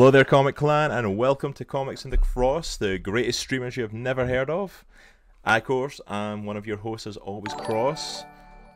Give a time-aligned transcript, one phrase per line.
[0.00, 3.82] Hello there, Comic Clan, and welcome to Comics and the Cross, the greatest streamers you
[3.82, 4.86] have never heard of.
[5.44, 8.24] I, of course, am one of your hosts, as always, Cross.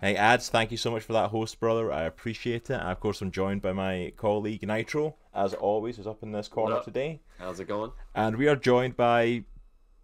[0.02, 1.91] Hey, Ads, thank you so much for that host, brother.
[1.91, 2.74] I appreciate it.
[2.74, 6.46] And of course, I'm joined by my colleague Nitro, as always, who's up in this
[6.46, 7.23] corner today.
[7.38, 7.93] How's it going?
[8.14, 9.45] And we are joined by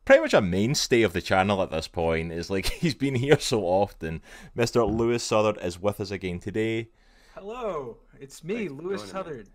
[0.07, 2.33] pretty much a mainstay of the channel at this point.
[2.33, 4.23] Is like he's been here so often.
[4.57, 4.91] Mr.
[4.91, 6.89] Lewis Southard is with us again today.
[7.35, 9.51] Hello, it's me, Lewis Southard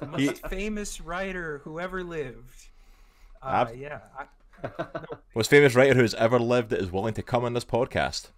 [0.00, 2.68] the most famous writer who ever lived.
[3.42, 4.00] Uh, yeah.
[4.18, 4.24] I,
[4.62, 4.70] no.
[5.34, 8.28] Most famous writer who has ever lived that is willing to come on this podcast.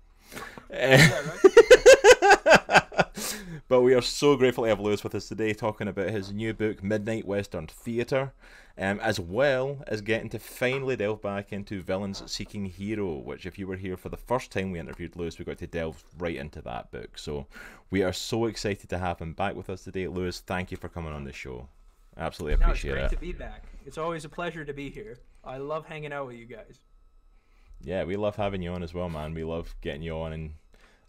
[3.70, 6.52] but we are so grateful to have Lewis with us today talking about his new
[6.52, 8.33] book, Midnight Western Theatre,
[8.77, 13.60] um, as well as getting to finally delve back into Villains Seeking Hero, which, if
[13.60, 16.35] you were here for the first time we interviewed Lewis, we got to delve right
[16.35, 17.16] into that book.
[17.16, 17.46] So
[17.93, 20.09] we are so excited to have him back with us today.
[20.09, 21.68] Lewis, thank you for coming on the show.
[22.16, 23.21] Absolutely appreciate no, it's great it.
[23.21, 23.66] to be back.
[23.87, 25.16] It's always a pleasure to be here.
[25.45, 26.80] I love hanging out with you guys.
[27.80, 29.32] Yeah, we love having you on as well, man.
[29.32, 30.54] We love getting you on and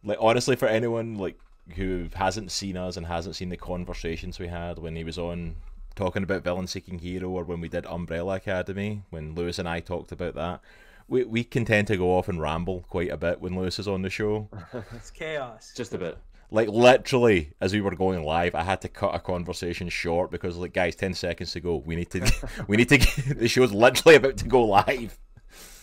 [0.04, 1.40] like honestly for anyone like
[1.76, 5.56] who hasn't seen us and hasn't seen the conversations we had when he was on
[5.96, 9.80] talking about Villain Seeking Hero or when we did Umbrella Academy, when Lewis and I
[9.80, 10.62] talked about that.
[11.08, 13.88] We, we can tend to go off and ramble quite a bit when Lewis is
[13.88, 14.48] on the show.
[14.96, 15.74] it's chaos.
[15.76, 16.18] Just a bit.
[16.50, 20.58] Like literally, as we were going live, I had to cut a conversation short because,
[20.58, 21.78] like, guys, ten seconds to go.
[21.78, 22.98] We need to, we need to.
[22.98, 25.18] Get, the show's literally about to go live.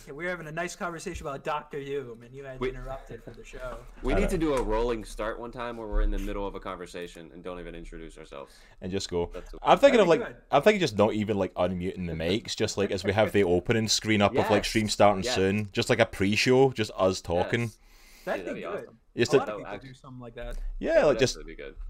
[0.09, 3.23] Yeah, we were having a nice conversation about Doctor Doom, and you had we, interrupted
[3.23, 3.77] for the show.
[4.01, 6.55] We need to do a rolling start one time where we're in the middle of
[6.55, 9.29] a conversation and don't even introduce ourselves and just go.
[9.61, 10.35] I'm thinking of like good.
[10.49, 13.43] I'm thinking just not even like unmuting the mics, just like as we have the
[13.43, 14.45] opening screen up yes.
[14.45, 15.35] of like stream starting yes.
[15.35, 17.61] soon, just like a pre-show, just us talking.
[17.61, 17.77] Yes.
[18.25, 18.65] That'd, be, good.
[18.65, 18.97] Awesome.
[19.15, 20.57] Just a lot of oh, people do something like that.
[20.79, 21.37] Yeah, like just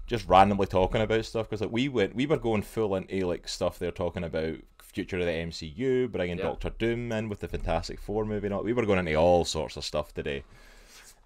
[0.06, 3.48] just randomly talking about stuff because like we went, we were going full into like
[3.48, 4.56] stuff they're talking about
[4.90, 6.44] future of the MCU, bringing yeah.
[6.44, 8.48] Doctor Doom in with the Fantastic Four movie.
[8.48, 10.44] Not we were going into all sorts of stuff today.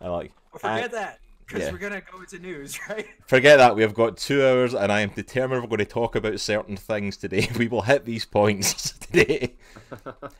[0.00, 1.72] I like forget that because yeah.
[1.72, 3.06] we're gonna go into news, right?
[3.26, 3.76] Forget that.
[3.76, 6.76] We have got two hours, and I am determined we're going to talk about certain
[6.76, 7.48] things today.
[7.58, 9.54] We will hit these points today.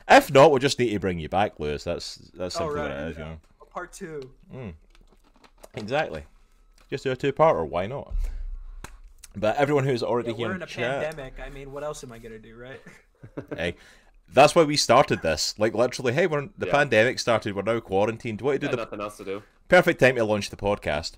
[0.09, 1.85] if not, we'll just need to bring you back, Lewis.
[1.85, 2.89] That's that's something oh, right.
[2.89, 3.39] that is, you know.
[3.71, 4.31] Part two.
[4.55, 4.75] Mm.
[5.75, 6.25] Exactly.
[6.91, 7.69] Just do a two-parter.
[7.69, 8.15] Why not?
[9.37, 11.41] But everyone who's already yeah, here we're in a chat, pandemic.
[11.45, 12.81] I mean, what else am I gonna do, right?
[13.57, 13.77] hey,
[14.33, 15.55] that's why we started this.
[15.59, 16.73] Like literally, hey, we're the yeah.
[16.73, 17.55] pandemic started.
[17.55, 18.41] We're now quarantined.
[18.41, 18.69] What to do?
[18.69, 18.77] The...
[18.77, 19.43] Nothing else to do.
[19.69, 21.12] Perfect time to launch the podcast.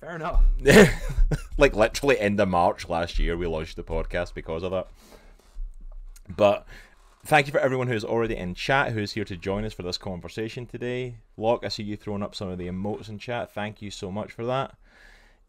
[0.00, 0.42] Fair enough.
[1.58, 4.88] like literally end of March last year, we launched the podcast because of that.
[6.34, 6.66] But
[7.24, 9.98] thank you for everyone who's already in chat, who's here to join us for this
[9.98, 11.16] conversation today.
[11.36, 13.52] Locke, I see you throwing up some of the emotes in chat.
[13.52, 14.74] Thank you so much for that.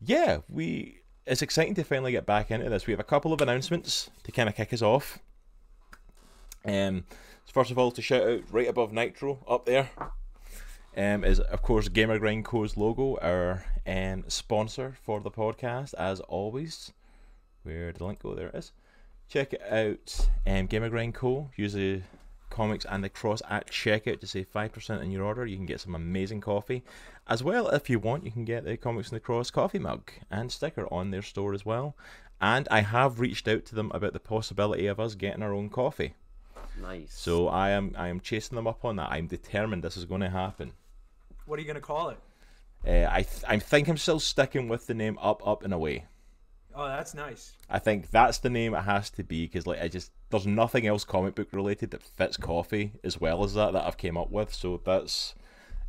[0.02, 2.88] Yeah, we it's exciting to finally get back into this.
[2.88, 5.20] We have a couple of announcements to kind of kick us off.
[6.66, 7.06] Um,
[7.46, 9.90] first of all, to shout out right above Nitro up there
[10.96, 16.20] um, is of course Gamer Grind Co.'s logo, our um, sponsor for the podcast, as
[16.22, 16.92] always.
[17.64, 18.36] Where did the link go?
[18.36, 18.72] There it is.
[19.30, 21.50] Check it out, um, Gamer Grind Co.
[21.56, 22.02] Use the
[22.50, 25.46] comics and the cross at checkout to save 5% in your order.
[25.46, 26.84] You can get some amazing coffee.
[27.28, 30.12] As well, if you want, you can get the Comics and the Cross coffee mug
[30.30, 31.96] and sticker on their store as well.
[32.42, 35.70] And I have reached out to them about the possibility of us getting our own
[35.70, 36.16] coffee.
[36.80, 37.14] Nice.
[37.14, 39.12] So I am I am chasing them up on that.
[39.12, 40.74] I'm determined this is going to happen.
[41.46, 42.20] What are you going to call it?
[42.88, 46.06] Uh, I th- I think I'm still sticking with the name Up Up and Away.
[46.74, 47.54] Oh, that's nice.
[47.70, 50.88] I think that's the name it has to be because like I just there's nothing
[50.88, 54.32] else comic book related that fits coffee as well as that that I've came up
[54.32, 54.54] with.
[54.54, 55.36] So that's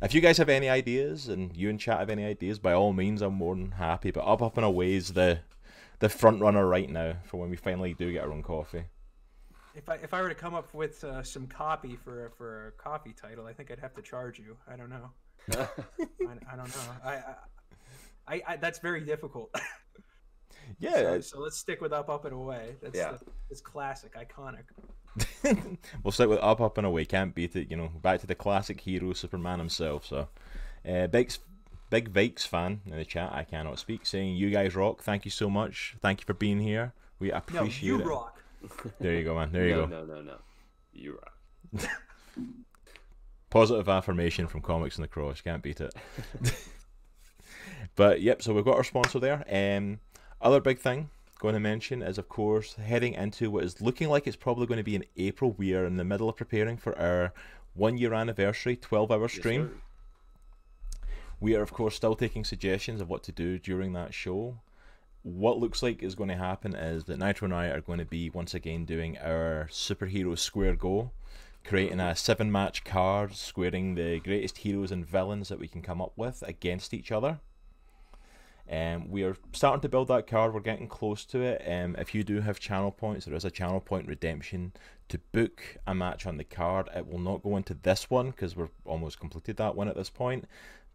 [0.01, 2.91] if you guys have any ideas and you and chat have any ideas, by all
[2.91, 4.11] means, I'm more than happy.
[4.11, 5.39] But Up Up and Away is the
[5.99, 8.83] the front runner right now for when we finally do get our own coffee.
[9.75, 12.71] If I if I were to come up with uh, some copy for for a
[12.73, 14.55] coffee title, I think I'd have to charge you.
[14.71, 15.09] I don't know.
[15.51, 15.67] I,
[16.51, 16.93] I, don't know.
[17.03, 17.21] I,
[18.27, 19.53] I, I that's very difficult.
[20.79, 20.93] Yeah.
[20.93, 22.75] So, so, let's stick with up, up and away.
[22.81, 23.17] That's yeah.
[23.49, 24.63] it's classic, iconic.
[26.03, 27.05] we'll stick with up, up and away.
[27.05, 27.69] Can't beat it.
[27.69, 30.05] You know, back to the classic hero, Superman himself.
[30.05, 30.27] So,
[30.87, 31.33] uh, big,
[31.89, 33.31] big Vikes fan in the chat.
[33.33, 34.05] I cannot speak.
[34.05, 35.01] Saying you guys rock.
[35.03, 35.95] Thank you so much.
[36.01, 36.93] Thank you for being here.
[37.19, 38.05] We appreciate no, you it.
[38.05, 38.42] rock.
[38.99, 39.51] There you go, man.
[39.51, 40.05] There you no, go.
[40.05, 40.35] No, no, no.
[40.91, 41.87] You rock.
[43.49, 45.41] Positive affirmation from Comics and the Cross.
[45.41, 45.93] Can't beat it.
[47.95, 48.41] but yep.
[48.41, 49.43] So we've got our sponsor there.
[49.49, 49.99] Um
[50.41, 54.25] other big thing going to mention is, of course, heading into what is looking like
[54.27, 55.53] it's probably going to be in April.
[55.57, 57.33] We are in the middle of preparing for our
[57.73, 59.71] one year anniversary 12 hour stream.
[59.73, 61.09] Yes,
[61.43, 64.59] we are, of course, still taking suggestions of what to do during that show.
[65.23, 68.05] What looks like is going to happen is that Nitro and I are going to
[68.05, 71.11] be once again doing our superhero square go,
[71.63, 76.01] creating a seven match card, squaring the greatest heroes and villains that we can come
[76.01, 77.39] up with against each other.
[78.69, 80.53] Um, we are starting to build that card.
[80.53, 81.61] We're getting close to it.
[81.67, 84.73] Um, if you do have channel points, there is a channel point redemption
[85.09, 86.89] to book a match on the card.
[86.95, 90.09] It will not go into this one because we're almost completed that one at this
[90.09, 90.45] point,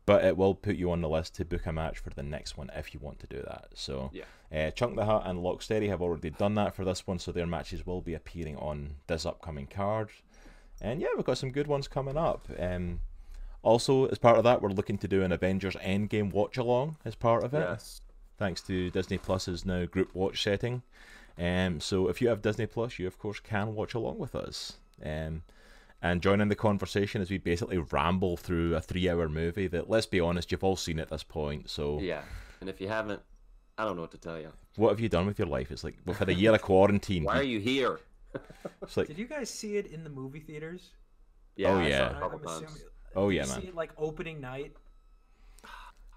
[0.09, 2.57] but it will put you on the list to book a match for the next
[2.57, 3.67] one if you want to do that.
[3.75, 4.25] So, Yeah.
[4.51, 7.47] uh, Chunk the Hut and Locksteady have already done that for this one, so their
[7.47, 10.09] matches will be appearing on this upcoming card.
[10.81, 12.49] And yeah, we've got some good ones coming up.
[12.59, 13.01] Um,
[13.63, 17.15] also, as part of that, we're looking to do an Avengers Endgame watch along as
[17.15, 18.01] part of it Yes.
[18.39, 20.83] thanks to Disney Plus's now group watch setting.
[21.37, 24.79] Um, so if you have Disney Plus, you of course can watch along with us.
[25.05, 25.43] Um,
[26.03, 30.07] and join in the conversation as we basically ramble through a three-hour movie that, let's
[30.07, 31.69] be honest, you've all seen at this point.
[31.71, 32.23] So Yeah.
[32.61, 33.21] And if you haven't,
[33.77, 34.53] I don't know what to tell you.
[34.77, 35.71] what have you done with your life?
[35.71, 37.25] It's like we've had a year of quarantine.
[37.25, 38.01] Why are you here?
[38.83, 40.91] It's like, Did you guys see it in the movie theaters?
[41.57, 42.11] Yeah, Oh, I saw yeah.
[42.11, 42.63] it a couple I'm times.
[42.75, 42.83] assuming-
[43.17, 43.61] oh Did yeah, you man.
[43.63, 44.73] See it like opening night.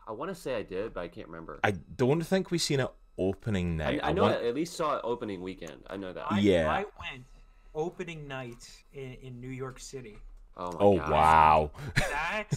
[0.07, 1.59] I want to say I did, but I can't remember.
[1.63, 3.99] I don't think we've seen it opening I, night.
[4.03, 5.83] I know want- I at least saw it opening weekend.
[5.89, 6.25] I know that.
[6.31, 6.69] I, Yeah.
[6.69, 7.25] I went
[7.73, 10.17] opening night in, in New York City.
[10.57, 11.09] oh my Oh gosh.
[11.09, 11.71] wow!
[11.95, 12.47] That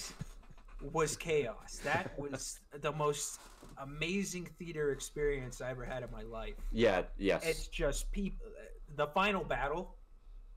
[0.92, 1.80] was chaos.
[1.84, 3.40] That was the most
[3.78, 6.54] amazing theater experience I ever had in my life.
[6.72, 7.02] Yeah.
[7.18, 7.44] Yes.
[7.46, 8.46] It's just people.
[8.96, 9.96] The final battle.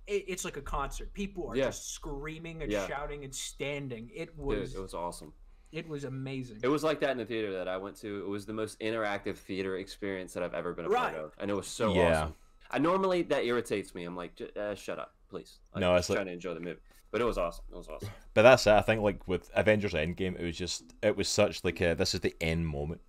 [0.06, 1.12] It, it's like a concert.
[1.14, 1.66] People are Yeah.
[1.66, 2.88] just screaming and Yeah.
[2.88, 4.10] shouting and standing.
[4.16, 5.34] It Dude, was it was awesome.
[5.74, 6.60] it was amazing.
[6.64, 8.20] It was like that in the theater that I went to.
[8.22, 11.14] It was the most interactive theater experience that I've ever been a Right.
[11.14, 12.22] part of, and it was so Yeah.
[12.22, 12.36] awesome.
[12.72, 14.04] I normally that irritates me.
[14.04, 15.60] I'm like, "J- uh, shut up, please.
[15.74, 16.80] Like, No, I'm it's like- trying to enjoy the movie,
[17.12, 17.66] but it was awesome.
[17.72, 18.10] It was awesome.
[18.34, 18.72] But that's it.
[18.74, 22.14] I think like with Avengers Endgame, it was just it was such like a this
[22.14, 23.02] is the end moment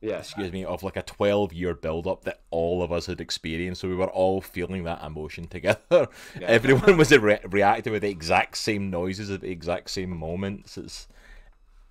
[0.00, 0.18] Yeah.
[0.18, 3.80] excuse me, of like a 12 year build up that all of us had experienced.
[3.80, 5.78] So we were all feeling that emotion together.
[5.90, 6.08] Yeah.
[6.42, 10.76] Everyone was re- reacting with the exact same noises at the exact same moments.
[10.78, 11.08] It's,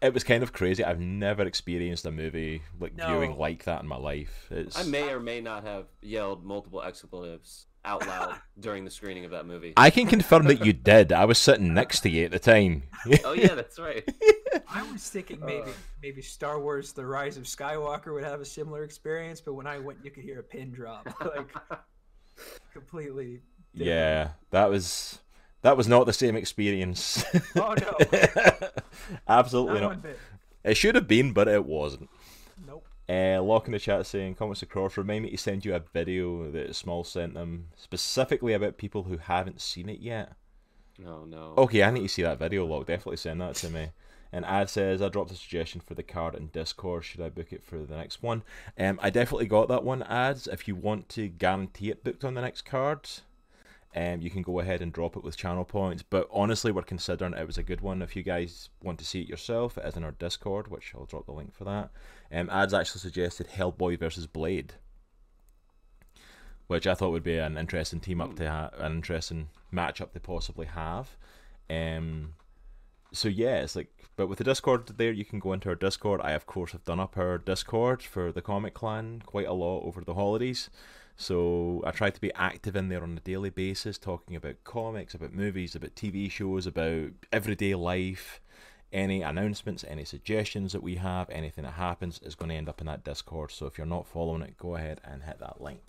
[0.05, 0.83] it was kind of crazy.
[0.83, 3.07] I've never experienced a movie like No.
[3.07, 4.47] viewing like that in my life.
[4.51, 9.25] It's, I may or may not have yelled multiple expletives out loud during the screening
[9.25, 9.73] of that movie.
[9.77, 11.11] I can confirm that you did.
[11.13, 12.83] I was sitting next to you at the time.
[13.23, 14.03] oh yeah, that's right.
[14.69, 15.73] I was thinking maybe Uh.
[16.01, 19.77] maybe Star Wars: The Rise of Skywalker would have a similar experience, but when I
[19.79, 21.51] went, you could hear a pin drop, like
[22.73, 23.41] completely.
[23.73, 23.89] different.
[23.95, 25.19] yeah, that was
[25.65, 27.25] that was not the same experience.
[27.55, 28.19] Oh no,
[29.27, 30.13] Absolutely not not.
[30.63, 32.09] It should have been, but it wasn't.
[32.67, 32.85] Nope.
[33.09, 36.51] Uh, Lock in the chat saying, comments across, remind me to send you a video
[36.51, 40.33] that Small sent them specifically about people who haven't seen it yet.
[40.99, 41.55] No, no.
[41.57, 42.85] Okay, I need to see that video, Lock.
[42.85, 43.89] Definitely send that to me.
[44.31, 47.05] And Ad says, I dropped a suggestion for the card in Discord.
[47.05, 48.43] Should I book it for the next one?
[48.77, 50.47] Um, I definitely got that one, Ads.
[50.47, 53.09] If you want to guarantee it booked on the next card,
[53.95, 56.03] um, you can go ahead and drop it with channel points.
[56.03, 58.01] But honestly, we're considering it was a good one.
[58.01, 61.05] If you guys want to see it yourself, it is in our Discord, which I'll
[61.05, 61.91] drop the link for that.
[62.31, 64.73] Um, Ads actually suggested Hellboy versus Blade,
[66.67, 70.19] which I thought would be an interesting team up to ha- an interesting matchup to
[70.19, 71.15] possibly have.
[71.69, 72.33] Um,
[73.13, 73.87] so yeah, it's like,
[74.17, 76.19] but with the Discord there, you can go into our Discord.
[76.21, 79.83] I of course have done up our Discord for the Comic Clan quite a lot
[79.85, 80.69] over the holidays.
[81.17, 85.13] So I try to be active in there on a daily basis, talking about comics,
[85.13, 88.41] about movies, about TV shows, about everyday life.
[88.91, 92.79] Any announcements, any suggestions that we have, anything that happens is going to end up
[92.79, 93.51] in that Discord.
[93.51, 95.81] So if you're not following it, go ahead and hit that link.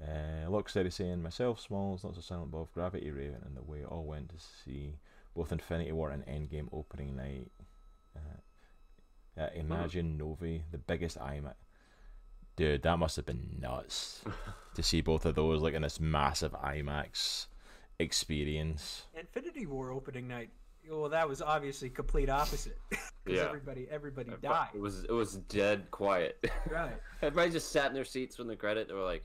[0.00, 4.04] Uh, Locksteady saying myself, Smalls, not so silent Bob, Gravity Raven, and the way all
[4.04, 4.94] went to see
[5.34, 7.50] both Infinity War and Endgame opening night.
[8.14, 11.54] Uh, uh, imagine Novi, the biggest IMAX.
[12.56, 14.22] Dude, that must have been nuts
[14.74, 17.46] to see both of those like in this massive IMAX
[17.98, 19.04] experience.
[19.18, 20.50] Infinity War opening night.
[20.88, 22.78] Well, that was obviously complete opposite.
[22.90, 23.46] Because Yeah.
[23.46, 24.68] everybody everybody died.
[24.74, 26.42] It was it was dead quiet.
[26.70, 26.92] Right.
[27.22, 28.86] Everybody just sat in their seats when the credit.
[28.88, 29.24] They were like,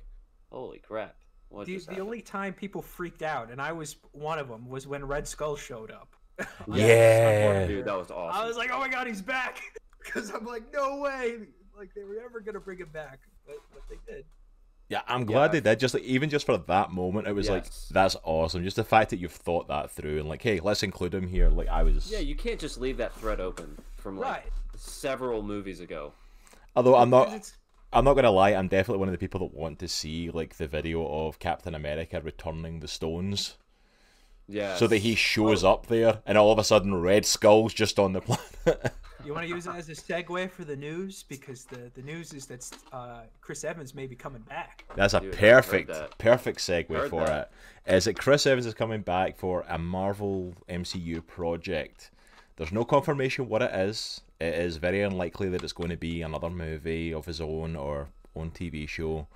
[0.52, 1.16] "Holy crap!"
[1.50, 4.88] What The, the only time people freaked out, and I was one of them, was
[4.88, 6.16] when Red Skull showed up.
[6.68, 7.68] Yeah.
[7.68, 8.42] dude, that was awesome.
[8.42, 9.62] I was like, oh my god, he's back!
[10.04, 11.40] Because I'm like, no way!
[11.82, 14.24] Like they were ever gonna bring him back, but, but they did.
[14.88, 15.60] Yeah, I'm glad Yeah.
[15.60, 15.80] they did.
[15.80, 18.64] Just like even just for that moment, it was like that's awesome.
[18.64, 21.50] Just the fact that you've thought that through and like, hey, let's include him here.
[21.50, 22.12] Like I was.
[22.12, 24.52] yeah, you can't just leave that thread open from like Right.
[24.78, 26.14] several movies ago.
[26.76, 27.54] Although I'm not, it's-
[27.92, 28.52] I'm not gonna lie.
[28.52, 31.74] I'm definitely one of the people that want to see like the video of Captain
[31.74, 33.56] America returning the stones,
[34.48, 34.76] Yeah.
[34.76, 38.14] so that he shows up there and all of a sudden Red Skull's just on
[38.14, 38.22] the
[38.66, 38.94] planet.
[39.26, 42.34] You want to use it as a segue for the news because the the news
[42.34, 44.86] is that uh, Chris Evans may be coming back.
[44.96, 46.18] That's a Dude, perfect, that.
[46.18, 47.52] perfect segue Heard for that.
[47.86, 47.94] it.
[47.94, 52.12] Is that Chris Evans is coming back for a Marvel MCU project?
[52.58, 54.22] There's no confirmation what it is.
[54.40, 58.10] It is very unlikely that it's going to be another movie of his own or
[58.36, 59.28] own TV show,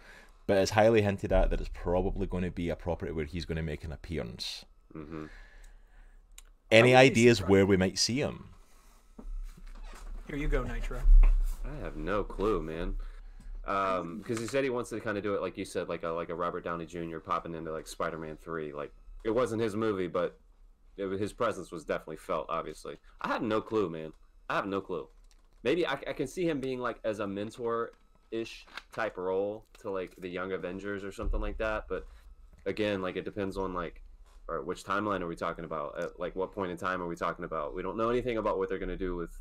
[0.47, 3.45] but it's highly hinted at that it's probably going to be a property where he's
[3.45, 4.65] going to make an appearance.
[4.91, 5.25] hmm
[6.71, 7.51] Any ideas surprised.
[7.51, 8.49] where we might see him?
[10.27, 11.01] Here you go, Nitro.
[11.63, 12.95] I have no clue, man.
[13.67, 16.03] Um, because he said he wants to kind of do it like you said, like
[16.03, 17.19] a like a Robert Downey Jr.
[17.19, 18.73] popping into like Spider-Man Three.
[18.73, 18.91] Like
[19.23, 20.39] it wasn't his movie, but
[20.97, 22.47] it, his presence was definitely felt.
[22.49, 24.13] Obviously, I have no clue, man.
[24.49, 25.07] I have no clue.
[25.63, 30.15] Maybe I, I can see him being like as a mentor-ish type role to like
[30.17, 31.85] the Young Avengers or something like that.
[31.87, 32.07] But
[32.65, 34.01] again, like it depends on like,
[34.47, 35.99] or which timeline are we talking about?
[35.99, 37.75] At like what point in time are we talking about?
[37.75, 39.31] We don't know anything about what they're gonna do with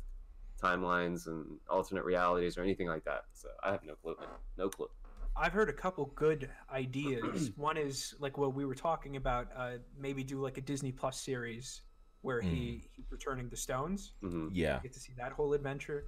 [0.61, 3.25] timelines and alternate realities or anything like that.
[3.33, 4.29] So I have no clue, man.
[4.57, 4.89] No clue.
[5.37, 7.51] I've heard a couple good ideas.
[7.57, 9.47] One is like what we were talking about.
[9.55, 11.81] Uh, maybe do like a Disney Plus series
[12.21, 14.13] where he he's returning the stones.
[14.21, 14.79] hmm Yeah.
[14.81, 16.05] Get to see that whole adventure.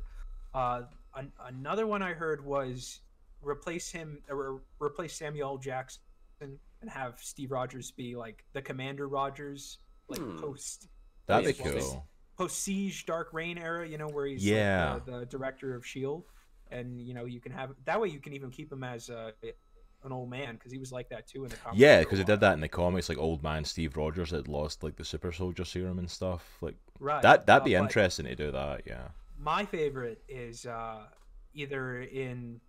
[0.53, 0.83] Uh,
[1.15, 3.01] an- another one I heard was
[3.41, 6.01] replace him or replace Samuel Jackson
[6.41, 10.37] and have Steve Rogers be like the Commander Rogers, like Hmm.
[10.37, 10.87] post
[11.27, 12.07] That'd be Yes, well, cool.
[12.37, 13.87] Post siege Dark Reign era.
[13.87, 14.93] You know where he's Yeah.
[14.95, 16.25] like, the, the director of Shield,
[16.71, 19.31] and you know you can have that way you can even keep him as uh,
[20.03, 21.79] an old man because he was like that too in the comics.
[21.79, 22.35] Yeah, because they while.
[22.35, 25.31] did that in the comics, like old man Steve Rogers had lost like the super
[25.31, 26.57] soldier serum and stuff.
[26.61, 27.21] Like Right.
[27.21, 29.09] that that'd be uh, interesting to do that, yeah.
[29.39, 31.03] my favorite is uh,
[31.53, 32.59] either in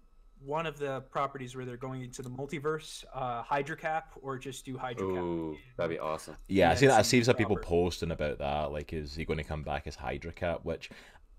[0.44, 4.64] one of the properties where they're going into the multiverse, uh, Hydra Cap, or just
[4.64, 5.22] do Hydra Cap.
[5.22, 6.36] Ooh, that'd be awesome.
[6.48, 6.96] Yeah, I Yeah, see that.
[6.96, 8.72] I it's see some people posting about that.
[8.72, 10.60] Like, is he going to come back as Hydra Cap?
[10.64, 10.90] Which,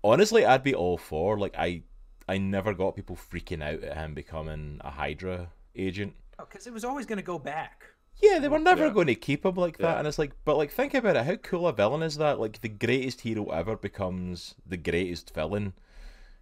[0.04, 1.38] honestly, I'd be all for.
[1.38, 1.82] Like, I,
[2.28, 6.14] I never got people freaking out at him becoming a Hydra agent.
[6.38, 7.84] Because Oh, it was always going to go back.
[8.22, 8.92] Yeah, they were never Yeah.
[8.92, 9.92] going to keep him like that.
[9.94, 9.98] Yeah.
[9.98, 11.24] And it's like, but like, think about it.
[11.24, 12.38] How cool a villain is that?
[12.38, 15.72] Like, the greatest hero ever becomes the greatest villain.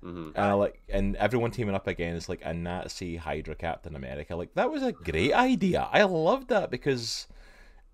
[0.03, 4.37] Hmm And I like, and everyone teaming up against like a Nazi Hydra Captain America.
[4.37, 5.89] Like that was a great idea.
[5.93, 7.27] I loved that because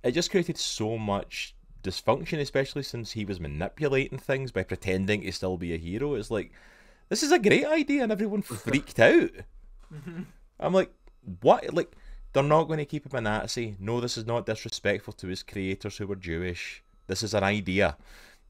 [0.02, 5.32] it just created so much dysfunction, especially since he was manipulating things by pretending to
[5.32, 6.14] still be a hero.
[6.14, 6.52] It's like
[7.08, 9.30] this is a great idea, and everyone freaked out.
[10.58, 10.92] I'm like,
[11.40, 11.72] what?
[11.72, 11.92] Like
[12.32, 13.76] they're not going to keep him a Nazi.
[13.78, 16.82] No, this is not disrespectful to his creators who were Jewish.
[17.06, 17.96] This is an idea.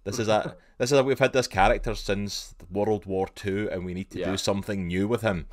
[0.04, 3.84] This is a this is a, we've had this character since World War Two, and
[3.84, 4.30] we need to Yeah.
[4.30, 5.46] do something new with him.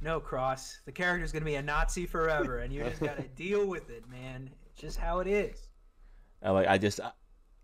[0.00, 0.80] No, Cross.
[0.84, 3.88] The character's going to be a Nazi forever, and you just got to deal with
[3.90, 4.50] it, man.
[4.70, 5.68] It's just how it is.
[6.42, 7.00] I like I just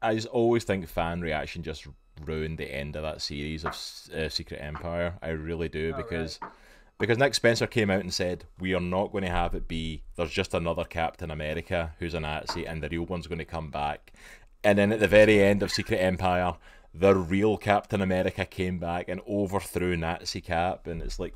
[0.02, 1.86] I just always think fan reaction just
[2.24, 5.14] ruined the end of that series of uh, Secret Empire.
[5.22, 6.40] I really do Oh, because
[6.98, 10.02] because Nick Spencer came out and said we are not going to have it be
[10.16, 13.70] there's just another Captain America who's a Nazi and the real one's going to come
[13.70, 14.12] back.
[14.62, 16.54] And then at the very end of Secret Empire,
[16.92, 21.34] the real Captain America came back and overthrew Nazi Cap, and it's like,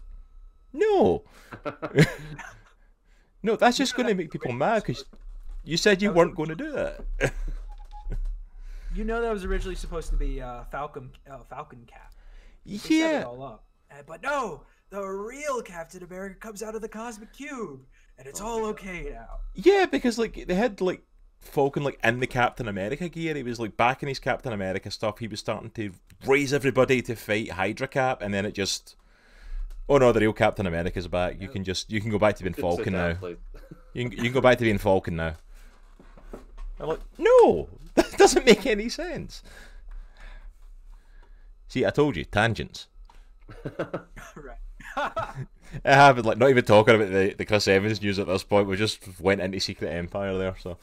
[0.73, 1.23] no,
[3.43, 5.05] no, that's just going to make people mad because
[5.63, 7.05] you said you weren't going to do that.
[8.95, 12.15] You know that was originally supposed to be uh, Falcon uh, Falcon Cap.
[12.65, 13.65] They yeah, all up.
[13.91, 17.81] Uh, but no, the real Captain America comes out of the Cosmic Cube,
[18.19, 19.41] and it's all okay now.
[19.55, 21.03] yeah, because like they had like
[21.45, 23.35] Falcon like in the Captain America gear.
[23.35, 25.19] He was like back in his Captain America stuff.
[25.19, 25.93] He was starting to
[26.27, 28.97] raise everybody to fight Hydra Cap, and then it just.
[29.89, 31.41] Oh no, the real Captain America's back.
[31.41, 33.19] You can just you can go back to being Falcon now.
[33.93, 35.37] You can, you can go back to being Falcon now.
[36.81, 39.43] I'm like, no, that doesn't make any sense.
[41.69, 42.89] See, I told you, tangents.
[43.65, 45.47] right.
[45.85, 48.69] It happened, like, not even talking about the, the Chris Evans news at this point.
[48.69, 50.79] We just went into Secret Empire there, so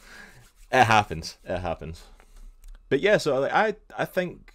[0.72, 1.38] it happens.
[1.44, 2.04] It happens.
[2.90, 4.54] But yeah, so like, I I think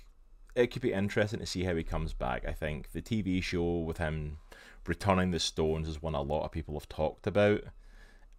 [0.55, 2.45] it could be interesting to see how he comes back.
[2.47, 4.39] I think the TV show with him
[4.87, 7.63] returning the stones is one a lot of people have talked about.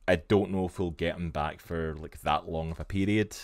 [0.07, 3.35] I don't know if we'll get him back for like that long of a period.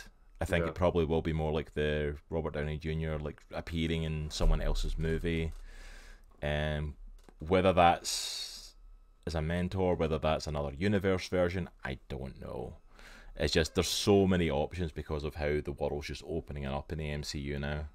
[0.42, 0.70] I think Yeah.
[0.70, 3.16] it probably will be more like the Robert Downey Jr.
[3.20, 5.52] like appearing in someone else's movie.
[6.42, 6.96] Um,
[7.40, 8.76] whether that's
[9.26, 12.78] as a mentor, whether that's another universe version, I don't know.
[13.36, 16.98] It's just there's so many options because of how the world's just opening up in
[17.00, 17.86] the MCU now.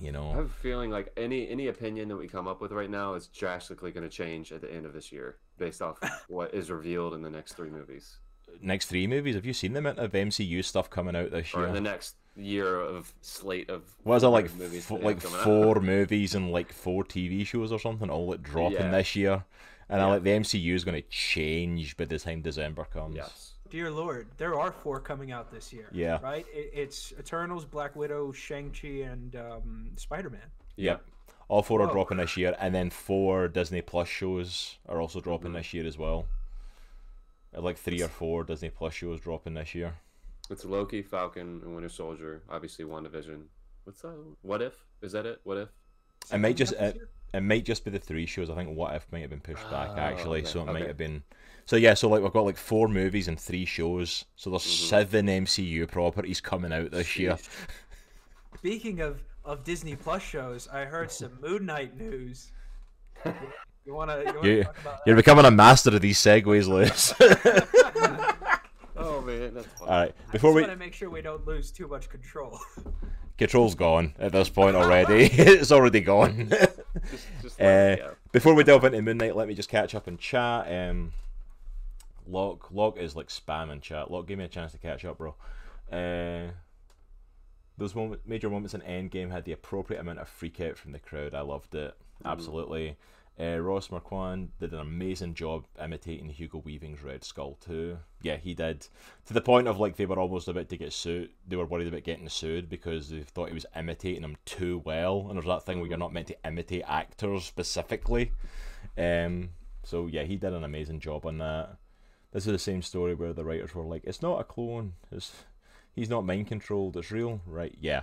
[0.00, 2.72] You know, I have a feeling like any any opinion that we come up with
[2.72, 5.98] right now is drastically going to change at the end of this year based off
[6.28, 8.16] what is revealed in the next three movies
[8.60, 9.36] next three movies.
[9.36, 11.74] Have you seen the amount of MCU stuff coming out this or in year?
[11.74, 14.52] the next year of slate of What is it like?
[14.56, 15.44] movies F- that like come out.
[15.44, 18.90] four movies and like four TV shows or something, all like dropping Yeah.
[18.90, 19.44] this year.
[19.88, 23.14] And I like the MCU is going to change by the time December comes.
[23.16, 23.49] Yes.
[23.70, 25.86] Dear Lord, there are four coming out this year.
[25.92, 26.18] Yeah.
[26.22, 26.44] Right?
[26.52, 30.40] It, it's Eternals, Black Widow, Shang-Chi, and um, Spider Man.
[30.76, 31.04] Yep.
[31.48, 31.92] All four are Whoa.
[31.92, 35.54] dropping this year, and then four Disney Plus shows are also dropping Mhm.
[35.54, 36.26] this year as well.
[37.52, 39.94] Like three or four Disney Plus shows dropping this year.
[40.48, 42.42] It's Loki, Falcon, and Winter Soldier.
[42.48, 43.44] Obviously, WandaVision.
[43.84, 44.16] What's that?
[44.42, 44.74] What if?
[45.02, 45.40] Is that it?
[45.44, 45.68] What if?
[46.24, 47.08] Is It might just- out this uh, year?
[47.32, 48.50] It might just be the three shows.
[48.50, 50.86] I think What If might have been pushed back Oh, actually, okay, so it might
[50.88, 51.22] have been.
[51.66, 54.24] So yeah, so like we've got like four movies and three shows.
[54.36, 54.88] So there's Mhm.
[54.88, 57.36] seven MCU properties coming out this year.
[58.58, 62.50] Speaking of, of Disney Plus shows, I heard some Moon Knight news.
[63.86, 67.14] You wanna, you wanna You- talk about You're becoming a master of these segues, Lewis.
[68.96, 69.90] Oh man, that's funny.
[69.90, 72.10] All right, I before just we want to make sure we don't lose too much
[72.10, 72.60] control.
[73.38, 75.24] control's gone at this point already.
[75.32, 76.48] it's already gone.
[76.50, 78.10] Just, just let it Uh.
[78.32, 80.70] Before we delve into Moon Knight, let me just catch up and chat.
[80.70, 81.12] Um,
[82.30, 84.10] Locke, Locke is like spam in chat.
[84.10, 85.34] Locke, give me a chance to catch up, bro.
[85.90, 86.52] Uh,
[87.76, 90.98] those moment, major moments in Endgame had the appropriate amount of freak out from the
[90.98, 91.34] crowd.
[91.34, 91.94] I loved it,
[92.24, 92.96] absolutely.
[93.40, 97.96] Uh, Ross Marquand did an amazing job imitating Hugo Weaving's Red Skull too.
[98.20, 98.86] Yeah, he did.
[99.26, 101.30] To the point of like they were almost about to get sued.
[101.48, 105.26] They were worried about getting sued because they thought he was imitating them too well.
[105.28, 108.32] And there's that thing where you're not meant to imitate actors specifically.
[108.98, 109.50] Um,
[109.84, 111.78] so yeah, he did an amazing job on that.
[112.32, 114.92] This is the same story where the writers were like, "It's not a clone.
[115.10, 115.32] It's
[115.94, 116.96] he's not mind controlled.
[116.96, 117.76] It's real, right?
[117.80, 118.02] Yeah,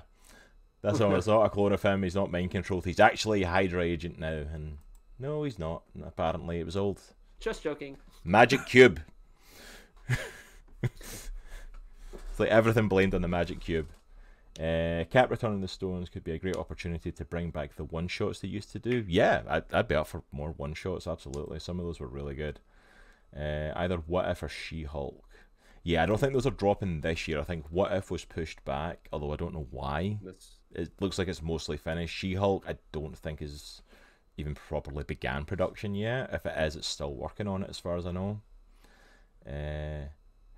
[0.82, 1.16] that's all.
[1.16, 2.04] It's not a clone of him.
[2.04, 2.86] He's not mind controlled.
[2.86, 4.80] He's actually a Hydra agent now, and
[5.18, 5.84] no, he's not.
[6.06, 7.00] Apparently, it was old
[7.40, 7.98] Just joking.
[8.24, 9.00] magic cube.
[10.84, 11.30] it's
[12.38, 13.88] like everything blamed on the magic cube.
[14.60, 18.08] Uh, Cap returning the stones could be a great opportunity to bring back the one
[18.08, 19.06] shots they used to do.
[19.08, 21.06] Yeah, I'd, I'd be up for more one shots.
[21.08, 22.60] Absolutely, some of those were really good.
[23.36, 25.24] Uh, either What If or She Hulk.
[25.84, 27.40] Yeah, I don't think those are dropping this year.
[27.40, 30.20] I think What If was pushed back, although I don't know why.
[30.24, 32.16] That's It looks like it's mostly finished.
[32.16, 33.82] She Hulk, I don't think is
[34.38, 36.30] even properly began production yet.
[36.34, 38.42] If it is, it's still working on it, as far as I know.
[39.48, 40.10] Uh,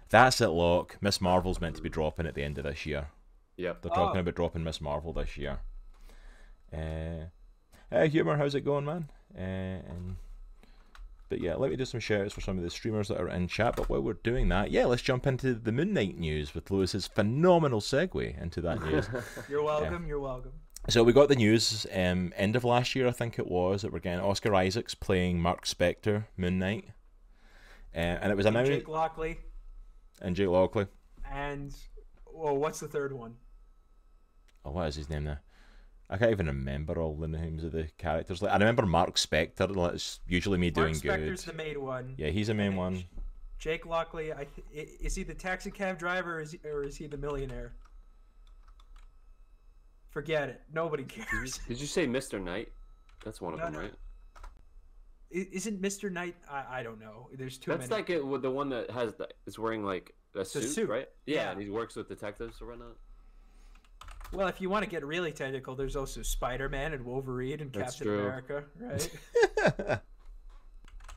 [0.10, 0.98] that's it, Lock.
[1.02, 3.08] Miss Marvel's meant to be dropping at the end of this year.
[3.58, 3.82] yep.
[3.82, 4.22] They're talking Oh.
[4.22, 5.60] about dropping Miss Marvel this year.
[6.74, 7.26] Uh,
[7.92, 9.10] uh, humor, how's it going, man?
[9.36, 10.16] Uh, and
[11.30, 13.30] but yeah, let me do some shout outs for some of the streamers that are
[13.30, 13.76] in chat.
[13.76, 17.08] But while we're doing that, yeah, let's jump into the Moon Knight news with Lewis's
[17.08, 19.08] phenomenal segue into that news.
[19.50, 20.08] You're welcome.
[20.08, 20.54] You're welcome.
[20.88, 23.94] So we got the news um, end of last year, I think it was, that
[23.94, 26.86] we're getting Oscar Isaacs playing Mark Spector, Moon Knight,
[27.94, 29.39] uh, and it was announced Jake Lockley
[30.22, 30.88] and Jake Lockley.
[31.30, 31.76] and
[32.34, 33.36] well, what's the third one?
[34.65, 35.38] Oh, what is his name now?
[36.10, 38.41] I can't even remember all the names of the characters.
[38.41, 39.74] Like I remember Mark Spector.
[39.76, 41.19] That's usually me doing Mark good.
[41.22, 42.15] Spector's the main one.
[42.17, 43.04] Yeah, he's the main one.
[43.60, 47.08] Jake Lockley, I is he the taxi cab driver or is he, or is he
[47.08, 47.74] the millionaire?
[50.10, 50.62] Forget it.
[50.74, 51.60] Nobody cares.
[51.67, 52.41] Did you say Mr.
[52.43, 52.69] Knight?
[53.24, 53.80] That's one of No, them, no.
[53.82, 53.93] right?
[55.30, 56.12] Isn't Mr.
[56.12, 56.36] Knight?
[56.50, 57.30] I, I don't know.
[57.34, 58.02] There's too That's many.
[58.02, 61.08] like it the one that has the is wearing like a suit, suit, right?
[61.28, 61.52] Yeah, yeah.
[61.52, 62.95] and he works with detectives or whatnot.
[64.32, 67.96] Well, if you want to get really technical, there's also Spider-Man and Wolverine and That's
[67.96, 68.20] Captain true.
[68.22, 70.00] America, right?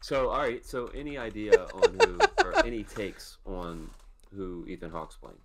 [0.01, 0.67] So, all right.
[0.67, 3.89] So, any idea on who or any takes on
[4.35, 5.37] who Ethan Hawke's playing?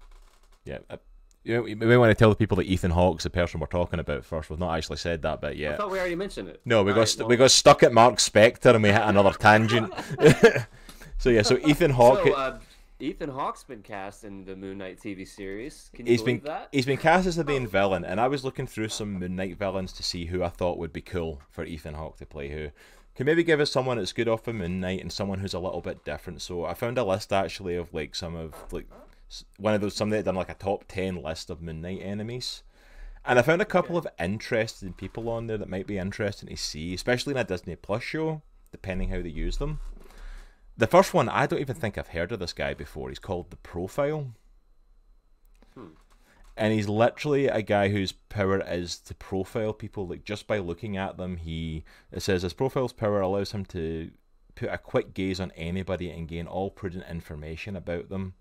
[0.65, 0.79] yeah.
[0.89, 0.97] Uh,
[1.43, 3.99] you we may want to tell the people that Ethan Hawke's the person we're talking
[3.99, 4.49] about first.
[4.49, 5.77] We've not actually said that bit I yet.
[5.77, 6.59] thought we already mentioned it.
[6.65, 8.89] No, we All got right, st- well, we got stuck at Mark Spector and we
[8.89, 9.93] hit another tangent.
[11.19, 12.23] so yeah, so Ethan Hawke.
[12.25, 12.59] So, uh,
[12.99, 15.91] Ethan Hawke's been cast in the Moon Knight TV series.
[15.93, 16.69] Can you He's believe been that?
[16.71, 19.57] he's been cast as the main villain, and I was looking through some Moon Knight
[19.59, 22.49] villains to see who I thought would be cool for Ethan Hawke to play.
[22.49, 22.69] Who
[23.13, 25.59] can maybe give us someone that's good off of Moon Knight and someone who's a
[25.59, 26.41] little bit different.
[26.41, 28.87] So I found a list actually of like some of like
[29.57, 32.63] one of those somebody that done like a top ten list of Moon Knight enemies.
[33.23, 36.57] And I found a couple of interesting people on there that might be interesting to
[36.57, 39.81] see, especially in a Disney Plus show, depending how they use them.
[40.77, 43.09] The first one, I don't even think I've heard of this guy before.
[43.09, 44.33] He's called The Profile.
[45.73, 45.87] Hmm.
[46.55, 50.07] And he's literally a guy whose power is to profile people.
[50.07, 54.11] Like just by looking at them, he it says his profile's power allows him to
[54.55, 58.33] put a quick gaze on anybody and gain all prudent information about them.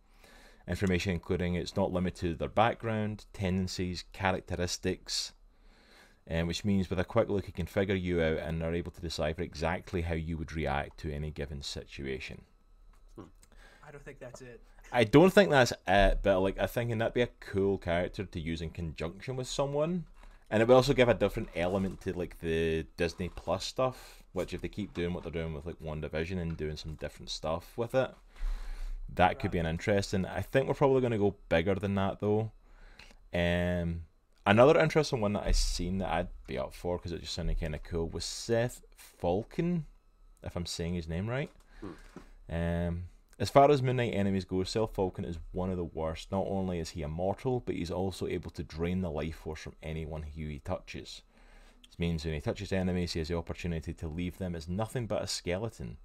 [0.68, 5.33] Information including it's not limited to their background, tendencies, characteristics,
[6.27, 8.91] and which means with a quick look he can figure you out and are able
[8.91, 12.43] to decipher exactly how you would react to any given situation.
[13.19, 14.61] I don't think that's it.
[14.93, 18.41] I don't think that's it, but like I think that'd be a cool character to
[18.41, 20.05] use in conjunction with someone,
[20.51, 24.23] and it would also give a different element to like the Disney Plus stuff.
[24.33, 27.31] Which, if they keep doing what they're doing with like WandaVision and doing some different
[27.31, 28.11] stuff with it,
[29.15, 30.27] that could be an interesting.
[30.27, 32.53] I think we're probably going to go bigger than that though.
[33.33, 34.03] Um,
[34.47, 37.61] another interesting one that I seen that I'd be up for because it just sounded
[37.61, 39.87] kind of cool was Seth Falcon,
[40.43, 41.51] if I'm saying his name right.
[42.49, 43.05] Um,
[43.39, 46.33] as far as Moon Knight enemies go, Seth Falcon is one of the worst.
[46.33, 49.75] Not only is he immortal, but he's also able to drain the life force from
[49.83, 51.23] anyone who he touches.
[51.85, 55.07] This means when he touches enemies, he has the opportunity to leave them as nothing
[55.07, 55.99] but a skeleton.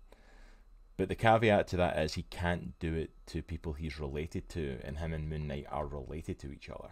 [0.97, 4.80] But the caveat to that is he can't do it to people he's related to,
[4.84, 6.91] and him and Moon Knight are related to each other.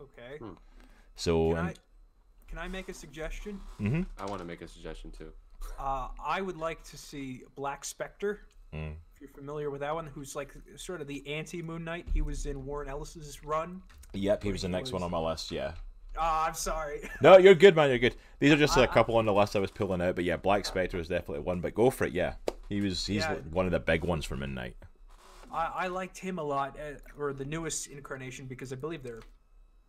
[0.00, 0.38] Okay.
[0.38, 0.52] Hmm.
[1.16, 1.74] So, Can I,
[2.48, 3.60] can I make a suggestion?
[3.80, 4.02] mm-hmm.
[4.18, 5.32] I want to make a suggestion too.
[5.78, 8.40] Uh, I would like to see Black Spectre.
[8.74, 8.94] Mm.
[9.14, 12.06] If you're familiar with that one, who's like sort of the anti Moon Knight.
[12.12, 13.80] He was in Warren Ellis's run.
[14.12, 15.50] yep, he was the he next one on my list.
[15.52, 15.72] Yeah.
[16.18, 17.08] Ah, I'm sorry.
[17.22, 17.88] No, you're good, man.
[17.88, 18.16] You're good.
[18.40, 20.36] These are just a I- couple on the list I was pulling out, but yeah,
[20.36, 21.60] Black Spectre was definitely one.
[21.60, 22.12] But go for it.
[22.12, 22.34] Yeah,
[22.68, 23.06] he was.
[23.06, 23.34] He's Yeah.
[23.52, 24.76] one of the big ones for Moon Knight.
[25.52, 29.18] I, I liked him a lot, uh, or the newest incarnation, because I believe they're
[29.18, 29.22] a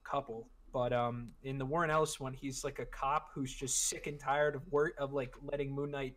[0.05, 0.47] couple.
[0.71, 4.19] But um, in the Warren Ellis one, he's like a cop who's just sick and
[4.19, 6.15] tired of work of like letting Moon Knight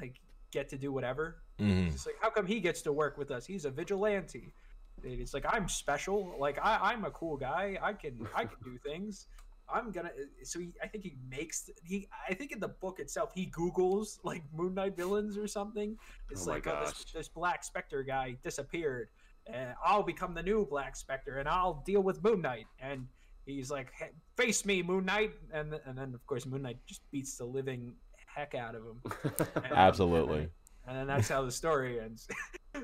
[0.00, 0.20] like
[0.52, 1.42] get to do whatever.
[1.60, 1.88] Mm-hmm.
[1.88, 3.46] It's like, how come he gets to work with us?
[3.46, 4.54] He's a vigilante.
[5.02, 6.34] It's like I'm special.
[6.38, 7.78] Like I, I'm a cool guy.
[7.82, 9.26] I can I can do things.
[9.72, 10.10] I'm gonna.
[10.42, 12.08] So he, I think he makes he.
[12.28, 15.96] I think in the book itself he Google's like Moon Knight villains or something.
[16.30, 19.08] It's Oh like oh, this, this Black Spectre guy disappeared,
[19.52, 22.66] and I'll become the new Black Spectre, and I'll deal with Moon Knight.
[22.80, 23.06] And
[23.46, 26.78] he's like, "Hey, face me, Moon Knight, and th- and then of course Moon Knight
[26.86, 27.94] just beats the living
[28.26, 29.02] heck out of him.
[29.56, 30.42] And- Absolutely.
[30.42, 32.26] Uh, and then that's how the story ends.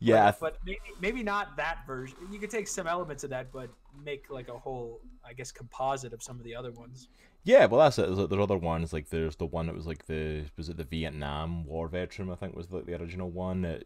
[0.00, 0.30] Yeah.
[0.30, 2.16] But, but maybe maybe not that version.
[2.32, 3.68] You could take some elements of that, but
[4.04, 7.08] make like a whole, I guess, composite of some of the other ones.
[7.44, 7.66] yeah.
[7.66, 8.06] Well, that's it.
[8.14, 10.84] There's, there's other ones like there's the one that was like the was it the
[10.84, 12.30] Vietnam War veteran?
[12.30, 13.84] I think was like the original one that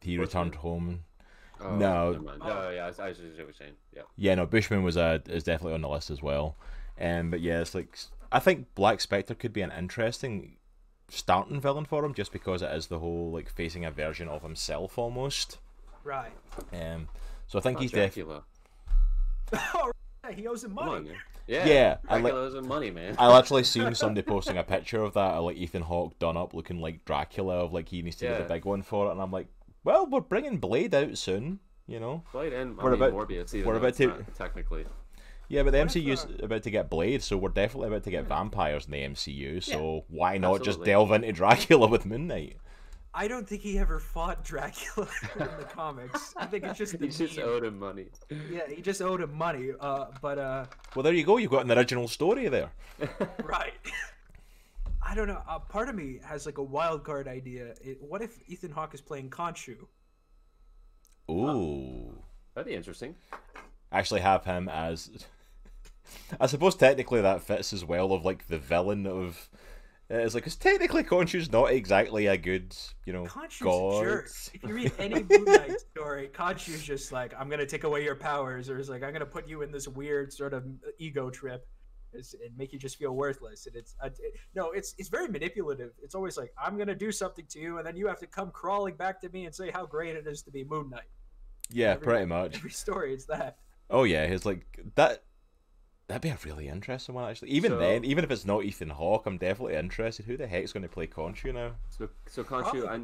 [0.00, 0.26] he Bushman?
[0.26, 1.04] returned home.
[1.60, 2.12] Oh, No.
[2.12, 2.42] never mind.
[2.44, 3.72] Oh, yeah, I, I see what you're saying.
[3.94, 4.02] Yeah.
[4.16, 6.56] Yeah, no, Bushman was uh, is definitely on the list as well.
[7.00, 7.98] Um, but yeah, it's like
[8.32, 10.56] I think Black Spectre could be an interesting
[11.08, 14.42] starting villain for him, just because it is the whole like facing a version of
[14.42, 15.58] himself almost.
[16.04, 16.32] Right.
[16.72, 17.08] Um,
[17.48, 18.22] so I think Not he's definitely.
[18.24, 18.42] Dracula.
[19.74, 19.92] oh,
[20.24, 20.90] right, he owes him money.
[20.90, 21.08] on.
[21.46, 21.66] Yeah.
[21.66, 23.14] Yeah, I Dracula like- owes him money, man.
[23.18, 26.54] I literally seen somebody posting a picture of that, of, like Ethan Hawke done up
[26.54, 28.38] looking like Dracula, of like he needs to be Yeah.
[28.38, 29.46] the big one for it, and I'm like,
[29.86, 32.22] well, we're bringing Blade out soon, you know.
[32.32, 33.54] Blade and I We're mean, about- Morbius.
[33.54, 34.84] Even we're about it's to- not technically.
[35.48, 38.02] Yeah, but the What if, MCU's uh, about to get Blade, so we're definitely about
[38.02, 39.62] to get vampires in the MCU.
[39.62, 42.56] So why not just delve into Dracula with Moon Knight?
[43.14, 46.34] I don't think he ever fought Dracula in the comics.
[46.36, 47.46] I think it's just the He just meme.
[47.48, 48.06] owed him money.
[48.50, 49.70] Yeah, he just owed him money.
[49.80, 51.36] Uh, but uh, Well, there you go.
[51.36, 52.70] You've got an original story there.
[53.44, 53.72] right.
[55.08, 55.40] I don't know.
[55.48, 57.74] Uh, part of me has like a wild card idea.
[57.80, 59.76] It, what if Ethan Hawke is playing Khonshu?
[61.30, 62.18] Ooh.
[62.54, 63.14] That'd be interesting.
[63.92, 65.10] Actually, have him as.
[66.40, 69.48] I suppose technically that fits as well of like the villain of.
[70.08, 74.02] It's like, because technically Khonshu's not exactly a good, you know, Khonshu's god.
[74.02, 74.30] a jerk.
[74.54, 78.14] If you read any Moon Knight story, Khonshu's just like, I'm gonna take away your
[78.14, 80.64] powers, or it's like, I'm gonna put you in this weird sort of
[80.98, 81.66] ego trip,
[82.16, 83.66] it's, and make you just feel worthless.
[83.66, 85.92] And it's uh, it, no, it's it's very manipulative.
[86.02, 88.50] It's always like, I'm gonna do something to you, and then you have to come
[88.50, 91.02] crawling back to me and say how great it is to be Moon Knight.
[91.70, 92.56] Yeah, Every- pretty much.
[92.56, 93.58] Every story, it's that.
[93.90, 95.22] Oh yeah, he's like that.
[96.08, 97.50] That'd be a really interesting one, actually.
[97.50, 100.24] Even So- then, even if it's not Ethan Hawke, I'm definitely interested.
[100.26, 101.72] Who the heck's going to play Khonshu now?
[101.90, 103.00] So, so Khonshu, Probably- I,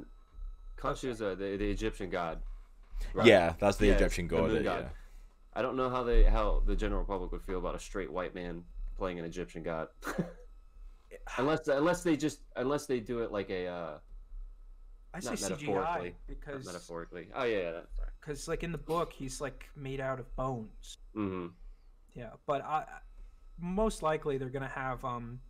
[0.80, 2.38] Khonshu is uh, the, the Egyptian god.
[3.24, 4.50] Yeah, that's the Yeah, Egyptian the god.
[4.50, 4.82] moon uh, god.
[4.84, 4.88] Yeah.
[5.54, 8.34] I don't know how they how the general public would feel about a straight white
[8.36, 8.62] man
[9.02, 9.88] playing an Egyptian god.
[11.36, 13.98] unless unless they just unless they do it like a uh,
[15.12, 17.26] I say CGI metaphorically, because metaphorically.
[17.34, 17.80] Oh yeah, yeah
[18.20, 20.98] because like in the book, he's like made out of bones.
[21.16, 21.48] Mm-hmm.
[22.14, 22.84] Yeah, but I,
[23.58, 25.40] most likely they're gonna have um,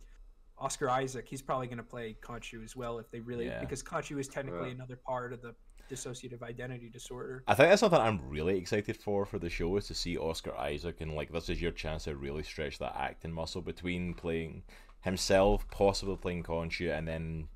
[0.57, 1.27] Oscar Isaac.
[1.29, 3.59] He's probably gonna play Khonshu as well if they really Yeah.
[3.59, 4.75] because Khonshu is technically Yeah.
[4.75, 5.53] another part of the
[5.89, 7.43] dissociative identity disorder.
[7.47, 10.55] I think that's something I'm really excited for for the show is to see Oscar
[10.55, 14.63] Isaac and like this is your chance to really stretch that acting muscle between playing
[15.01, 17.47] himself, possibly playing Khonshu, and then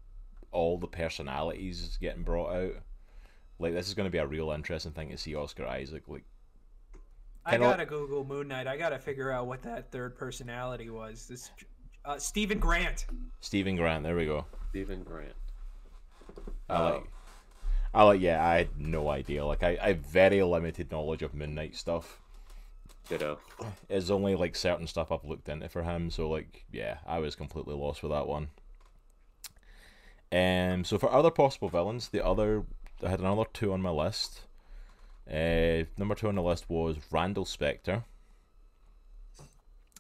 [0.52, 2.76] all the personalities getting brought out.
[3.60, 6.24] Like this is going to be a real interesting thing to see Oscar Isaac like
[7.48, 8.68] I gotta Google Moon Knight.
[8.68, 11.28] I gotta figure out what that third personality was.
[11.28, 11.50] This
[12.04, 13.06] uh, Stephen Grant.
[13.40, 14.04] Stephen Grant.
[14.04, 14.46] There we go.
[14.70, 15.34] Stephen Grant.
[16.70, 17.04] I like.
[17.98, 19.44] I like yeah, I had no idea.
[19.44, 22.22] Like I, I have very limited knowledge of Moon Knight stuff.
[23.10, 23.40] Ditto.
[23.90, 27.34] It's only like certain stuff I've looked into for him, so like yeah, I was
[27.34, 28.50] completely lost with that one.
[30.32, 32.66] Um so for other possible villains, the other
[33.04, 34.42] I had another two on my list.
[35.28, 38.04] Uh, number two on the list was Randall Spector.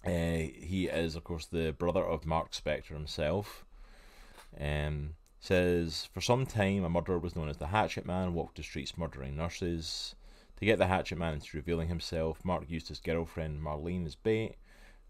[0.05, 3.65] Uh, he is, of course, the brother of Mark Spector himself.
[4.59, 5.15] Um,
[5.47, 8.97] says for some time a murderer was known as the Hatchet Man, walked the streets
[8.97, 10.13] murdering nurses.
[10.57, 14.55] To get the Hatchet Man into revealing himself, Mark used his girlfriend Marlene as bait,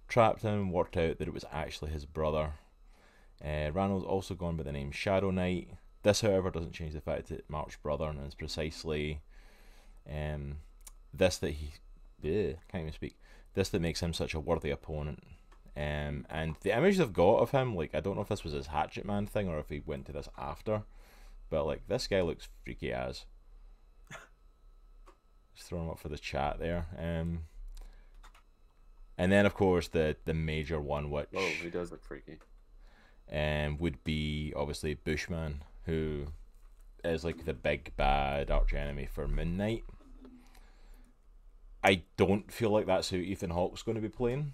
[0.08, 2.52] trapped him, worked out that it was actually his brother.
[3.43, 5.69] Uh, also gone by the name Shadow Knight.
[6.04, 9.21] This, however, doesn't change the fact that Mark's brother, and it's precisely
[10.08, 10.58] um,
[11.12, 11.71] this that he
[12.23, 13.17] bleh, can't even speak.
[13.56, 15.23] This that makes him such a worthy opponent.
[15.78, 18.54] Um, and the image they've got of him, like I don't know if this was
[18.54, 20.82] his Hatchet Man thing or if he went to this after,
[21.52, 23.26] but like this guy looks freaky as.
[25.56, 26.88] Just throw him up for the chat there.
[26.98, 27.42] Um,
[29.18, 32.40] and then of course the the major one, which Oh, he does look freaky.
[33.32, 36.28] um, would be obviously Bushman, who
[37.04, 39.84] is like the big bad arch enemy for Moon Knight.
[41.84, 44.54] I don't feel like that's who Ethan Hawke's going to be playing.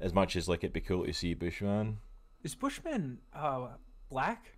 [0.00, 1.98] As much as like it'd be cool to see Bushman.
[2.42, 3.68] Is Bushman uh,
[4.10, 4.52] black?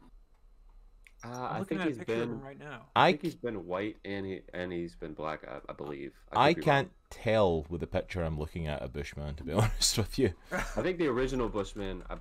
[1.25, 2.31] Uh, I'm I looking think at a he's picture of been.
[2.31, 2.87] him right now.
[2.95, 5.41] I I, think he's been white and he and he's been black.
[5.49, 6.13] I, I believe.
[6.33, 9.53] I could be can't tell with the picture I'm looking at a Bushman to be
[9.55, 10.33] honest with you.
[10.53, 12.03] I think the original Bushman.
[12.09, 12.15] I,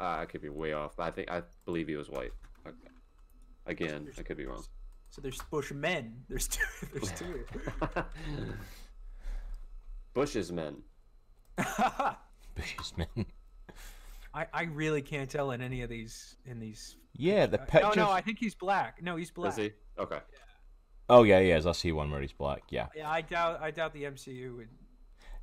[0.00, 2.32] uh, I could be way off, but I think I believe he was white.
[2.66, 2.76] Okay.
[3.66, 4.64] Again, I could be wrong.
[5.10, 6.22] So there's Bushmen.
[6.28, 6.62] There's two.
[6.92, 7.44] There's two.
[10.14, 10.82] Bush's men.
[12.76, 13.26] Bushman.
[14.34, 16.96] I, I really can't tell in any of these in these.
[17.16, 18.00] Yeah, the Uh, picture.
[18.00, 19.02] No, no, I think he's black.
[19.02, 19.52] No, he's black.
[19.52, 19.72] Is he?
[19.98, 20.18] Okay.
[21.08, 21.60] Oh yeah, yeah.
[21.66, 22.62] I see one where he's black.
[22.70, 22.86] Yeah.
[22.94, 24.68] Yeah, I doubt I doubt the MCU would.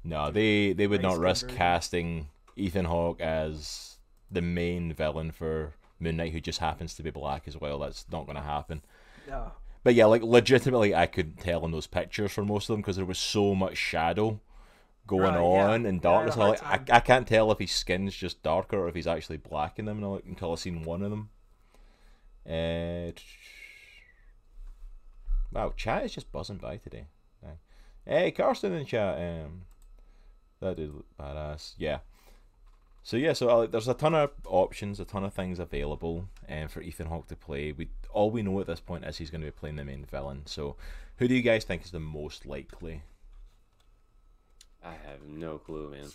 [0.03, 1.57] No, they they would not risk conversion.
[1.57, 3.97] casting Ethan Hawke as
[4.29, 7.79] the main villain for Moon Knight, who just happens to be black as well.
[7.79, 8.81] That's not going to happen.
[9.27, 9.51] No.
[9.83, 12.95] But yeah, like legitimately, I couldn't tell in those pictures for most of them because
[12.95, 14.39] there was so much shadow
[15.07, 15.69] going Right, yeah.
[15.71, 16.35] on and Yeah, I darkness.
[16.35, 19.07] and I, like, I, I can't tell if his skin's just darker or if he's
[19.07, 21.29] actually black in them and, I like, until I've seen one of them.
[22.47, 23.11] Uh,
[25.51, 27.05] wow, chat is just buzzing by today.
[28.07, 29.17] Hey, Karsten in chat.
[29.17, 29.63] Um,
[30.61, 31.73] that dude badass.
[31.77, 31.99] Yeah.
[33.01, 36.67] So yeah, so uh, there's a ton of options, a ton of things available um,
[36.67, 37.71] for Ethan Hawke to play.
[37.71, 40.05] We all we know at this point is he's going to be playing the main
[40.05, 40.43] villain.
[40.45, 40.75] So,
[41.17, 43.01] who do you guys think is the most likely?
[44.85, 46.07] I have no clue, man.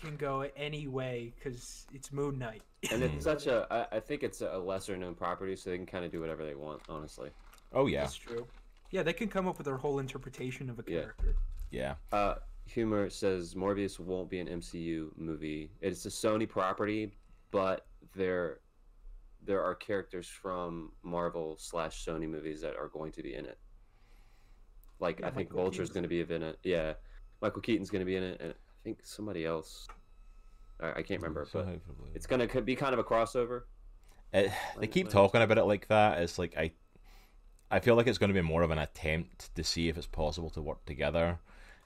[0.00, 2.62] Can go any way because it's Moon Knight.
[2.92, 3.66] And it's such a.
[3.70, 6.44] I, I think it's a lesser known property, so they can kind of do whatever
[6.44, 6.82] they want.
[6.88, 7.30] Honestly.
[7.72, 8.46] Oh yeah, That's true.
[8.90, 11.00] Yeah, they can come up with their whole interpretation of a Yeah.
[11.00, 11.34] character.
[11.70, 11.94] yeah.
[12.12, 12.34] Uh,
[12.66, 15.70] Humor says Morbius won't be an MCU movie.
[15.80, 17.12] It's a Sony property,
[17.50, 18.60] but there,
[19.44, 23.58] there are characters from Marvel slash Sony movies that are going to be in it.
[25.00, 26.58] Like Yeah, I think Michael Vulture's going to be in it.
[26.62, 26.94] Yeah,
[27.44, 29.86] Michael Keaton's going to be in it, and I think somebody else.
[30.80, 33.64] I, I can't remember, So but hopefully- it's gonna be kind of a crossover.
[34.32, 36.22] Eh, it, they keep talking about it like that.
[36.22, 36.72] It's like I,
[37.70, 40.06] I feel like it's going to be more of an attempt to see if it's
[40.06, 41.38] possible to work together,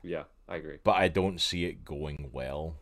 [0.05, 0.79] Yeah, I agree.
[0.85, 2.77] but I don't see it going well.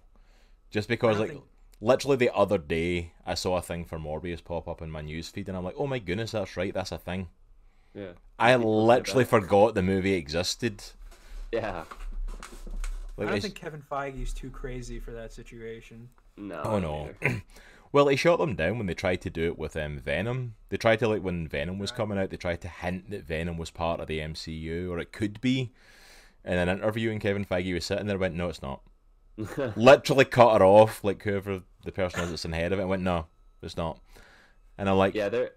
[0.71, 1.45] Just because, like, think-
[1.81, 5.29] literally the other day, I saw a thing for Morbius pop up in my news
[5.31, 7.29] feed, and I'm like, oh my goodness, that's right, that's a thing.
[7.95, 10.85] Yeah, I literally forgot the movie existed.
[11.51, 11.85] yeah.
[13.17, 16.09] Like, I don't it's- think Kevin Feige's too crazy for that situation.
[16.37, 16.61] No.
[16.65, 17.11] Oh no.
[17.93, 20.55] well, he shot them down when they tried to do it with um, Venom.
[20.69, 21.97] They tried to like when Venom was Right.
[21.97, 25.13] coming out, they tried to hint that Venom was part of the MCU or it
[25.13, 25.73] could be.
[26.45, 28.83] And then interviewing Kevin Feige was sitting there and went, No, it's not.
[29.77, 32.91] Literally cut her off, like whoever the person is that's in head of it, and
[32.91, 33.27] went, No,
[33.63, 33.99] it's not.
[34.79, 35.53] And I'm like, yeah, they're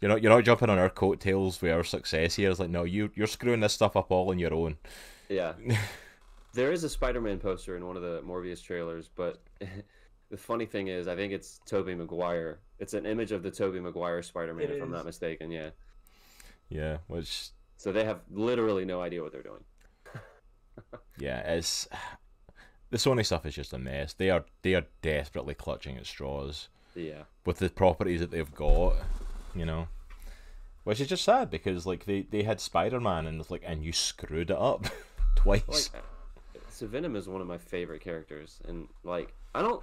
[0.00, 2.50] You're not you're not jumping on our coattails with our success here.
[2.50, 4.78] It's like, no, you you're screwing this stuff up all on your own.
[5.28, 5.52] Yeah.
[6.52, 9.42] there is a Spider-Man poster in one of the Morbius trailers, but
[10.30, 12.58] the funny thing is, I think it's Tobey Maguire.
[12.78, 15.50] It's an image of the Tobey Maguire Spider-Man, It if I'm not mistaken.
[15.50, 15.70] Yeah.
[16.68, 19.64] Yeah, which So they have literally no idea what they're doing.
[21.18, 21.86] yeah, it's
[22.90, 24.12] the Sony stuff is just a mess.
[24.14, 27.24] They are they are desperately clutching at straws Yeah.
[27.44, 28.94] with the properties that they've got,
[29.54, 29.88] you know.
[30.84, 33.84] Which is just sad because like they, they had Spider Man and it's like and
[33.84, 34.86] you screwed it up
[35.36, 35.90] twice.
[35.92, 36.02] Like,
[36.86, 39.82] Venom is one of my favorite characters, and like I don't.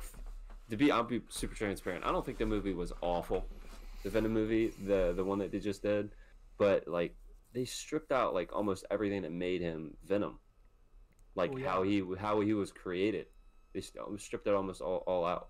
[0.70, 2.06] To be, I'll be super transparent.
[2.06, 3.46] I don't think the movie was awful.
[4.04, 6.12] The Venom movie, the the one that they just did,
[6.58, 7.16] but like
[7.54, 10.40] they stripped out like almost everything that made him Venom,
[11.36, 11.70] like Oh, yeah.
[11.70, 13.26] how he how he was created.
[13.74, 15.50] They stripped it almost all, all out.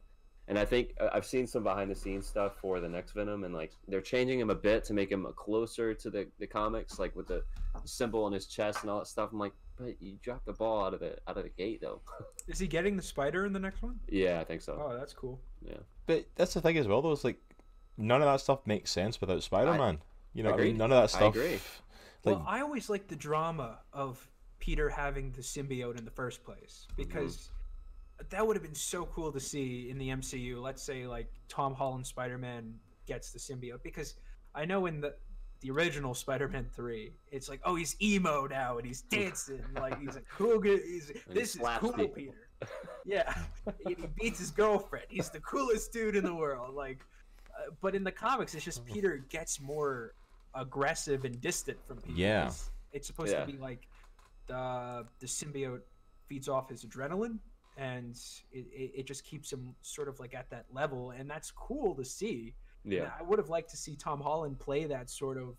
[0.50, 3.44] And I think uh, I've seen some behind the scenes stuff for the next Venom,
[3.44, 6.98] and like they're changing him a bit to make him closer to the, the comics,
[7.00, 7.44] like with the
[7.86, 9.30] symbol on his chest and all that stuff.
[9.32, 12.02] I'm like, but you dropped the ball out of the out of the gate though.
[12.48, 14.00] Is he getting the spider in the next one?
[14.10, 14.74] yeah, I think so.
[14.84, 15.40] Oh, that's cool.
[15.62, 17.12] Yeah, But that's the thing as well, though.
[17.12, 17.40] It's like
[17.98, 20.00] none of that stuff makes sense without Spider-Man.
[20.34, 21.36] you know, what I mean, none of that I stuff.
[21.36, 21.60] agree.
[22.26, 24.28] Like, well, I always like the drama of
[24.60, 27.50] Peter having the symbiote in the first place because
[28.30, 30.62] that would have been so cool to see in the MCU.
[30.62, 32.74] Let's say like Tom Holland Spider-Man
[33.08, 34.16] gets the symbiote because
[34.54, 35.16] I know in the
[35.62, 40.16] the original Spider-Man three, it's like oh he's emo now and he's dancing like he's
[40.16, 40.78] a cool guy.
[40.78, 42.08] He's, he this is cool, people.
[42.16, 42.34] Peter.
[43.06, 43.34] Yeah,
[43.88, 45.06] he he beats his girlfriend.
[45.10, 46.76] He's the coolest dude in the world.
[46.76, 47.06] Like,
[47.58, 50.14] uh, but in the comics, it's just Peter gets more
[50.54, 52.20] aggressive and distant from people.
[52.20, 52.48] Yeah.
[52.48, 53.46] It's, it's supposed Yeah.
[53.46, 53.88] to be like
[54.48, 55.82] the the symbiote
[56.28, 57.40] feeds off his adrenaline,
[57.80, 58.20] and
[58.52, 61.96] it, it, it just keeps him sort of like at that level, and that's cool
[61.96, 62.54] to see.
[62.84, 65.56] And Yeah, I would have liked to see Tom Holland play that sort of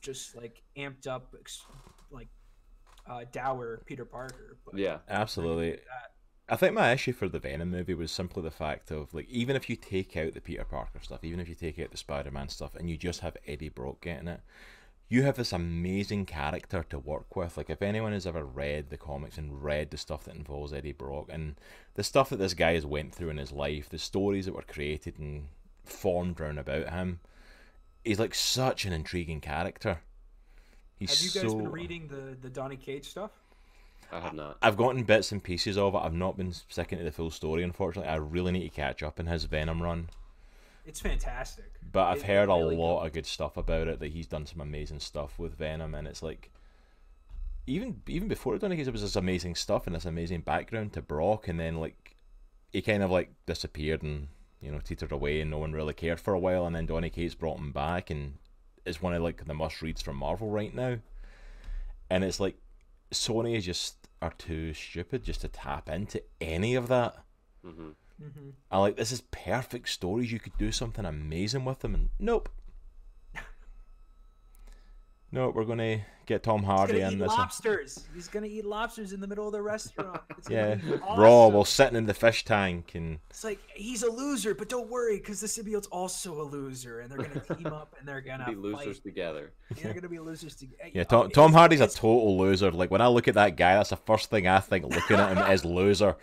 [0.00, 1.34] just like amped up,
[2.10, 2.28] like
[3.08, 4.58] uh, dour Peter Parker.
[4.64, 5.80] But yeah, absolutely.
[6.48, 9.56] I think my issue for the Venom movie was simply the fact of like even
[9.56, 12.50] if you take out the Peter Parker stuff, even if you take out the Spider-Man
[12.50, 14.40] stuff, and you just have Eddie Brock getting it,
[15.08, 17.56] you have this amazing character to work with.
[17.56, 20.92] Like if anyone has ever read the comics and read the stuff that involves Eddie
[20.92, 21.56] Brock and
[21.94, 24.62] the stuff that this guy has went through in his life, the stories that were
[24.62, 25.48] created and
[25.84, 27.20] formed round about him,
[28.04, 30.00] he's like such an intriguing character.
[30.98, 31.58] He's Have you guys so...
[31.58, 33.30] been reading the the Donny Cates stuff?
[34.12, 34.58] I have not.
[34.62, 35.98] I've gotten bits and pieces of it.
[35.98, 38.10] I've not been sticking to the full story, unfortunately.
[38.10, 40.08] I really need to catch up in his Venom run.
[40.84, 41.72] It's fantastic.
[41.92, 44.00] But I've It- heard a really lot of good stuff about it.
[44.00, 46.50] That he's done some amazing stuff with Venom, and it's like
[47.66, 51.02] even even before Donny Cates, it was this amazing stuff and this amazing background to
[51.02, 52.16] Brock, and then like
[52.72, 54.28] he kind of like disappeared and
[54.60, 57.10] you know teetered away, and no one really cared for a while, and then Donny
[57.10, 58.38] Cates brought him back, and
[58.84, 60.98] is one of like the must reads from Marvel right now.
[62.10, 62.56] And it's like
[63.10, 67.16] Sony just are too stupid just to tap into any of that.
[67.64, 70.30] hmm hmm I like this is perfect stories.
[70.32, 72.48] You could do something amazing with them, and nope.
[75.32, 77.28] No, we're gonna get Tom Hardy gonna in this.
[77.28, 78.04] lobsters.
[78.14, 80.20] He's gonna eat lobsters in the middle of the restaurant.
[80.38, 84.10] It's Yeah, be raw while sitting in the fish tank, and It's like he's a
[84.10, 87.96] loser, but don't worry, because the symbiote's also a loser, and they're gonna team up
[87.98, 89.02] and they're gonna Be losers fight.
[89.02, 89.50] together.
[89.82, 90.90] They're gonna be losers together.
[90.94, 92.70] yeah, Tom, Tom Hardy's a total loser.
[92.70, 94.84] Like when I look at that guy, that's the first thing I think.
[94.84, 96.16] Looking at him as loser.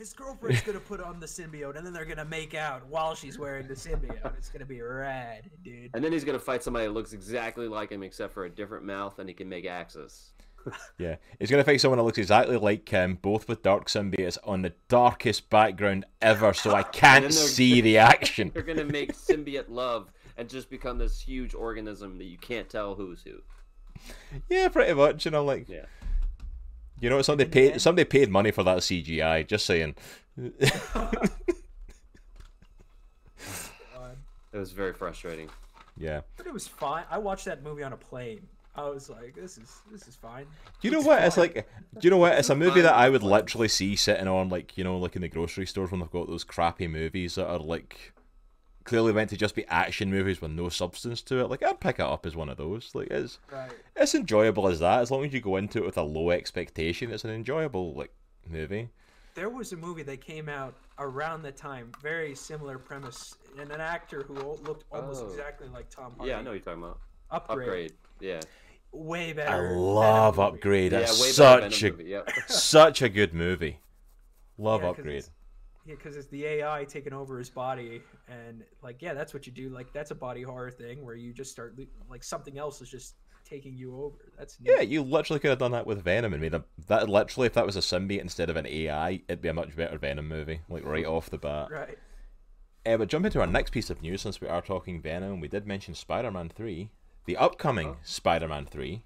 [0.00, 3.38] His girlfriend's gonna put on the symbiote, and then they're gonna make out while she's
[3.38, 4.34] wearing the symbiote.
[4.38, 5.90] It's gonna be rad, dude.
[5.92, 8.86] And then he's gonna fight somebody that looks exactly like him except for a different
[8.86, 10.30] mouth, and he can make axes.
[10.98, 14.62] Yeah, he's gonna fight someone that looks exactly like him, both with dark symbiotes on
[14.62, 18.50] the darkest background ever, so I can't And then they're- see the action.
[18.54, 22.94] They're gonna make symbiote love and just become this huge organism that you can't tell
[22.94, 23.40] who's who.
[24.48, 25.26] Yeah, pretty much.
[25.26, 25.84] And I'm like, Yeah.
[27.00, 29.46] You know, somebody paid end- somebody paid money for that CGI.
[29.46, 29.94] Just saying.
[30.94, 31.30] God.
[34.52, 35.48] It was very frustrating.
[35.96, 36.22] Yeah.
[36.36, 37.04] But it was fine.
[37.08, 38.40] I watched that movie on a plane.
[38.74, 40.44] I was like, this is this is fine.
[40.80, 41.22] Do you know It's what?
[41.22, 42.32] It's like, do you know what?
[42.38, 45.22] It's a movie that I would literally see sitting on, like, you know, like in
[45.22, 48.12] the grocery stores when they've got those crappy movies that are like
[48.90, 51.48] clearly meant to just be action movies with no substance to it.
[51.48, 52.90] Like, I'd pick it up as one of those.
[52.92, 53.70] Like, it's Right.
[53.94, 55.00] it's enjoyable as that.
[55.00, 58.10] As long as you go into it with a low expectation, it's an enjoyable like
[58.48, 58.88] movie.
[59.36, 63.80] There was a movie that came out around the time, very similar premise, and an
[63.80, 65.28] actor who looked almost Oh.
[65.28, 66.30] exactly like Tom Hardy.
[66.30, 66.98] Yeah, I know what you're talking about.
[67.30, 67.60] Upgrade.
[67.68, 67.92] Upgrade.
[68.18, 68.40] Yeah.
[68.90, 69.68] Way better.
[69.68, 70.90] I love Upgrade.
[70.90, 72.04] yeah, That's way such a movie.
[72.06, 72.28] Yep.
[72.48, 73.78] such a good movie.
[74.58, 75.24] Love Yeah, 'cause Upgrade.
[75.86, 79.52] Yeah, because it's the AI taking over his body, and like, yeah, that's what you
[79.52, 79.70] do.
[79.70, 81.74] Like, that's a body horror thing where you just start
[82.10, 83.14] like something else is just
[83.48, 84.32] taking you over.
[84.38, 84.72] That's neat.
[84.76, 87.54] Yeah, you literally could have done that with Venom and made a that literally if
[87.54, 90.60] that was a symbiote instead of an AI, it'd be a much better Venom movie,
[90.68, 91.70] like right off the bat.
[91.70, 91.98] right.
[92.86, 95.40] Uh, but jump into our next piece of news since we are talking Venom.
[95.40, 96.90] We did mention Spider-Man three,
[97.26, 97.96] the upcoming Oh.
[98.02, 99.02] Spider-Man three.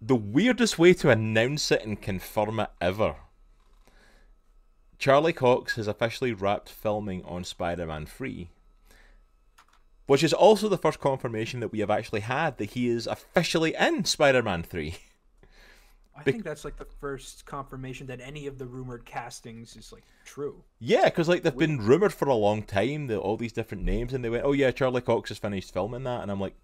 [0.00, 3.16] The weirdest way to announce it and confirm it ever.
[4.98, 8.48] Charlie Cox has officially wrapped filming on Spider-Man 3,
[10.06, 13.74] which is also the first confirmation that we have actually had that he is officially
[13.78, 14.96] in Spider-Man 3.
[16.18, 20.04] I think that's like the first confirmation that any of the rumored castings is like
[20.24, 20.64] true.
[20.78, 24.14] Yeah, because like they've been rumored for a long time, the, all these different names,
[24.14, 26.54] and they went, "Oh yeah, Charlie Cox has finished filming that," and I'm like,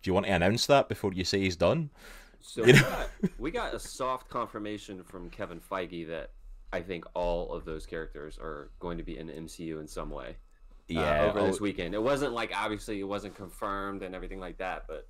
[0.00, 1.90] Do you want to announce that before you say he's done?
[2.40, 3.08] So You we, got,
[3.38, 6.30] we got a soft confirmation from Kevin Feige that
[6.74, 10.10] I think all of those characters are going to be in the MCU in some
[10.10, 10.30] way.
[10.30, 10.34] uh,
[10.88, 11.22] Yeah.
[11.26, 11.94] over oh, this weekend.
[11.94, 15.06] It wasn't like obviously it wasn't confirmed and everything like that, but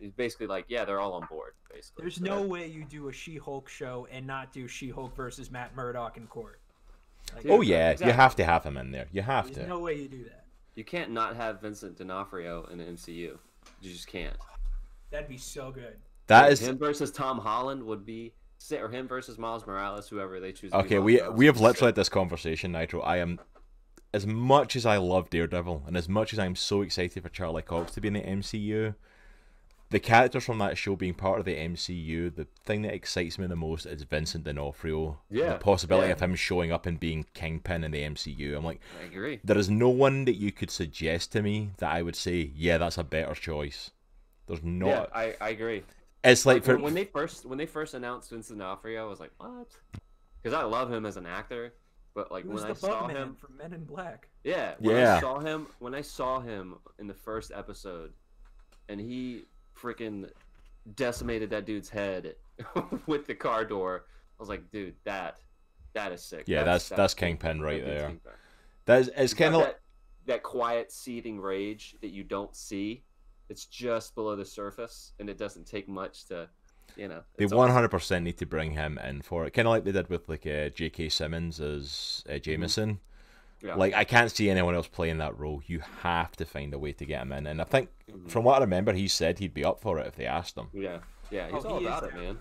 [0.00, 1.54] it's basically like yeah, they're all on board.
[1.72, 5.16] Basically, There's So no that- way you do a She-Hulk show and not do She-Hulk
[5.16, 6.60] versus Matt Murdock in court.
[7.34, 8.12] Like, oh yeah, exactly.
[8.12, 9.06] you have to have him in there.
[9.12, 9.66] You have There's to.
[9.66, 10.44] no way you do that.
[10.76, 13.38] you can't not have Vincent D'Onofrio in the MCU.
[13.80, 14.36] You just can't.
[15.10, 15.96] That'd be so good.
[16.28, 18.32] That is him versus Tom Holland would be si-
[18.72, 20.70] or him versus Miles Morales, whoever they choose.
[20.72, 20.98] to be okay.
[20.98, 23.00] We we have literally had this conversation, Nitro.
[23.00, 23.40] I am
[24.12, 27.62] as much as I love Daredevil and as much as I'm so excited for Charlie
[27.62, 28.94] Cox to be in the MCU.
[29.90, 33.46] The characters from that show being part of the MCU, the thing that excites me
[33.46, 35.18] the most is Vincent D'Onofrio.
[35.30, 36.12] Yeah, The possibility yeah.
[36.12, 38.54] of him showing up and being Kingpin in the MCU.
[38.54, 39.40] I'm like, I agree.
[39.42, 42.76] there is no one that you could suggest to me that I would say, yeah,
[42.76, 43.90] that's a better choice.
[44.46, 44.88] There's not.
[44.88, 45.84] yeah, I, I agree.
[46.24, 49.08] It's like, Like, for when, when they first when they first announced Vincent D'Onofrio, I
[49.08, 49.68] was like, what?
[50.42, 51.74] Because I love him as an actor,
[52.14, 54.28] but like He was when I saw Bugman him, from Men in Black.
[54.44, 55.16] Yeah, when Yeah.
[55.16, 58.12] I saw him when I saw him in the first episode,
[58.88, 59.44] and he
[59.80, 60.28] freaking
[60.94, 62.34] decimated that dude's head
[63.06, 64.04] with the car door.
[64.38, 65.38] I was like, dude, that
[65.94, 66.44] that is sick.
[66.46, 67.52] Yeah, that's- that's Kingpin.
[67.58, 68.08] Kingpin right That there.
[68.08, 68.32] Kingpin.
[68.84, 69.80] that's it's kind of that,
[70.26, 73.02] that quiet seething rage that you don't see.
[73.48, 76.48] It's just below the surface, and it doesn't take much to,
[76.96, 77.22] you know.
[77.36, 77.74] they it's one awesome.
[77.74, 80.28] hundred percent need to bring him in for it, kind of like they did with
[80.28, 81.08] like uh, J.K.
[81.08, 82.94] Simmons as uh, Jameson.
[82.94, 83.66] Mm-hmm.
[83.66, 83.74] Yeah.
[83.74, 85.62] Like I can't see anyone else playing that role.
[85.66, 88.30] You have to find a way to get him in, and I think Mhm.
[88.30, 90.68] from what I remember, he said he'd be up for it if they asked him.
[90.72, 90.98] Yeah,
[91.30, 92.38] yeah, he's Oh, all he is about it, man.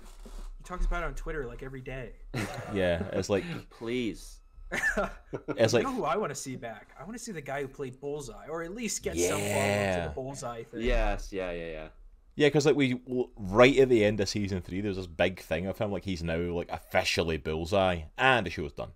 [0.57, 2.11] He talks about it on Twitter like every day.
[2.73, 4.36] Yeah, it's like Please.
[4.71, 6.89] it's you like know who I want to see back?
[6.99, 9.41] I want to see the guy who played Bullseye, or at least get some follow
[9.41, 10.81] to the Bullseye thing.
[10.81, 11.87] Yes, yeah, yeah, yeah.
[12.35, 12.99] yeah, because like we
[13.37, 16.23] right at the end of season three, there's this big thing of him like he's
[16.23, 18.91] now like officially Bullseye, and the show's done.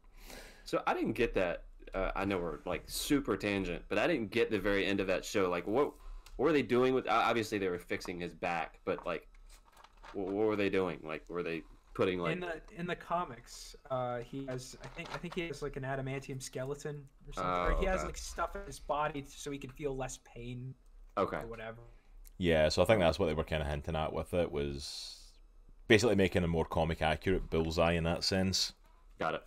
[0.66, 1.64] So I didn't get that.
[1.94, 5.08] Uh, I know we're like super tangent, but I didn't get the very end of
[5.08, 5.50] that show.
[5.50, 5.92] Like, what,
[6.38, 7.08] what were they doing with?
[7.08, 9.28] uh, Obviously, they were fixing his back, but like,
[10.14, 11.00] what, what were they doing?
[11.04, 11.64] Like, were they
[11.94, 12.34] putting like?
[12.34, 15.76] in the in the comics, uh, he has I think I think he has like
[15.78, 17.52] an adamantium skeleton or something.
[17.52, 20.74] or Oh, he has like stuff in his body so he can feel less pain
[21.18, 21.82] Okay, or whatever.
[22.38, 25.18] Yeah, so I think that's what they were kind of hinting at with it was
[25.88, 28.74] basically making a more comic accurate Bullseye in that sense.
[29.20, 29.44] got it.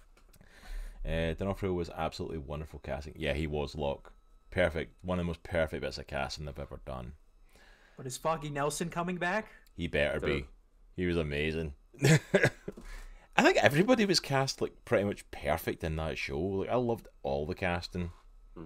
[1.07, 3.15] Uh, D'Onofrio was absolutely wonderful casting.
[3.17, 4.13] Yeah, he was Locke.
[4.51, 4.93] Perfect.
[5.03, 7.13] One of the most perfect bits of casting they've ever done.
[7.97, 9.49] But is Foggy Nelson coming back?
[9.77, 10.47] He better So- be.
[10.97, 11.75] He was amazing.
[13.37, 16.39] I think everybody was cast like pretty much perfect in that show.
[16.39, 18.11] Like I loved all the casting.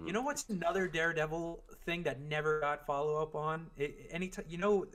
[0.05, 3.67] You know what's another Daredevil thing that never got follow up on?
[3.75, 4.85] It, anytime you know,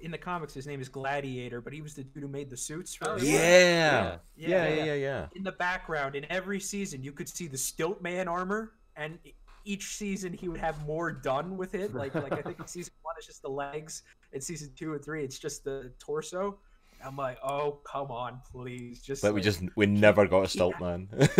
[0.00, 2.56] in the comics his name is Gladiator, but he was the dude who made the
[2.56, 2.94] suits.
[2.94, 3.16] For Oh.
[3.16, 3.32] Yeah.
[3.32, 4.84] Yeah, Yeah, yeah, yeah.
[4.84, 5.26] yeah, yeah.
[5.34, 9.18] In the background, in every season, you could see the Stiltman armor, and
[9.64, 11.94] each season he would have more done with it.
[11.94, 14.02] Like, like I think in season one it's just the legs.
[14.32, 16.58] In season two and three, it's just the torso.
[17.04, 20.74] I'm like, oh come on, please, just But we just we never got a stilt
[20.80, 21.08] man.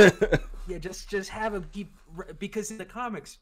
[0.68, 1.92] yeah, just just have him keep
[2.38, 3.38] because in the comics,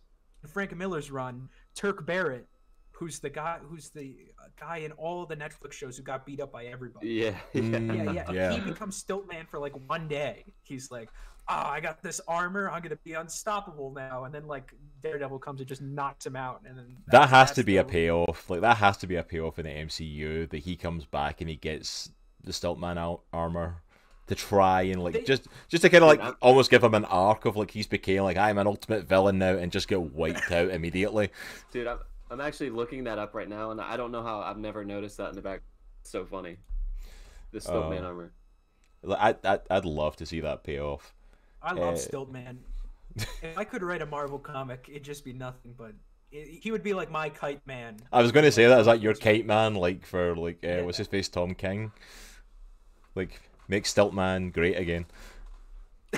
[0.47, 2.47] Frank Miller's run, Turk Barrett,
[2.93, 6.41] who's the guy who's the uh, guy in all the Netflix shows who got beat
[6.41, 7.09] up by everybody.
[7.09, 7.63] Yeah, yeah.
[7.63, 7.97] Mm.
[7.97, 8.31] Yeah, yeah.
[8.31, 8.53] Yeah.
[8.53, 10.53] He becomes Stiltman for like one day.
[10.63, 11.09] He's like,
[11.51, 12.71] "Ah, I got this armor.
[12.71, 14.73] I'm gonna be unstoppable now." And then like
[15.03, 16.63] Daredevil comes and just knocks him out.
[16.67, 18.49] And then that has that's to be a payoff.
[18.49, 21.51] Like that has to be a payoff in the MCU that he comes back and
[21.51, 22.11] he gets
[22.43, 23.83] the Stiltman out armor
[24.29, 26.95] to try and like They- just just to kind of like Dude, almost give him
[26.95, 30.01] an arc of like he's became like I'm an ultimate villain now and just get
[30.01, 31.31] wiped out immediately.
[31.73, 31.99] Dude, I'm,
[32.31, 35.17] I'm actually looking that up right now, and I don't know how I've never noticed
[35.17, 35.63] that in the back.
[36.03, 36.59] It's so funny.
[37.51, 38.07] The Stiltman Oh.
[38.07, 38.33] armor.
[39.19, 41.13] I I'd, I'd love to see that payoff.
[41.63, 42.59] I love uh, Stiltman.
[43.17, 45.93] if I could write a Marvel comic, it'd just be nothing but.
[46.33, 47.97] It, he would be like my kite man.
[48.13, 50.83] I was going to say that is that your kite man like for like uh,
[50.83, 51.93] what's his face Tom King,
[53.15, 55.07] like make Stiltman great again.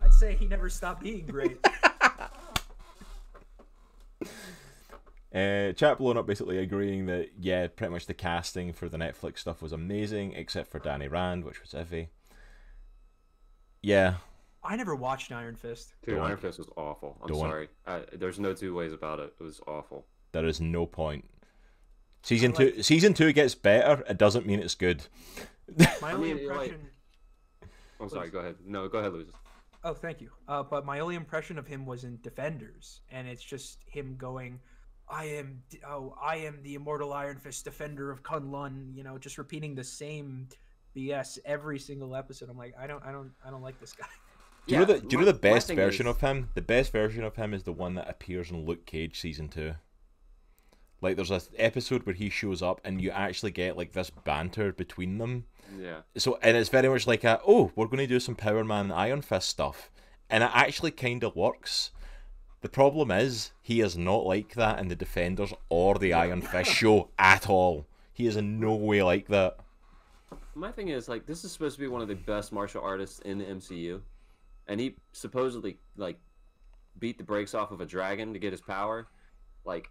[0.00, 1.58] I'd say he never stopped being great.
[5.34, 9.38] Uh, chat blown up basically agreeing that yeah, pretty much the casting for the Netflix
[9.38, 12.08] stuff was amazing, except for Danny Rand, which was iffy.
[13.82, 14.14] Yeah,
[14.62, 15.94] I never watched Iron Fist.
[16.06, 16.26] Dude, Don't.
[16.26, 17.18] Iron Fist was awful.
[17.22, 17.40] I'm Don't.
[17.40, 17.68] sorry.
[17.86, 19.32] I, there's no two ways about it.
[19.38, 20.06] It was awful.
[20.32, 21.24] there is no point.
[22.22, 24.04] Season I two, season two gets better.
[24.08, 25.02] It doesn't mean it's good.
[26.00, 26.88] My I only mean, like- impression.
[28.00, 28.30] I'm sorry.
[28.30, 28.56] Go ahead.
[28.66, 29.28] No, go ahead, Luis.
[29.84, 30.30] Oh, thank you.
[30.46, 34.60] Uh, but my only impression of him was in Defenders, and it's just him going,
[35.08, 38.94] I am oh I am the immortal Iron Fist defender of Kunlun.
[38.94, 40.48] You know, just repeating the same
[40.96, 42.48] BS every single episode.
[42.50, 44.06] I'm like, I don't, I don't, I don't like this guy.
[44.66, 46.50] Do you know the Do you know the best version is- of him?
[46.54, 49.74] The best version of him is the one that appears in Luke Cage season two.
[51.00, 54.72] Like, there's a episode where he shows up, and you actually get like this banter
[54.72, 55.46] between them.
[55.76, 56.02] Yeah.
[56.16, 58.92] So, and it's very much like a, oh, we're going to do some Power Man
[58.92, 59.90] Iron Fist stuff,
[60.30, 61.90] and it actually kind of works.
[62.60, 66.70] The problem is he is not like that in the Defenders or the Iron Fist
[66.70, 67.88] show at all.
[68.12, 69.56] He is in no way like that.
[70.54, 73.20] My thing is like this is supposed to be one of the best martial artists
[73.20, 74.00] in the MCU,
[74.66, 76.18] and he supposedly like
[76.98, 79.08] beat the brakes off of a dragon to get his power.
[79.64, 79.90] Like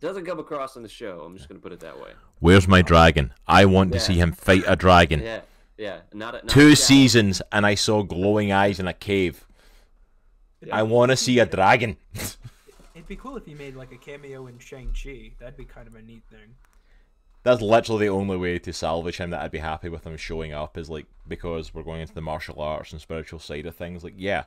[0.00, 1.20] doesn't come across in the show.
[1.20, 2.10] I'm just gonna put it that way.
[2.40, 3.32] Where's my dragon?
[3.46, 5.20] I want to see him fight a dragon.
[5.20, 5.40] Yeah,
[5.78, 6.00] yeah.
[6.12, 9.46] Not, a, not Two a- seasons, and I saw glowing eyes in a cave.
[10.70, 11.96] I want to see a dragon.
[12.94, 15.32] It'd be cool if he made like a cameo in Shang Chi.
[15.38, 16.54] That'd be kind of a neat thing.
[17.44, 20.54] That's literally the only way to salvage him that I'd be happy with him showing
[20.54, 24.02] up is like because we're going into the martial arts and spiritual side of things.
[24.02, 24.44] Like, yeah,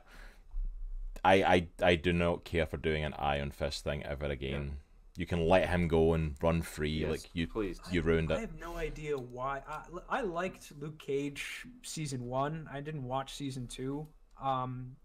[1.24, 4.78] I I, I do not care for doing an Iron Fist thing ever again.
[5.16, 6.90] You can let him go and run free.
[6.90, 7.80] Yes, like you, please.
[7.90, 8.34] you ruined it.
[8.34, 8.40] I it.
[8.42, 9.62] have no idea why.
[9.68, 12.68] I, I liked Luke Cage season one.
[12.72, 14.06] I didn't watch season two.
[14.40, 14.96] Um,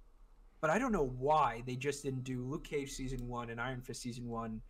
[0.61, 3.81] but I don't know why they just didn't do Luke Cage season one and Iron
[3.81, 4.61] Fist season one.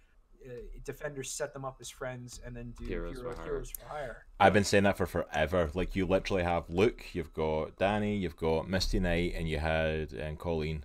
[0.46, 0.50] Uh,
[0.84, 3.46] Defenders set them up as friends and then do Heroes Hero, for Hire.
[3.46, 4.26] Heroes for Hire.
[4.40, 5.70] I've been saying that for forever.
[5.74, 10.14] Like you literally have Luke, you've got Danny, you've got Misty Knight, and you had
[10.26, 10.84] um, Colleen.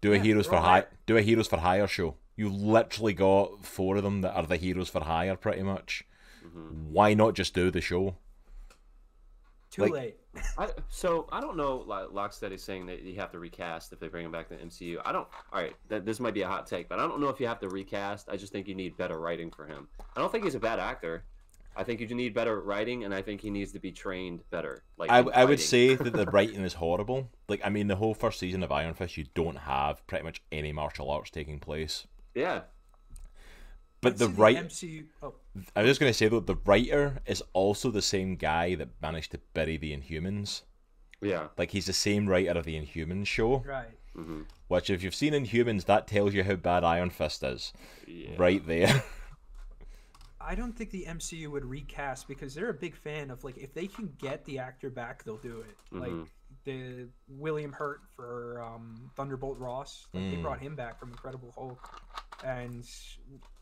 [0.00, 0.82] Do a Yeah, heroes for hire.
[0.82, 0.90] there.
[1.06, 2.16] Do a heroes for hire show.
[2.36, 6.04] You literally got four of them that are the heroes for hire, pretty much.
[6.46, 6.92] Mm-hmm.
[6.92, 8.16] Why not just do the show?
[9.78, 10.16] Too Like- late.
[10.56, 11.78] I, so I don't know.
[11.86, 14.54] Like Locksteady is saying that you have to recast if they bring him back to
[14.56, 14.98] the MCU.
[15.04, 15.26] I don't.
[15.52, 17.46] All right, that, this might be a hot take, but I don't know if you
[17.46, 18.28] have to recast.
[18.28, 19.88] I just think you need better writing for him.
[20.16, 21.24] I don't think he's a bad actor.
[21.76, 24.82] I think you need better writing, and I think he needs to be trained better.
[24.96, 27.30] Like I, I would say that the writing is horrible.
[27.48, 30.42] Like, I mean, the whole first season of Iron Fist, you don't have pretty much
[30.50, 32.06] any martial arts taking place.
[32.34, 32.62] yeah,
[34.00, 35.04] But I'd the say right, MCU.
[35.22, 35.34] Oh,
[35.74, 38.88] I was just going to say though, the writer is also the same guy that
[39.02, 40.62] managed to bury the Inhumans.
[41.20, 41.48] yeah.
[41.56, 43.62] Like, he's the same writer of the Inhumans show.
[43.66, 43.88] right.
[44.14, 47.72] hmm Which, if you've seen Inhumans, that tells you how bad Iron Fist is,
[48.06, 48.30] yeah.
[48.36, 49.02] right there.
[50.40, 53.74] I don't think the MCU would recast because they're a big fan of like if
[53.74, 55.76] they can get the actor back, they'll do it.
[55.90, 56.28] Like Mhm.
[56.64, 60.42] the William Hurt for um, Thunderbolt Ross, like they Mm.
[60.42, 62.00] brought him back from Incredible Hulk,
[62.44, 62.84] and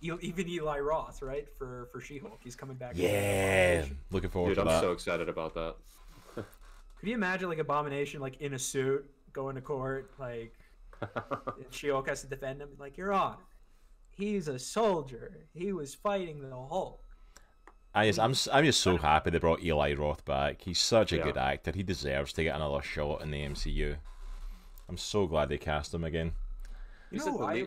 [0.00, 2.92] even Eli Roth, right for for She Hulk, he's coming back.
[2.94, 4.80] yeah, looking forward Dude, to I'm that.
[4.82, 5.76] so excited about that.
[6.34, 10.54] Could you imagine like Abomination like in a suit going to court, like
[11.70, 13.36] She Hulk has to defend him, like Your Honor,
[14.10, 15.46] he's a soldier.
[15.54, 17.02] He was fighting the Hulk.
[17.94, 20.60] I just, I'm, s- I'm just so happy they brought Eli Roth back.
[20.60, 21.22] He's such a Yeah.
[21.24, 21.72] good actor.
[21.74, 23.96] He deserves to get another shot in the MCU.
[24.86, 26.32] I'm so glad they cast him again.
[27.10, 27.66] You You know, the I.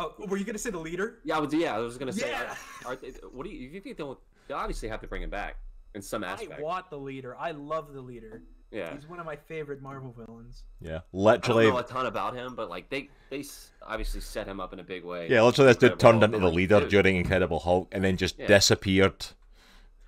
[0.00, 1.18] lead- Oh, were you gonna say the leader?
[1.24, 1.74] Yeah, I was, yeah.
[1.74, 2.54] I was gonna say, Yeah.
[2.84, 3.68] are, are they, what do you?
[3.68, 4.20] You think they'll?
[4.48, 5.56] They obviously have to bring him back
[5.94, 6.58] in some aspect.
[6.58, 7.36] I want the leader.
[7.38, 8.42] I love the leader.
[8.70, 8.92] yeah.
[8.94, 10.64] He's one of my favorite Marvel villains.
[10.80, 11.28] Yeah, literally.
[11.28, 11.70] I don't literally.
[11.70, 13.44] know a ton about him, but like they they
[13.82, 15.28] obviously set him up in a big way.
[15.30, 16.90] Yeah, literally, this dude turned into the leader dude.
[16.90, 18.46] during Incredible Hulk and then just Yeah.
[18.48, 19.26] disappeared.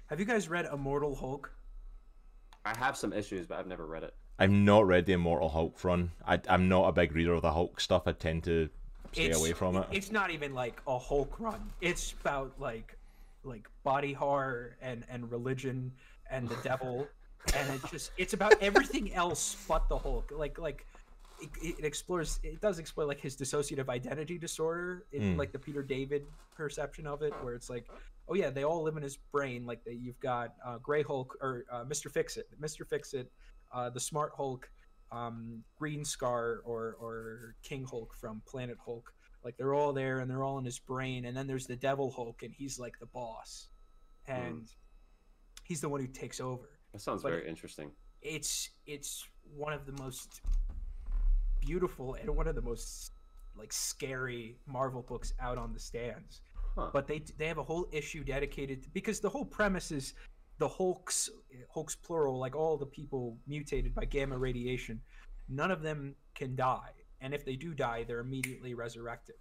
[0.07, 1.53] Have you guys read Immortal Hulk?
[2.65, 4.15] I have some issues, but I've never read it.
[4.39, 6.11] I've not read the Immortal Hulk run.
[6.27, 8.03] I, I'm not a big reader of the Hulk stuff.
[8.07, 8.69] I tend to
[9.13, 9.87] stay away from it.
[9.93, 11.71] It's not even like a Hulk run.
[11.81, 12.97] It's about like
[13.45, 15.93] like body horror and and religion
[16.31, 17.07] and the devil
[17.57, 20.33] and it just it's about everything else but the Hulk.
[20.35, 20.87] Like like
[21.41, 25.39] it, it explores it does explore like his dissociative identity disorder in Mm.
[25.39, 27.89] like the Peter David perception of it where it's like
[28.29, 31.37] oh yeah they all live in his brain like that you've got uh, Gray Hulk
[31.41, 32.11] or uh, Mr.
[32.11, 32.87] Fix It Mr.
[32.87, 33.31] Fix It
[33.73, 34.71] uh, the Smart Hulk
[35.13, 39.13] um, Green Scar or or King Hulk from Planet Hulk
[39.45, 42.11] like they're all there and they're all in his brain and then there's the Devil
[42.11, 43.69] Hulk and he's like the boss
[44.27, 44.69] and
[45.65, 47.91] he's the one who takes over That sounds But- very interesting.
[48.23, 50.41] it's it's one of the most
[51.61, 53.13] beautiful and one of the most
[53.57, 56.41] like scary Marvel books out on the stands.
[56.75, 56.91] Huh.
[56.93, 60.15] But they they have a whole issue dedicated to, because the whole premise is
[60.63, 61.29] the Hulks
[61.75, 65.01] Hulks plural like all the people mutated by gamma radiation,
[65.49, 69.35] none of them can die, and if they do die, they're immediately resurrected.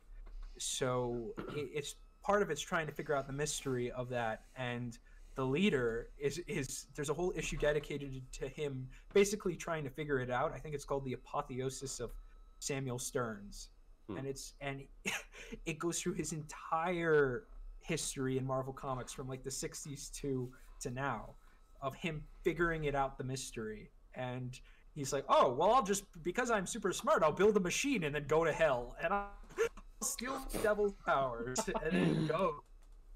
[0.58, 1.94] So it's
[2.24, 4.98] part of it's trying to figure out the mystery of that and
[5.36, 10.20] the leader is is there's a whole issue dedicated to him basically trying to figure
[10.20, 12.12] it out i think it's called the apotheosis of
[12.60, 13.70] samuel sterns
[14.12, 14.18] Hmm.
[14.18, 14.84] and it's and
[15.66, 17.46] it goes through his entire
[17.82, 20.52] history in Marvel Comics from like the 60s to
[20.82, 21.36] to now
[21.82, 24.60] of him figuring it out the mystery and
[24.94, 28.14] he's like oh well I'll just because I'm super smart I'll build a machine and
[28.16, 29.30] then go to hell and I'll
[30.04, 32.56] steal the devil's powers and then go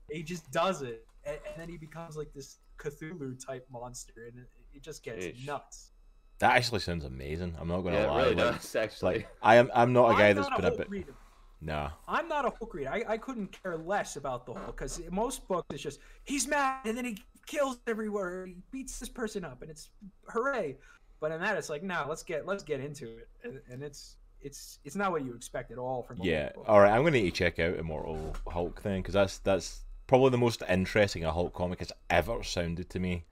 [0.09, 4.39] he just does it and, and then he becomes like this Cthulhu type monster and
[4.39, 5.45] it, it just gets Eesh.
[5.45, 5.91] nuts
[6.39, 7.55] That actually sounds amazing.
[7.59, 8.21] I'm not gonna Yeah, it lie.
[8.23, 9.13] really like, does actually.
[9.19, 9.71] like I am.
[9.73, 10.89] I'm not a guy I'm that's not been a Hulk bit.
[10.89, 11.13] reader.
[11.61, 11.91] Nah.
[12.07, 12.89] I'm not a Hulk reader.
[12.91, 16.81] I, I couldn't care less about the Hulk because most books it's just he's mad
[16.85, 18.45] and then he kills everywhere.
[18.45, 19.89] He beats this person up and it's
[20.27, 20.77] hooray.
[21.19, 24.17] But in that it's like no, let's get let's get into it and, and it's
[24.41, 26.51] it's it's not what you expect at all from Yeah.
[26.67, 26.91] All right.
[26.91, 30.61] I'm gonna need to check out Immortal Hulk then, because that's that's probably the most
[30.69, 33.25] interesting a Hulk comic has ever sounded to me.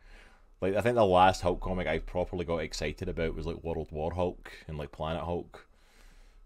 [0.59, 3.91] Like I think the last Hulk comic I properly got excited about was like World
[3.91, 5.68] War Hulk and like Planet Hulk.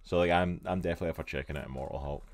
[0.03, 2.25] So like I'm I'm definitely up for checking out Immortal Hulk.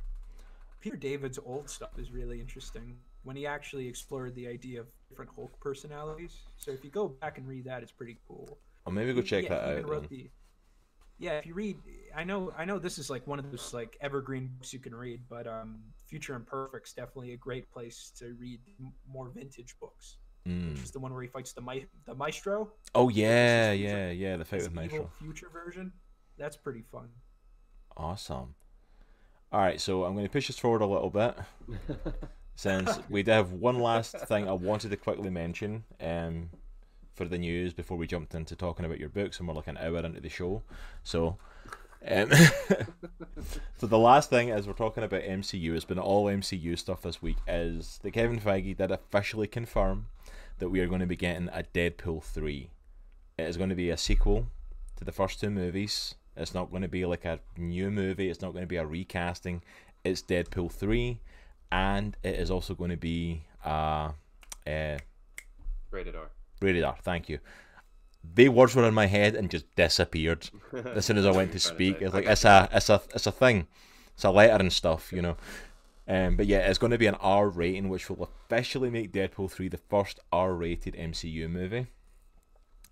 [0.79, 5.31] Peter David's old stuff is really interesting when he actually explored the idea of different
[5.33, 6.41] Hulk personalities.
[6.57, 8.57] So if you go back and read that, it's pretty cool.
[8.85, 9.89] I'll maybe go check Yeah, that out.
[9.89, 10.29] wrote the-
[11.19, 11.77] yeah, if you read,
[12.13, 14.93] I know, I know this is like one of those like evergreen books you can
[14.93, 18.59] read, but um, Future Imperfect's definitely a great place to read
[19.07, 20.17] more vintage books.
[20.47, 20.71] Mm.
[20.73, 24.09] Which is the one where he fights the mi- the Maestro, Oh yeah, Future- yeah,
[24.11, 24.35] yeah.
[24.37, 24.95] The fight with Maestro.
[24.97, 25.93] evil future version.
[26.37, 27.07] That's pretty fun.
[27.95, 28.55] Awesome.
[29.53, 31.37] All right, so I'm going to push this forward a little bit.
[32.55, 36.49] since we did have one last thing I wanted to quickly mention um,
[37.13, 39.77] for the news before we jumped into talking about your books, and we're like an
[39.77, 40.63] hour into the show.
[41.03, 41.37] So,
[42.07, 42.31] um,
[43.77, 47.21] so the last thing as we're talking about MCU, it's been all MCU stuff this
[47.21, 50.07] week, is that Kevin Feige did officially confirm
[50.59, 52.69] that we are going to be getting a Deadpool 3.
[53.37, 54.47] It is going to be a sequel
[54.97, 56.15] to the first two movies.
[56.35, 58.85] It's not going to be like a new movie, it's not going to be a
[58.85, 59.63] recasting.
[60.03, 61.19] It's Deadpool 3
[61.73, 64.11] and it is also going to be uh,
[64.67, 64.97] uh
[65.89, 66.29] Rated R.
[66.61, 66.95] rated R.
[67.01, 67.39] Thank you.
[68.35, 70.49] The words were in my head and just disappeared
[70.95, 72.01] as soon as I went to You're trying to speak.
[72.01, 73.67] It's like it's a it's a it's a thing.
[74.13, 75.35] It's a letter and stuff, you know.
[76.07, 79.51] Um, but yeah, it's going to be an R rating, which will officially make Deadpool
[79.51, 81.87] three the first R rated MCU movie.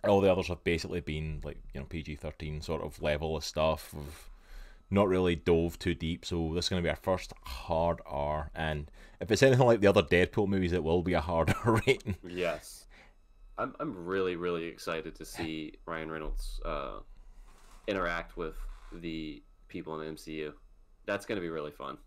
[0.04, 3.44] All the others have basically been like you know PG thirteen sort of level of
[3.44, 3.94] stuff.
[3.94, 4.31] Of
[4.92, 8.52] not really dove too deep, so this is going to be our first hard R.
[8.54, 11.82] And if it's anything like the other Deadpool movies, it will be a hard R
[11.88, 12.16] rating.
[12.28, 12.86] Yes.
[13.58, 17.00] I'm I'm really really excited to see Ryan Reynolds uh,
[17.88, 18.56] interact with
[18.92, 20.54] the people in the MCU.
[21.06, 21.98] That's gonna be really fun.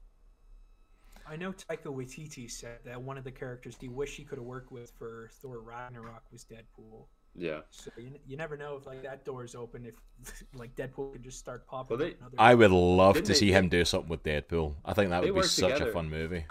[1.26, 4.46] I know Taika Waititi said that one of the characters he wished he could have
[4.46, 7.06] worked with for Thor Ragnarok was Deadpool.
[7.36, 7.60] Yeah.
[7.70, 9.94] So you, you never know if like that door is open if
[10.54, 11.98] like Deadpool can just start popping.
[11.98, 14.74] Well, they- up I would love to they- see they- him do something with Deadpool.
[14.84, 16.44] I think that would be worked such a fun movie.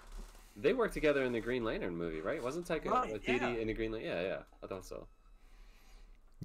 [0.56, 2.44] They worked together in the Green Lantern movie, right?
[2.44, 3.48] Wasn't Taika Right, Waititi yeah.
[3.50, 4.12] in the Green Lantern?
[4.12, 4.38] Yeah, yeah.
[4.64, 5.08] I thought so.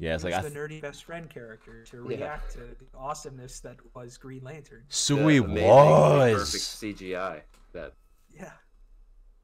[0.00, 2.16] Yeah, it's He's like I the nerdy best friend character to Yeah.
[2.18, 4.84] react to the awesomeness that was Green Lantern.
[4.88, 6.32] so The he was.
[6.32, 6.64] perfect
[7.00, 7.40] CGI.
[7.72, 7.92] That
[8.32, 8.52] Yeah,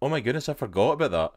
[0.01, 1.35] Oh my goodness, I forgot about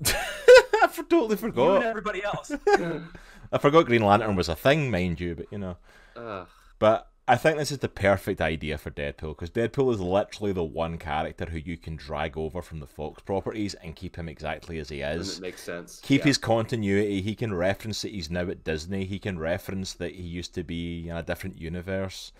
[0.00, 0.16] that.
[0.94, 1.82] I for- totally you and forgot.
[1.82, 2.52] everybody else.
[3.52, 5.76] I forgot Green Lantern was a thing, mind you, but you know.
[6.16, 6.44] uh,
[6.78, 10.64] But I think this is the perfect idea for Deadpool because Deadpool is literally the
[10.64, 14.78] one character who you can drag over from the Fox properties and keep him exactly
[14.78, 15.38] as he and is.
[15.38, 16.00] it makes sense.
[16.02, 16.26] keep yeah.
[16.26, 17.22] his continuity.
[17.22, 19.04] He can reference that he's now at Disney.
[19.04, 22.32] He can reference that he used to be in a different universe,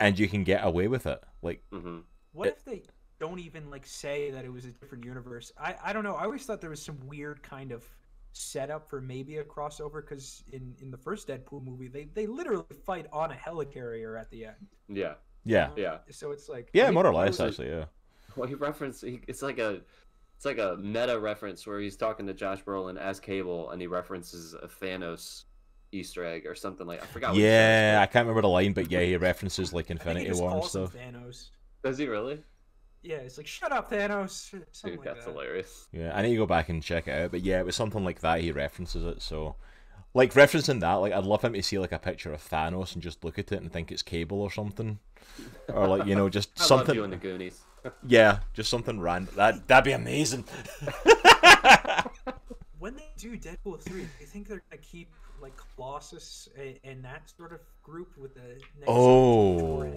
[0.00, 1.22] and you can get away with it.
[1.42, 2.02] Like, Mhm.
[2.32, 2.82] What It- if they
[3.20, 5.52] don't even like say that it was a different universe?
[5.58, 6.14] I I don't know.
[6.14, 7.84] I always thought there was some weird kind of
[8.32, 12.64] setup for maybe a crossover because in in the first Deadpool movie they they literally
[12.84, 14.56] fight on a helicarrier at the end.
[14.88, 15.14] Yeah.
[15.44, 15.98] yeah, Yeah.
[16.10, 17.68] So it's like yeah, maybe more or less was it- actually.
[17.70, 17.84] Yeah,
[18.36, 19.04] Well, he referenced.
[19.04, 19.80] He, it's like a,
[20.36, 23.86] it's like a meta reference where he's talking to Josh Brolin as Cable, and he
[23.88, 25.44] references a Thanos
[25.90, 27.02] Easter egg or something like.
[27.02, 27.30] I forgot.
[27.30, 27.98] What yeah.
[28.00, 30.94] I can't remember the line, but yeah, he references like Infinity War and stuff.
[30.94, 31.48] Thanos.
[31.82, 32.42] Does he really?
[33.08, 34.50] Yeah, it's like shut up, Thanos.
[34.84, 35.30] Dude, like that's that.
[35.30, 35.88] hilarious.
[35.92, 37.30] Yeah, I need to go back and check it out.
[37.30, 38.42] But yeah, it was something like that.
[38.42, 39.22] He references it.
[39.22, 39.56] So,
[40.12, 43.02] like referencing that, like I'd love him to see like a picture of Thanos and
[43.02, 44.98] just look at it and think it's Cable or something,
[45.72, 46.88] or like you know just I something.
[46.88, 47.60] love you in the Goonies.
[48.06, 49.32] Yeah, just something random.
[49.36, 50.44] That that'd be amazing.
[52.78, 55.08] When they do Deadpool three, do you think they're gonna keep
[55.40, 58.40] like Colossus a- and that sort of group with the
[58.78, 59.90] next Oh.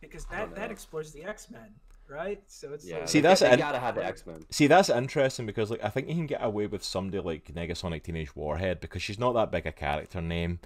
[0.00, 1.72] because that that explores the X Men,
[2.08, 2.42] right?
[2.46, 2.98] So it's Yeah.
[2.98, 4.44] like, See, that's they gotta have the X Men.
[4.50, 8.02] See, that's interesting because like I think you can get away with somebody like Negasonic
[8.04, 10.60] Teenage Warhead because she's not that big a character name,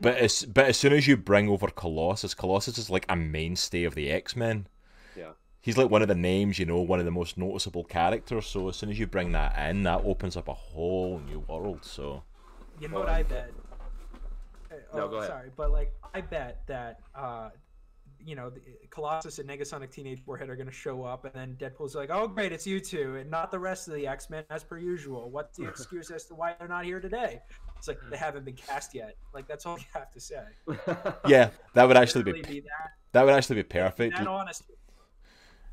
[0.00, 3.84] But as but as soon as you bring over Colossus, Colossus is like a mainstay
[3.84, 4.66] of the X Men.
[5.16, 5.32] Yeah.
[5.60, 8.46] He's like one of the names, you know, one of the most noticeable characters.
[8.46, 11.84] So as soon as you bring that in, that opens up a whole new world.
[11.84, 12.22] So
[12.80, 13.50] You know what I bet?
[14.94, 15.28] No, oh, go ahead.
[15.28, 17.50] Sorry, but like I bet that uh,
[18.24, 18.60] you know, the,
[18.90, 22.26] Colossus and Negasonic Teenage Warhead are going to show up, and then Deadpool's like, "Oh,
[22.26, 25.30] great, it's you two, and not the rest of the X Men as per usual."
[25.30, 27.40] What's the excuse as to why they're not here today?
[27.78, 28.10] It's like hmm.
[28.10, 29.16] they haven't been cast yet.
[29.32, 30.42] Like that's all you have to say.
[31.26, 34.16] yeah, that would actually be be that, that would actually be be perfect.
[34.16, 34.64] that honest.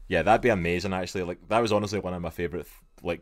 [0.07, 0.93] Yeah, that'd be amazing.
[0.93, 2.67] Actually, like that was honestly one of my favorite
[3.03, 3.21] like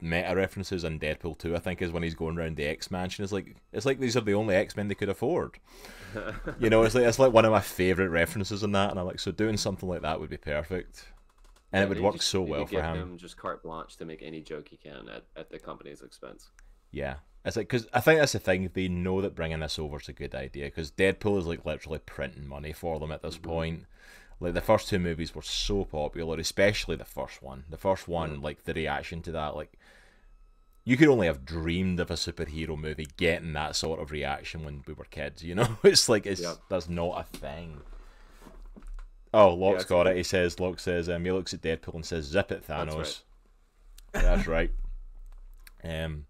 [0.00, 3.24] meta references in Deadpool 2, I think, is when he's going around the X Mansion.
[3.24, 5.58] It's like it's like these are the only X Men they could afford.
[6.58, 9.06] You know, it's like it's like one of my favorite references in that, and I'm
[9.06, 11.04] like, so doing something like that would be perfect,
[11.70, 13.18] and Yeah, it would work just- so well for give him.
[13.18, 16.48] Just carte blanche to make any joke he can at, at the company's expense.
[16.90, 18.70] Yeah, it's like because I think that's the thing.
[18.72, 21.98] They know that bringing this over is a good idea because Deadpool is like literally
[21.98, 23.50] printing money for them at this mm-hmm.
[23.50, 23.86] point.
[24.40, 27.64] Like the first two movies were so popular, especially the first one.
[27.70, 28.44] The first one, mm-hmm.
[28.44, 29.77] like the reaction to that, like
[30.88, 34.82] you could only have dreamed of a superhero movie getting that sort of reaction when
[34.86, 35.44] we were kids.
[35.44, 36.54] You know, it's like it's Yeah.
[36.70, 37.82] that's not a thing.
[39.34, 40.16] Oh, Locke's it's got it.
[40.16, 42.96] He says, Locke says, um, he looks at Deadpool and says, "Zip it, That's Thanos."
[44.14, 44.22] right.
[44.22, 44.70] That's right.
[45.84, 46.24] Um,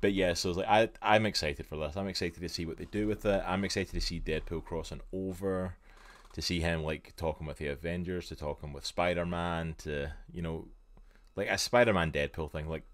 [0.00, 1.94] but yeah, so it's like I I'm excited for this.
[1.96, 3.42] I'm excited to see what they do with it.
[3.46, 5.74] I'm excited to see Deadpool crossing over,
[6.32, 10.40] to see him like talking with the Avengers, to talking with Spider Man, to you
[10.40, 10.68] know,
[11.36, 12.66] like a Spider Man Deadpool thing.
[12.66, 12.84] Like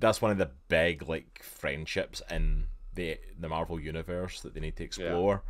[0.00, 4.76] that's one of the big like friendships in the the Marvel universe that they need
[4.76, 5.42] to explore.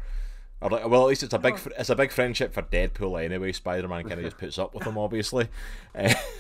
[0.63, 3.25] Or like, well, at least it's a big fr- it's a big friendship for Deadpool
[3.25, 3.53] anyway.
[3.53, 5.49] Spider Man kind of just puts up with him, obviously.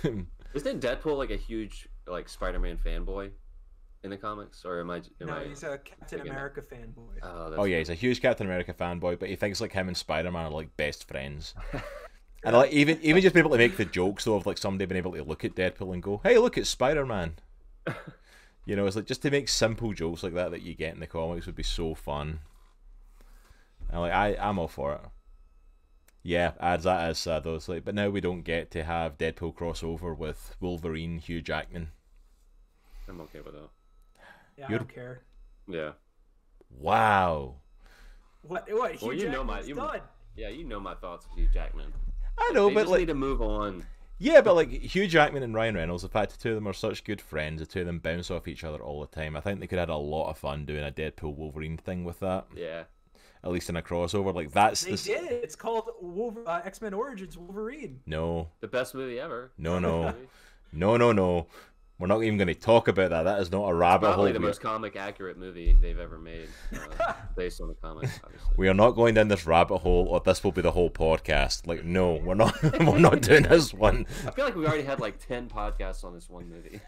[0.04, 3.30] Um, Isn't Deadpool like a huge like Spider-Man fanboy
[4.02, 4.96] in the comics, or am I?
[4.96, 7.18] Am No, I he's a Captain thinking that- America fanboy.
[7.22, 9.86] oh, that's Oh yeah, he's a huge Captain America fanboy, but he thinks like him
[9.88, 11.54] and Spider Man are like best friends.
[12.44, 14.86] and like even even just being able to make the jokes though of like somebody
[14.86, 17.34] being able to look at Deadpool and go, "Hey, look at Spider Man."
[18.66, 21.00] you know, it's like just to make simple jokes like that that you get in
[21.00, 22.40] the comics would be so fun.
[23.90, 25.00] And like I, I'm all for it.
[26.22, 27.54] Yeah, as that is sad though.
[27.54, 31.90] It's like, but now we don't get to have Deadpool crossover with Wolverine, Hugh Jackman.
[33.08, 33.70] I'm okay with that.
[34.58, 35.20] Yeah, You're- I don't care.
[35.66, 35.90] Yeah,
[36.78, 37.54] Wow.
[38.42, 38.66] What?
[38.72, 38.92] What?
[38.96, 40.00] Hugh Well, you know my- Jackman's you- done.
[40.36, 41.92] yeah, you know my thoughts with Hugh Jackman.
[42.38, 43.84] I know, they but just like need to move on.
[44.22, 46.74] Yeah, but like Hugh Jackman and Ryan Reynolds, the fact the two of them are
[46.74, 49.34] such good friends, the two of them bounce off each other all the time.
[49.34, 52.04] I think they could have had a lot of fun doing a Deadpool Wolverine thing
[52.04, 52.84] with that, Yeah,
[53.42, 54.34] at least in a crossover.
[54.34, 55.32] Like that's They the did.
[55.42, 58.00] It's called Wolver- uh, X Men Origins Wolverine.
[58.06, 59.52] no, the best movie ever.
[59.56, 60.14] No, no.
[60.72, 61.48] No, no, no.
[62.00, 63.24] We're not even going to talk about that.
[63.24, 64.14] That is not a rabbit hole.
[64.14, 66.48] Probably the We- most comic accurate movie they've ever made,
[66.98, 68.54] uh, based on the comics, obviously.
[68.56, 71.66] We are not going down this rabbit hole, or this will be the whole podcast.
[71.66, 72.54] Like, no, we're not.
[72.80, 74.06] we're not doing this one.
[74.26, 76.80] I feel like we already had like ten podcasts on this one movie.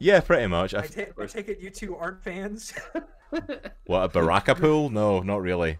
[0.00, 0.74] Yeah, pretty much.
[0.74, 2.74] I, I, ta- I take it you two aren't fans.
[3.86, 4.90] What a baraka pool?
[4.90, 5.78] No, not really.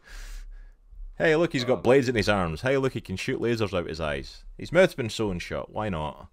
[1.18, 2.60] Hey, look, he's got blades in his arms.
[2.60, 4.44] Hey, look, he can shoot lasers out his eyes.
[4.58, 5.70] His mouth's been sewn shut.
[5.72, 6.28] Why not?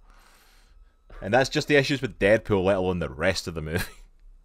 [1.22, 3.86] And that's just the issues with Deadpool, let alone the rest of the movie.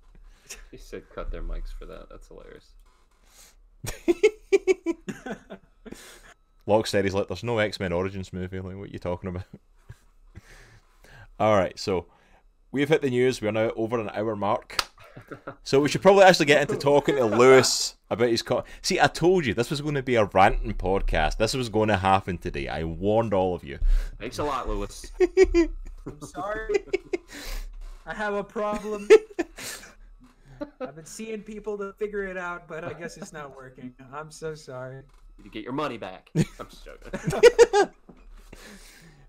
[0.70, 2.08] he said cut their mics for that.
[2.10, 2.74] That's hilarious.
[6.66, 8.60] Locke said he's like, "There's no X Men Origins movie.
[8.60, 9.44] Like, what are you talking about?"
[11.40, 12.06] All right, so
[12.72, 13.40] we've hit the news.
[13.40, 14.84] We're now over an hour mark.
[15.64, 18.42] So we should probably actually get into talking to Lewis about his.
[18.42, 21.38] Co- See, I told you this was going to be a ranting podcast.
[21.38, 22.68] This was going to happen today.
[22.68, 23.78] I warned all of you.
[24.20, 25.10] Thanks a lot, Lewis.
[26.08, 26.84] I'm sorry.
[28.06, 29.08] I have a problem.
[30.80, 33.94] I've been seeing people to figure it out, but I guess it's not working.
[34.12, 35.02] I'm so sorry.
[35.44, 36.30] You get your money back.
[36.36, 37.90] I'm just joking.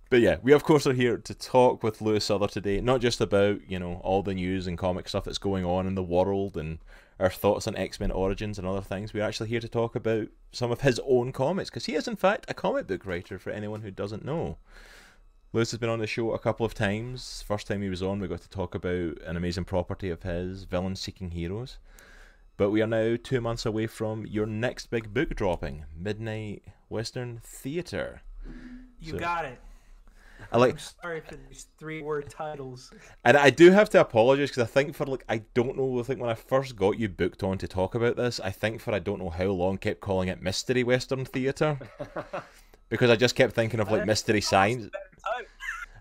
[0.10, 3.22] But yeah, we of course are here to talk with Lewis Other today, not just
[3.22, 6.58] about you know all the news and comic stuff that's going on in the world
[6.58, 6.80] and
[7.20, 9.14] our thoughts on X Men Origins and other things.
[9.14, 12.16] We're actually here to talk about some of his own comics because he is in
[12.16, 13.38] fact a comic book writer.
[13.38, 14.58] For anyone who doesn't know,
[15.52, 17.44] Lewis has been on the show a couple of times.
[17.48, 20.64] First time he was on, we got to talk about an amazing property of his,
[20.66, 21.80] Villain Seeking Heroes.
[22.56, 27.40] But we are now two months away from your next big book dropping, Midnight Western
[27.44, 28.22] Theatre.
[29.00, 29.60] You So- got it.
[30.52, 32.94] I like I'm sorry for these three word titles.
[33.26, 36.00] And I do have to apologise because I think for like I don't know.
[36.00, 38.80] I think when I first got you booked on to talk about this, I think
[38.82, 41.78] for I don't know how long kept calling it Mystery Western Theatre
[42.90, 44.90] because I just kept thinking of like Mystery Science
[45.24, 45.46] Time.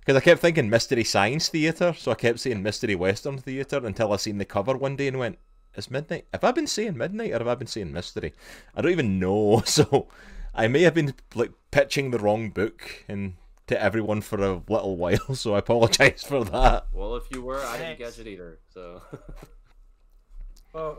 [0.01, 4.13] because I kept thinking Mystery Science Theatre, so I kept saying Mystery Western Theatre until
[4.13, 5.39] I seen the cover one day and went,
[5.75, 6.27] It's midnight.
[6.33, 8.33] Have I been saying midnight or have I been saying mystery?
[8.75, 9.63] I don't even know.
[9.67, 10.09] So
[10.55, 13.35] I may have been like pitching the wrong book and
[13.69, 15.35] to everyone for a little while.
[15.35, 16.87] So I apologize for that.
[16.93, 18.17] Well, if you were, I didn't Thanks.
[18.17, 18.59] catch it either.
[18.73, 19.03] So
[20.79, 20.97] Oh,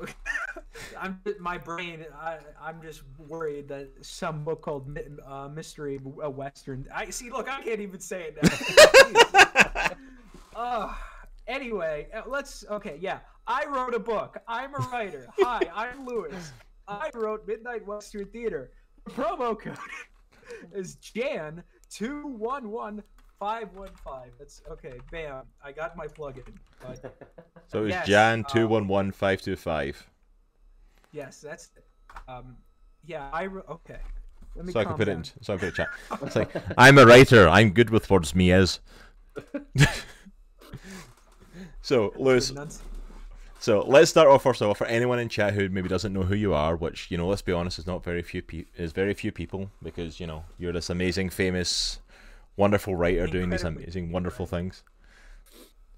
[0.99, 2.05] I'm my brain.
[2.21, 6.85] I, I'm just worried that some book called uh, Mystery uh, Western.
[6.93, 7.29] I see.
[7.29, 9.89] Look, I can't even say it now.
[10.55, 10.93] Uh,
[11.47, 12.65] anyway, let's.
[12.69, 13.19] Okay, yeah.
[13.47, 14.37] I wrote a book.
[14.45, 15.25] I'm a writer.
[15.39, 16.51] Hi, I'm Lewis.
[16.85, 18.71] I wrote Midnight Western Theater.
[19.05, 19.77] The promo code
[20.73, 23.01] is Jan two one one
[23.39, 24.31] five one five.
[24.37, 24.99] That's okay.
[25.11, 25.43] Bam.
[25.63, 26.43] I got my plug-in.
[27.67, 30.05] So it was Yes, Jan um, two one one five two five.
[31.11, 31.71] Yes, that's
[32.27, 32.57] um
[33.05, 33.99] yeah, I okay.
[34.55, 35.23] Let me So I can put it in.
[35.23, 35.89] So I can put it in chat.
[36.23, 37.47] It's like I'm a writer.
[37.47, 38.35] I'm good with words.
[38.35, 38.79] Me is.
[41.81, 42.51] so Lewis,
[43.59, 46.23] So let's start off first of all for anyone in chat who maybe doesn't know
[46.23, 48.91] who you are, which you know, let's be honest, is not very few pe- is
[48.91, 51.99] very few people because you know you're this amazing, famous,
[52.59, 54.83] wonderful writer doing these amazing, wonderful things.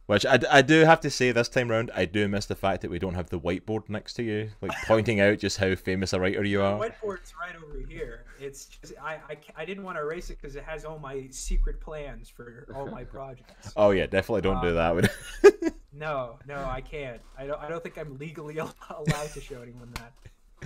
[0.08, 2.82] Which I, I do have to say this time round, I do miss the fact
[2.82, 6.12] that we don't have the whiteboard next to you, like pointing out just how famous
[6.12, 6.80] a writer you The are.
[6.80, 8.26] whiteboard's right over here.
[8.40, 11.28] It's just I I, I didn't want to erase it because it has all my
[11.30, 13.72] secret plans for all my projects.
[13.78, 15.74] Oh yeah, definitely don't do Um, that.
[15.94, 17.22] No, no, I can't.
[17.38, 18.58] I don't I don't think I'm legally
[18.90, 20.14] allowed to show anyone that.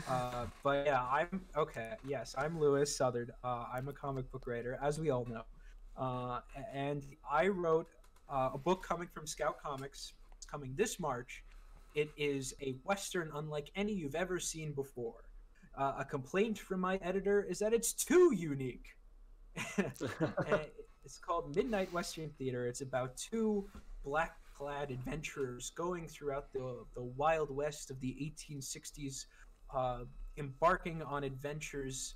[0.08, 1.94] Uh, but yeah, I'm okay.
[2.08, 3.32] Yes, I'm Lewis Southard.
[3.44, 5.44] Uh, I'm a comic book writer, as we all know,
[5.98, 6.40] uh,
[6.74, 7.88] and I wrote
[8.30, 10.14] uh, a book coming from Scout Comics.
[10.38, 11.44] It's coming this March.
[11.94, 15.24] It is a western unlike any you've ever seen before.
[15.78, 18.96] Uh, a complaint from my editor is that it's too unique.
[21.06, 22.66] It's called Midnight Western Theater.
[22.66, 23.70] It's about two
[24.04, 29.26] black clad adventurers going throughout the, the wild west of the 1860s,
[29.74, 30.00] uh,
[30.38, 32.16] embarking on adventures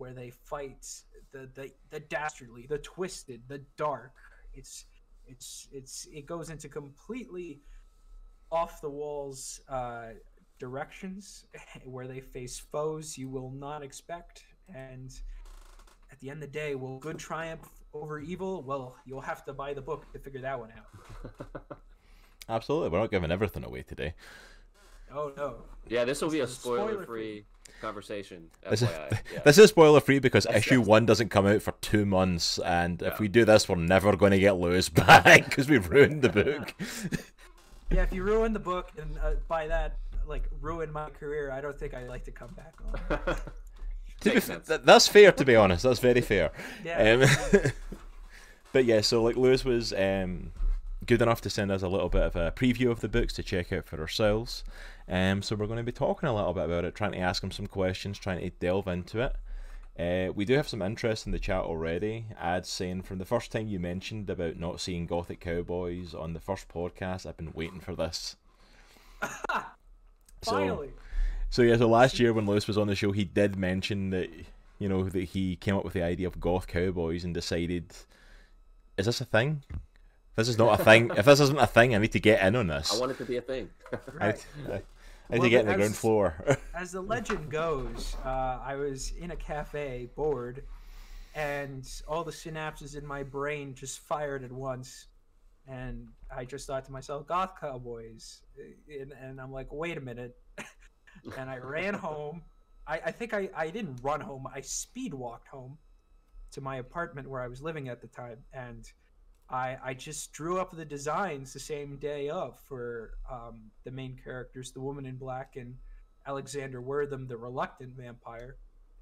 [0.00, 0.86] where they fight
[1.30, 4.12] the, the, the dastardly, the twisted, the dark.
[4.54, 4.86] It's
[5.26, 7.60] it's it's it goes into completely
[8.50, 10.06] off the walls uh,
[10.58, 11.44] directions
[11.84, 14.42] where they face foes you will not expect
[14.74, 15.20] and
[16.10, 19.52] at the end of the day will good triumph over evil well you'll have to
[19.52, 21.60] buy the book to figure that one out
[22.48, 24.12] Absolutely, we're not giving everything away today.
[25.14, 26.92] oh no yeah, this will be a This spoiler-free.
[26.94, 27.44] spoiler-free
[27.80, 28.50] conversation.
[28.68, 29.18] This is, FYI.
[29.34, 29.40] Yeah.
[29.44, 30.86] this is spoiler free because Yes, issue yes.
[30.86, 34.32] one doesn't come out for two months, and if we do this, we're never going
[34.32, 36.74] to get Lewis back because we ruined the book.
[37.92, 41.60] yeah if you ruin the book and uh, by that like ruin my career i
[41.60, 42.72] don't think i'd like to come back
[43.26, 43.36] on
[44.20, 45.82] To be f- th- that's fair, to be honest.
[45.82, 46.52] That's very fair.
[46.84, 47.72] yeah Um,
[48.72, 50.52] but yeah, so like Lewis was um,
[51.06, 53.42] good enough to send us a little bit of a preview of the books to
[53.42, 54.64] check out for ourselves.
[55.08, 57.42] Um, so we're going to be talking a little bit about it, trying to ask
[57.42, 59.36] him some questions, trying to delve into it.
[59.98, 62.26] Uh, we do have some interest in the chat already.
[62.38, 66.40] Ads saying from the first time you mentioned about not seeing Gothic Cowboys on the
[66.40, 68.36] first podcast, I've been waiting for this.
[70.42, 70.88] So- finally
[71.50, 74.30] So yeah, so last year when Lewis was on the show, he did mention that
[74.78, 77.92] you know that he came up with the idea of goth cowboys and decided,
[78.96, 79.62] is this a thing?
[80.30, 82.42] If this is not a thing, if this isn't a thing, I need to get
[82.46, 82.94] in on this.
[82.94, 83.68] I want it to be a thing.
[83.92, 84.82] I, right I, I need
[85.30, 86.58] Well, to get in the ground floor.
[86.74, 90.64] as the legend goes, uh, I was in a cafe, bored,
[91.34, 95.06] and all the synapses in my brain just fired at once.
[95.68, 98.40] And I just thought to myself, "Goth Cowboys,"
[98.88, 100.36] and, and I'm like, "Wait a minute!"
[101.38, 102.42] and I ran home.
[102.86, 104.46] I, I think I, I didn't run home.
[104.52, 105.78] I speed walked home
[106.52, 108.90] to my apartment where I was living at the time, and
[109.50, 114.18] I I just drew up the designs the same day of for um, the main
[114.22, 115.76] characters, the woman in black and
[116.26, 118.56] Alexander Wortham, the reluctant vampire,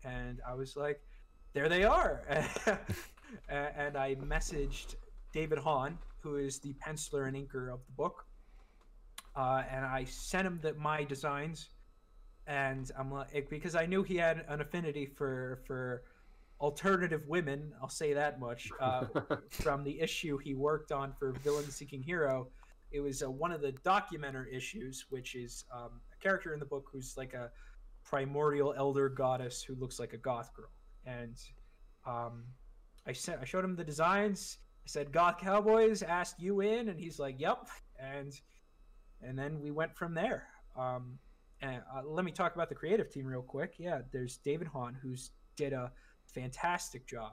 [0.04, 1.00] and I was like,
[1.52, 2.22] there they are.
[3.48, 4.94] And I messaged
[5.32, 8.24] David Hahn, who is the penciler and inker of the book,
[9.36, 11.68] uh, and I sent him the, my designs,
[12.46, 16.04] and I'm like because I knew he had an affinity for for
[16.60, 17.72] alternative women.
[17.80, 18.70] I'll say that much.
[18.80, 19.04] Uh,
[19.50, 22.48] from the issue he worked on for Villain Seeking Hero.
[22.90, 26.66] It was uh, one of the documenter issues, which is um, a character in the
[26.66, 27.50] book who's like a
[28.02, 30.70] primordial elder goddess who looks like a goth girl.
[31.04, 31.36] And
[32.06, 32.44] um,
[33.06, 34.58] I sent, I showed him the designs.
[34.84, 37.68] I said, "Goth Cowboys asked you in," and he's like, "Yep."
[38.00, 38.32] And
[39.20, 40.46] and then we went from there.
[40.76, 41.18] Um,
[41.60, 43.74] and uh, let me talk about the creative team real quick.
[43.78, 45.92] Yeah, there's David Hahn, who's did a
[46.32, 47.32] fantastic job.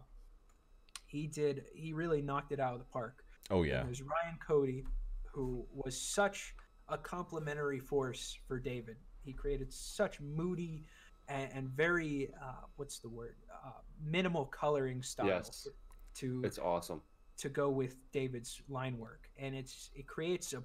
[1.05, 1.65] He did.
[1.73, 3.23] He really knocked it out of the park.
[3.51, 4.85] oh And yeah, There's Ryan Cody,
[5.31, 6.55] who was such
[6.89, 8.97] a complementary force for David.
[9.23, 10.83] He created such moody
[11.27, 13.35] and, and very uh, what's the word
[13.65, 13.71] uh,
[14.03, 15.67] minimal coloring style Yes.
[16.15, 17.01] to It's awesome.
[17.37, 20.61] to go with David's line work, and it's it creates a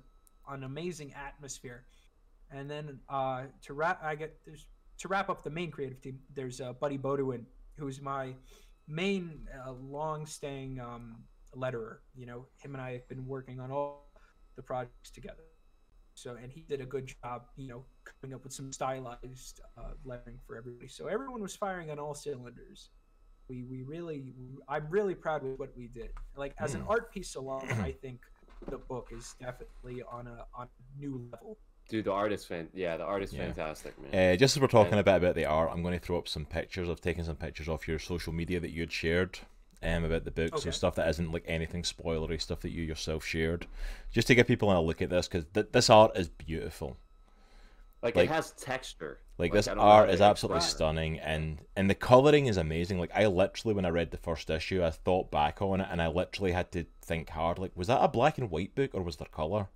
[0.49, 1.85] an amazing atmosphere.
[2.51, 4.67] And then uh, to wrap, I get there's
[4.99, 6.19] to wrap up the main creative team.
[6.35, 7.47] There's uh, Buddy Bodwin,
[7.77, 8.35] who's my
[8.89, 11.99] main uh, long-staying um, letterer.
[12.15, 14.11] You know, him and I have been working on all
[14.57, 15.43] the projects together.
[16.15, 17.85] So, and he did a good job, you know,
[18.21, 20.89] coming up with some stylized uh, lettering for everybody.
[20.89, 22.91] So everyone was firing on all cylinders.
[23.49, 24.35] We we really,
[24.69, 26.11] I'm really proud with what we did.
[26.37, 26.91] Like as an Hmm.
[26.91, 28.21] art piece alone, I think
[28.69, 31.59] the book is definitely on a on a new level.
[31.91, 33.45] Dude, the artist fan yeah, the artist Yeah.
[33.47, 34.33] fantastic, man.
[34.33, 36.17] Uh, just as we're talking And- a bit about the art, I'm going to throw
[36.19, 36.89] up some pictures.
[36.89, 39.41] I've taken some pictures off your social media that you had shared
[39.83, 40.69] um, about the book, Okay.
[40.69, 43.67] and stuff that isn't like anything spoilery, stuff that you yourself shared,
[44.13, 46.97] just to give people a look at this because th- this art is beautiful.
[48.03, 49.21] like, like- it has texture.
[49.37, 51.95] Like, Like, this I don't know how art is absolutely explain stunning, and and the
[51.95, 52.99] coloring is amazing.
[52.99, 56.01] Like I literally, when I read the first issue, I thought back on it, and
[56.03, 57.59] I literally had to think hard.
[57.59, 59.69] Like, was that a black and white book or was there color?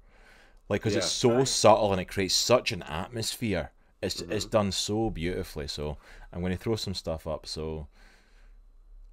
[0.69, 1.49] Like, because it's so Right.
[1.49, 3.71] subtle and it creates such an atmosphere.
[4.03, 4.51] It's it's Mhm.
[4.51, 5.67] done so beautifully.
[5.69, 5.99] So
[6.33, 7.47] I'm going to throw some stuff up.
[7.47, 7.89] So,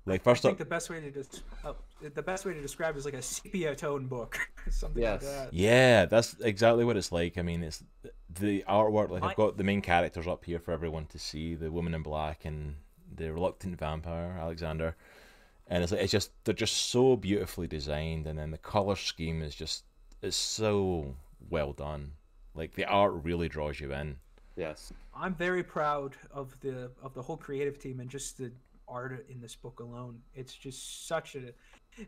[0.06, 2.62] like first I think up, the best way to just oh, the best way to
[2.62, 4.38] describe it is like a sepia tone book,
[4.70, 5.24] something Yes.
[5.24, 5.54] like that.
[5.54, 7.38] Yeah, that's exactly what it's like.
[7.38, 7.84] I mean, it's
[8.30, 9.10] the artwork.
[9.10, 11.93] Like My- I've got the main characters up here for everyone to see: the woman
[11.93, 12.76] in black and
[13.14, 14.95] the reluctant vampire Alexander.
[15.68, 19.41] And it's like it's just they're just so beautifully designed, and then the color scheme
[19.41, 19.86] is just
[20.22, 21.16] it's so
[21.52, 22.14] well done.
[22.56, 24.16] Like the art really draws you in.
[24.58, 24.91] Yes.
[25.16, 28.52] I'm very proud of the of the whole creative team and just the
[28.88, 30.20] art in this book alone.
[30.34, 31.52] It's just such a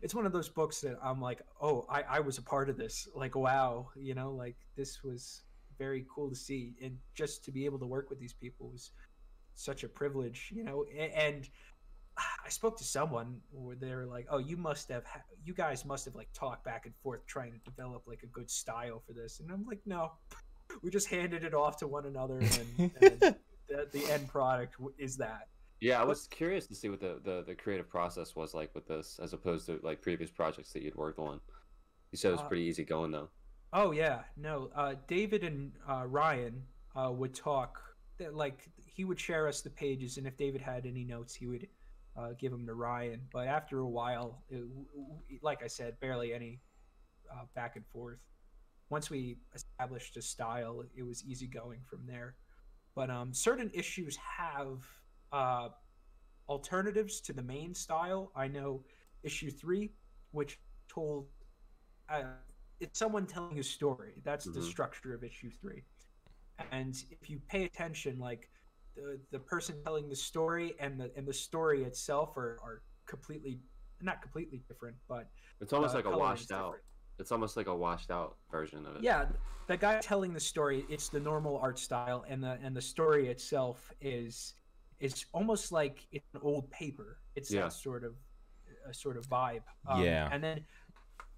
[0.02, 2.76] it's one of those books that I'm like, oh, I, I was a part of
[2.76, 3.06] this.
[3.14, 5.42] Like, wow, you know, like this was
[5.78, 8.90] very cool to see, and just to be able to work with these people was
[9.54, 10.84] such a privilege, you know.
[10.94, 11.48] A- And
[12.16, 15.84] I spoke to someone where they were like, oh, you must have, ha- you guys
[15.84, 19.12] must have like talked back and forth trying to develop like a good style for
[19.12, 20.12] this, and I'm like, no,
[20.82, 23.20] we just handed it off to one another, and, and
[23.68, 25.48] the, the end product is that.
[25.80, 28.86] Yeah, I was curious to see what the, the, the creative process was like with
[28.86, 31.40] this, as opposed to like previous projects that you'd worked on.
[32.12, 33.28] You said it was Uh, pretty easy going though.
[33.72, 34.70] Oh yeah, no.
[34.74, 36.62] Uh, David and uh, Ryan
[36.94, 37.80] uh, would talk.
[38.18, 41.46] That, like he would share us the pages, and if David had any notes, he
[41.48, 41.66] would
[42.16, 43.20] uh, give them to Ryan.
[43.32, 44.62] But after a while, it,
[45.42, 46.60] like I said, barely any
[47.32, 48.18] uh, back and forth.
[48.90, 52.36] Once we established a style, it was easy going from there.
[52.94, 54.84] But um, certain issues have
[55.32, 55.70] uh,
[56.48, 58.30] alternatives to the main style.
[58.36, 58.84] I know
[59.22, 59.92] issue three,
[60.32, 60.58] which
[60.88, 61.26] told
[62.08, 62.22] uh,
[62.80, 64.20] it's someone telling a story.
[64.22, 64.64] That's the Mhm.
[64.64, 65.84] structure of issue three.
[66.70, 68.48] And if you pay attention, like
[68.96, 73.58] the the person telling the story and the and the story itself are, are completely
[74.00, 75.28] not completely different, but
[75.60, 76.72] It's almost uh, like a washed out.
[76.72, 76.84] different.
[77.18, 79.02] It's almost like a washed out version of it.
[79.02, 79.26] Yeah,
[79.68, 83.28] the guy telling the story, it's the normal art style, and the and the story
[83.28, 84.54] itself is
[85.00, 87.18] is almost like it's an old paper.
[87.36, 87.62] It's Yeah.
[87.62, 88.14] that sort of
[88.88, 89.62] a sort of vibe.
[89.86, 90.28] Um, Yeah.
[90.30, 90.64] And then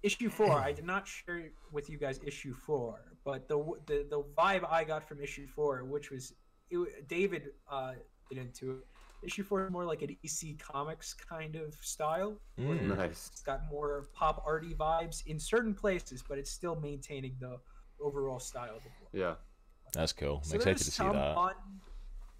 [0.03, 4.23] issue four, I did not share with you guys issue four, but the the the
[4.37, 6.33] vibe I got from issue four, which was
[6.69, 7.93] it, David uh,
[8.29, 8.77] get into it.
[9.23, 12.37] Issue four is more like an EC Comics kind of style.
[12.59, 12.95] Mm.
[12.95, 13.29] Nice.
[13.31, 17.57] It's got more pop arty vibes in certain places, but it's still maintaining the
[17.99, 19.09] overall style of the book.
[19.11, 19.35] Yeah.
[19.93, 20.37] That's cool.
[20.37, 21.35] I'm So excited there's to see some that.
[21.35, 21.53] Fun,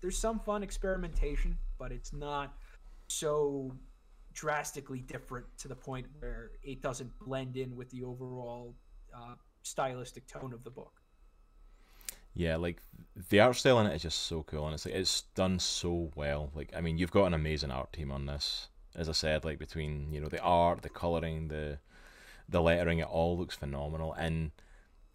[0.01, 2.53] there's some fun experimentation, but it's not
[3.07, 3.73] so
[4.33, 8.75] drastically different to the point where it doesn't blend in with the overall
[9.15, 10.93] uh, stylistic tone of the book.
[12.37, 12.77] Yeah, like
[13.29, 16.11] the art style in it is just so cool, and it's like it's done so
[16.15, 16.51] well.
[16.53, 18.67] Like, I mean, you've got an amazing art team on this.
[18.95, 21.79] As I said, like between you know the art, the coloring, the
[22.47, 24.13] the lettering, it all looks phenomenal.
[24.13, 24.51] And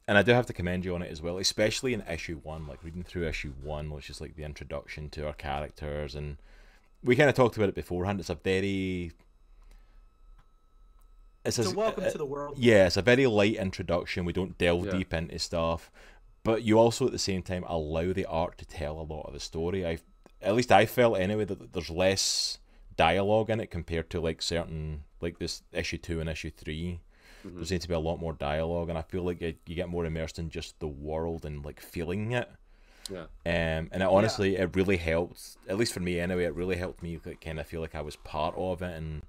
[0.08, 2.66] and I do have to commend you on it as well, especially in issue one.
[2.66, 6.38] Like reading through issue one, which is like the introduction to our characters, and
[7.04, 8.18] we kind of talked about it beforehand.
[8.18, 9.12] It's a very
[11.44, 12.56] it's So a, welcome uh, to the world.
[12.58, 14.24] yeah, it's a very light introduction.
[14.24, 14.92] We don't delve Yeah.
[14.92, 15.90] deep into stuff,
[16.44, 19.34] but you also at the same time allow the art to tell a lot of
[19.34, 19.86] the story.
[19.86, 19.98] I,
[20.40, 22.58] at least I felt anyway that there's less
[22.96, 27.00] dialogue in it compared to like certain like this issue two and issue 3
[27.44, 27.56] Mhm.
[27.56, 29.88] There seems to be a lot more dialogue, and I feel like it, you get
[29.88, 32.50] more immersed in just the world and like feeling it.
[33.10, 33.22] Yeah.
[33.44, 35.56] Um, and it, honestly, it really helped.
[35.68, 38.00] At least for me, anyway, it really helped me like, kind of feel like I
[38.00, 39.22] was part of it, and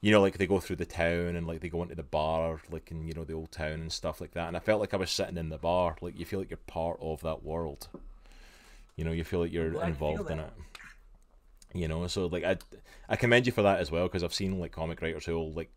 [0.00, 2.60] you know, like they go through the town and like they go into the bar,
[2.70, 4.48] like in you know the old town and stuff like that.
[4.48, 5.96] And I felt like I was sitting in the bar.
[6.00, 7.88] Like you feel like you're part of that world.
[8.96, 10.52] You know, you feel like you're feel involved in it.
[11.74, 12.56] You know, so like I,
[13.08, 15.52] I commend you for that as well because I've seen like comic writers who will
[15.52, 15.70] like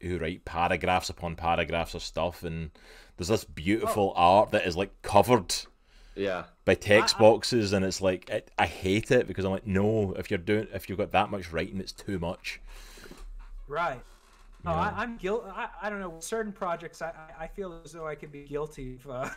[0.00, 2.70] who write paragraphs upon paragraphs of stuff, and
[3.16, 5.54] there's this beautiful art that is like covered
[6.16, 6.44] Yeah.
[6.64, 10.12] by text I- boxes, and it's like it, I hate it because I'm like, no,
[10.18, 12.60] if you're doing if you've got that much writing, it's too much.
[13.72, 14.02] Right.
[14.66, 15.48] Oh, I, I'm guilty.
[15.48, 16.10] I, I don't know.
[16.10, 19.30] With certain projects, I, I I feel as though I could be guilty of uh,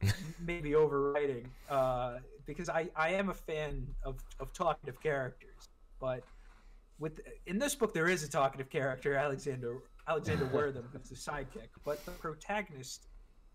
[0.40, 5.68] maybe overwriting uh, because I, I am a fan of, of talkative characters.
[6.00, 6.22] But
[7.00, 11.70] with in this book, there is a talkative character, Alexander Alexander Wortham, who's the sidekick.
[11.84, 13.08] But the protagonist,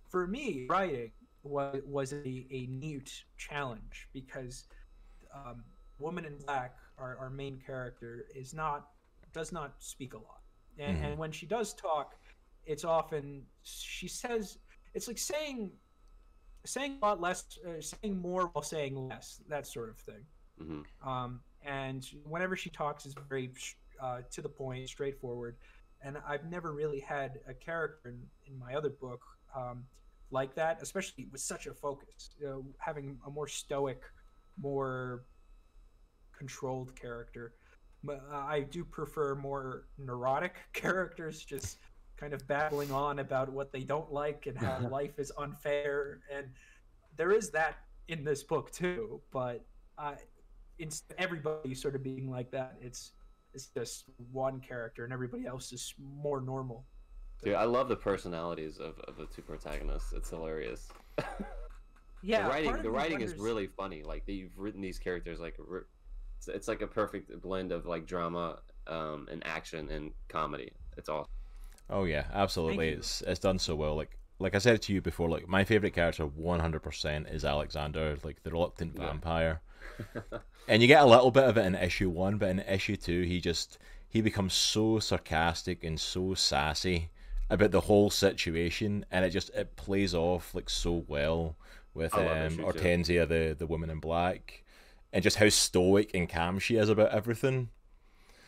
[0.09, 1.11] for me, writing
[1.43, 4.65] was was a, a neat challenge because
[5.33, 5.63] um,
[5.99, 8.89] Woman in Black, our, our main character, is not
[9.37, 10.41] does not speak a lot,
[10.77, 11.03] and, Mhm.
[11.05, 12.07] and when she does talk,
[12.65, 13.25] it's often
[13.63, 14.59] she says
[14.95, 15.71] it's like saying
[16.65, 20.23] saying a lot less, uh, saying more while saying less, that sort of thing.
[20.57, 20.81] hmm
[21.11, 23.49] Um, and whenever she talks, is very
[23.99, 25.55] uh, to the point, straightforward.
[26.01, 29.21] And I've never really had a character in, in my other book
[29.55, 29.87] um,
[30.29, 32.29] like that, especially with such a focus.
[32.41, 34.01] Know, having a more stoic,
[34.57, 35.23] more
[36.37, 37.53] controlled character.
[38.07, 41.77] But uh, I do prefer more neurotic characters, just
[42.17, 46.21] kind of babbling on about what they don't like and how life is unfair.
[46.33, 46.47] And
[47.15, 47.75] there is that
[48.07, 49.63] in this book too, but
[49.99, 50.15] I
[50.79, 53.13] instead everybody sort of being like that it's
[53.55, 56.85] it's just one character and everybody else is more normal
[57.43, 60.11] Dude, I love the personalities of, of the two protagonists.
[60.13, 60.89] It's hilarious.
[62.23, 64.03] yeah the writing the me writing is really funny.
[64.03, 65.81] Like that you've written these characters like re-
[66.37, 70.71] it's, it's like a perfect blend of like drama um, and action and comedy.
[70.97, 71.27] It's awesome.
[71.89, 72.89] Oh yeah, absolutely.
[72.89, 73.95] It's it's done so well.
[73.95, 77.45] Like like I said to you before, like my favorite character, one hundred percent, is
[77.45, 79.07] Alexander, like the reluctant Yeah.
[79.07, 79.61] vampire.
[80.67, 83.21] and you get a little bit of it in issue one, but in issue two,
[83.23, 83.77] he just
[84.09, 87.09] he becomes so sarcastic and so sassy
[87.49, 91.55] about the whole situation, and it just it plays off like so well
[91.93, 92.57] with I um.
[92.57, 94.63] Hortensia, the the woman in black,
[95.13, 97.69] and just how stoic and calm she is about everything.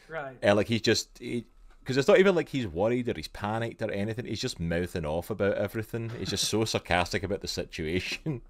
[0.07, 3.81] right And like he's just because it's not even like he's worried or he's panicked
[3.81, 4.25] or anything.
[4.25, 6.09] He's just mouthing off about everything.
[6.19, 8.41] He's just so sarcastic about the situation.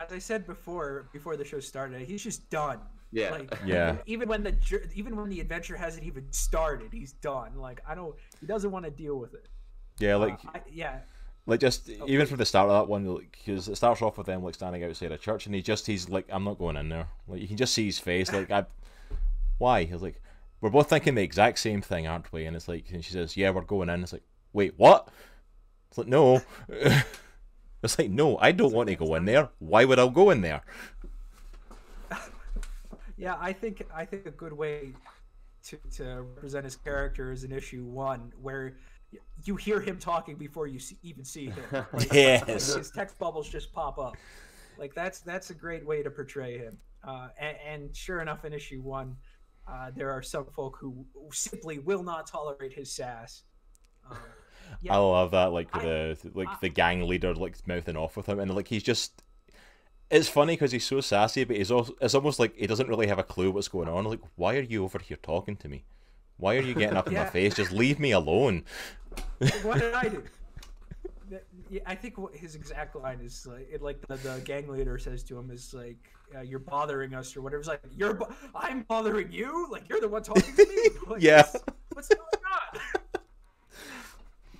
[0.00, 2.78] as i said before before the show started he's just done
[3.12, 3.30] Yeah.
[3.32, 3.96] like Yeah.
[4.06, 4.54] even when the
[4.94, 8.86] even when the adventure hasn't even started he's done like i don't he doesn't want
[8.86, 9.46] to deal with it
[9.98, 11.00] Yeah, like Uh, I, yeah
[11.46, 14.26] like just oh, even from the start of that one, because it starts off with
[14.26, 16.88] them like standing outside a church, and he just he's like, I'm not going in
[16.88, 17.08] there.
[17.26, 18.32] Like you can just see his face.
[18.32, 18.66] Like I,
[19.58, 19.84] why?
[19.84, 20.20] He's like,
[20.60, 22.44] we're both thinking the exact same thing, aren't we?
[22.44, 24.02] And it's like, and she says, yeah, we're going in.
[24.02, 25.08] It's like, wait, what?
[25.88, 26.42] It's like, no.
[27.82, 29.48] it's like, no, I don't want to go in there.
[29.58, 30.62] Why would I go in there?
[33.20, 34.92] yeah i think i think a good way
[35.62, 38.74] to, to represent his character is in issue one where
[39.44, 42.74] you hear him talking before you see, even see him like, Yes.
[42.74, 44.16] his text bubbles just pop up
[44.78, 48.52] like that's that's a great way to portray him uh, and, and sure enough in
[48.52, 49.16] issue one
[49.68, 53.42] uh, there are some folk who simply will not tolerate his sass
[54.10, 54.16] um,
[54.82, 57.96] yeah I love that, like with I- the like I- the gang leader like mouthing
[57.96, 59.22] off with him, and like he's just.
[60.12, 63.06] It's funny because he's so sassy, but he's also it's almost like he doesn't really
[63.06, 64.04] have a clue what's going on.
[64.04, 65.84] Like, why are you over here talking to me?
[66.40, 67.54] Why are you getting up in my face?
[67.54, 68.64] Just leave me alone.
[69.62, 70.22] what did I do?
[71.86, 75.22] I think what his exact line is like, it, like the, the gang leader says
[75.24, 75.98] to him is like,
[76.36, 77.60] uh, "You're bothering us" or whatever.
[77.60, 79.68] It's like, "You're, bo- I'm bothering you.
[79.70, 81.42] Like you're the one talking to me." Like, Yeah.
[81.42, 82.20] What's, what's going
[82.74, 82.80] on?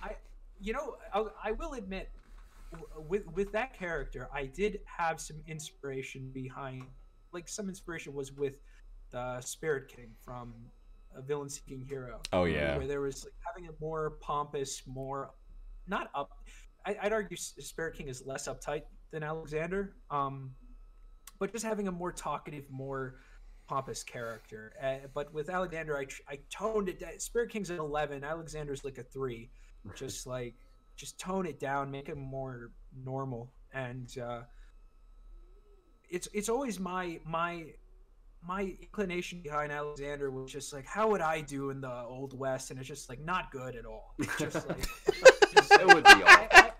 [0.03, 0.15] I,
[0.61, 2.09] you know, I, I will admit,
[3.07, 6.83] with with that character, I did have some inspiration behind,
[7.33, 8.53] like some inspiration was with
[9.11, 10.53] the Spirit King from
[11.15, 15.31] A Villain Seeking Hero Oh yeah, where there was like, having a more pompous, more
[15.87, 16.29] not up.
[16.85, 20.51] I, I'd argue Spirit King is less uptight than Alexander, um,
[21.39, 23.19] but just having a more talkative, more
[23.67, 24.73] pompous character.
[24.81, 27.19] Uh, but with Alexander, I, I toned it down.
[27.19, 29.49] Spirit King's an eleven, Alexander's like a three.
[29.95, 30.53] Just like
[30.95, 32.71] just tone it down, make it more
[33.03, 34.41] normal, and uh,
[36.07, 37.65] it's it's always my my
[38.45, 42.71] my inclination behind Alexander was just like, how would I do in the old west?
[42.71, 44.15] And it's just like not good at all.
[44.17, 44.85] It's just like
[45.53, 46.71] just It would be I, awful.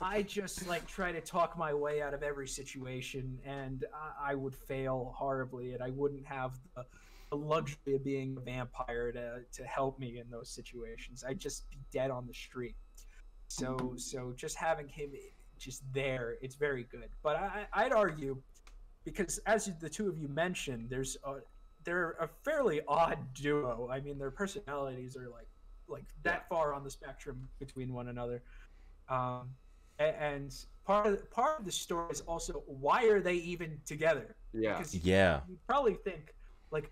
[0.00, 4.32] I, I just like try to talk my way out of every situation, and I,
[4.32, 6.84] I would fail horribly, and I wouldn't have the
[7.30, 11.24] the luxury of being a vampire to to help me in those situations.
[11.26, 12.76] I'd just be dead on the street.
[13.48, 15.12] So so just having him
[15.58, 17.08] just there, it's very good.
[17.22, 18.36] But I, I'd argue
[19.04, 21.36] because as the two of you mentioned, there's a
[21.84, 23.88] they're a fairly odd duo.
[23.90, 25.48] I mean, their personalities are like
[25.88, 28.42] like that far on the spectrum between one another.
[29.08, 29.50] Um,
[29.98, 30.54] a- and
[30.86, 34.36] part of part of the story is also why are they even together?
[34.52, 34.78] Yeah.
[34.78, 35.40] Because Yeah.
[35.48, 36.34] you probably think
[36.70, 36.90] like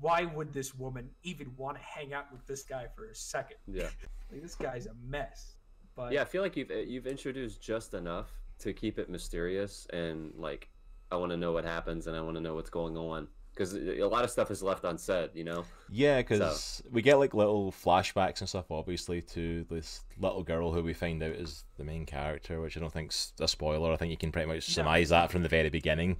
[0.00, 3.56] why would this woman even want to hang out with this guy for a second?
[3.66, 3.88] Yeah.
[4.32, 5.54] Like this guy's a mess.
[5.94, 8.28] But Yeah, I feel like you've uh, you've introduced just enough
[8.58, 10.68] to keep it mysterious and like
[11.10, 13.72] I want to know what happens and I want to know what's going on because
[13.72, 15.64] a lot of stuff is left unsaid, you know.
[15.90, 20.82] Yeah, because we get like little flashbacks and stuff, obviously, to this little girl who
[20.82, 23.92] we find out is the main character, which I don't think's a spoiler.
[23.92, 26.18] I think you can pretty much surmise that from the very beginning.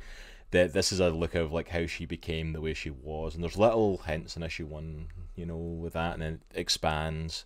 [0.53, 3.43] That this is a look of like how she became the way she was, and
[3.43, 7.45] there's little hints in issue one, you know, with that, and then it expands.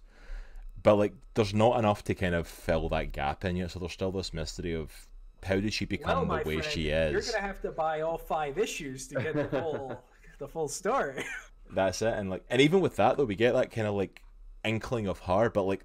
[0.82, 3.92] But like, there's not enough to kind of fill that gap in yet, so there's
[3.92, 5.08] still this mystery of
[5.42, 7.12] how did she become well, the way friend, she is?
[7.12, 10.04] You're gonna have to buy all five issues to get the full
[10.38, 11.24] the full story.
[11.72, 14.22] That's it, and like, and even with that though, we get that kind of like
[14.64, 15.84] inkling of her, but like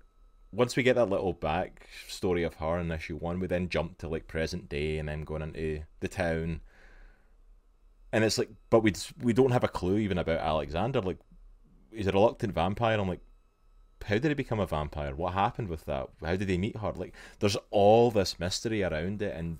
[0.51, 3.97] once we get that little back story of her in issue one, we then jump
[3.99, 6.61] to like present day and then going into the town,
[8.11, 11.01] and it's like, but we we don't have a clue even about Alexander.
[11.01, 11.17] Like,
[11.91, 12.99] he's a reluctant vampire.
[12.99, 13.21] I'm like,
[14.05, 15.15] how did he become a vampire?
[15.15, 16.09] What happened with that?
[16.23, 16.91] How did he meet her?
[16.93, 19.57] Like, there's all this mystery around it, and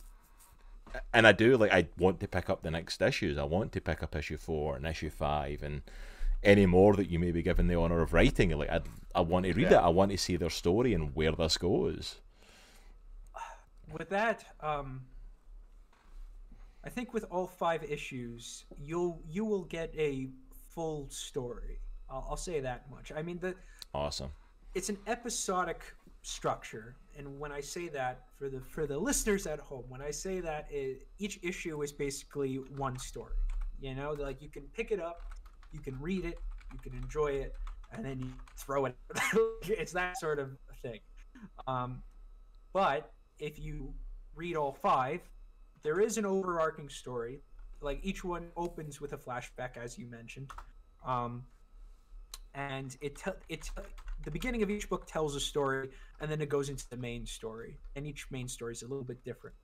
[1.13, 3.37] and I do like I want to pick up the next issues.
[3.37, 5.81] I want to pick up issue four and issue five and
[6.43, 8.51] any more that you may be given the honor of writing.
[8.51, 8.81] Like I,
[9.15, 9.79] I want to read Yeah.
[9.79, 9.83] it.
[9.85, 12.17] I want to see their story and where this goes.
[13.91, 15.01] with that, um,
[16.83, 20.29] I think with all five issues, you'll you will get a
[20.73, 21.79] full story.
[22.09, 23.11] I'll, I'll say that much.
[23.15, 23.55] I mean, the
[23.95, 24.31] Awesome.
[24.73, 25.81] it's an episodic
[26.21, 30.11] structure, and when I say that for the for the listeners at home, when I
[30.11, 33.37] say that, it, each issue is basically one story.
[33.79, 35.21] You know, like you can pick it up,
[35.71, 36.37] you can read it,
[36.73, 37.55] you can enjoy it,
[37.93, 38.97] and then you throw it.
[39.63, 40.99] it's that sort of thing.
[41.65, 42.03] Um,
[42.73, 43.93] but if you
[44.35, 45.21] read all five,
[45.83, 47.39] there is an overarching story.
[47.79, 50.51] Like each one opens with a flashback, as you mentioned,
[51.05, 51.43] um,
[52.55, 53.69] and it te- it
[54.23, 57.25] the beginning of each book tells a story, and then it goes into the main
[57.25, 59.55] story, and each main story is a little bit different,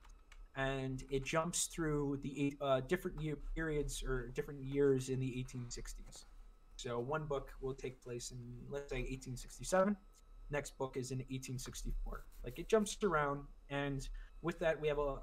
[0.56, 6.26] and it jumps through the uh, different year periods or different years in the 1860s.
[6.76, 8.38] So one book will take place in
[8.70, 9.96] let's say 1867
[10.50, 14.10] next book is in 1864 like it jumps around and
[14.42, 15.18] with that we have a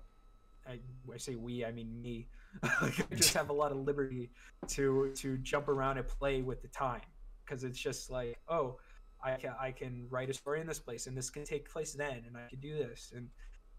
[0.66, 0.78] I,
[1.12, 2.28] I say we i mean me.
[2.62, 4.30] I just have a lot of liberty
[4.68, 7.02] to to jump around and play with the time
[7.48, 8.76] because it's just like oh
[9.22, 11.92] i can i can write a story in this place and this can take place
[11.94, 13.28] then and i can do this and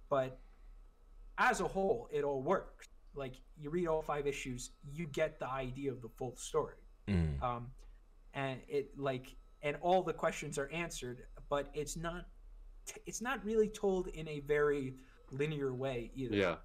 [0.10, 0.40] but
[1.38, 5.50] as a whole it all works like you read all five issues you get the
[5.50, 6.76] idea of the full story
[7.08, 7.42] Mm.
[7.42, 7.68] um,
[8.36, 12.28] and it like and all the questions are answered but it's not
[13.08, 14.94] it's not really told in a very
[15.32, 16.56] linear way either Yeah.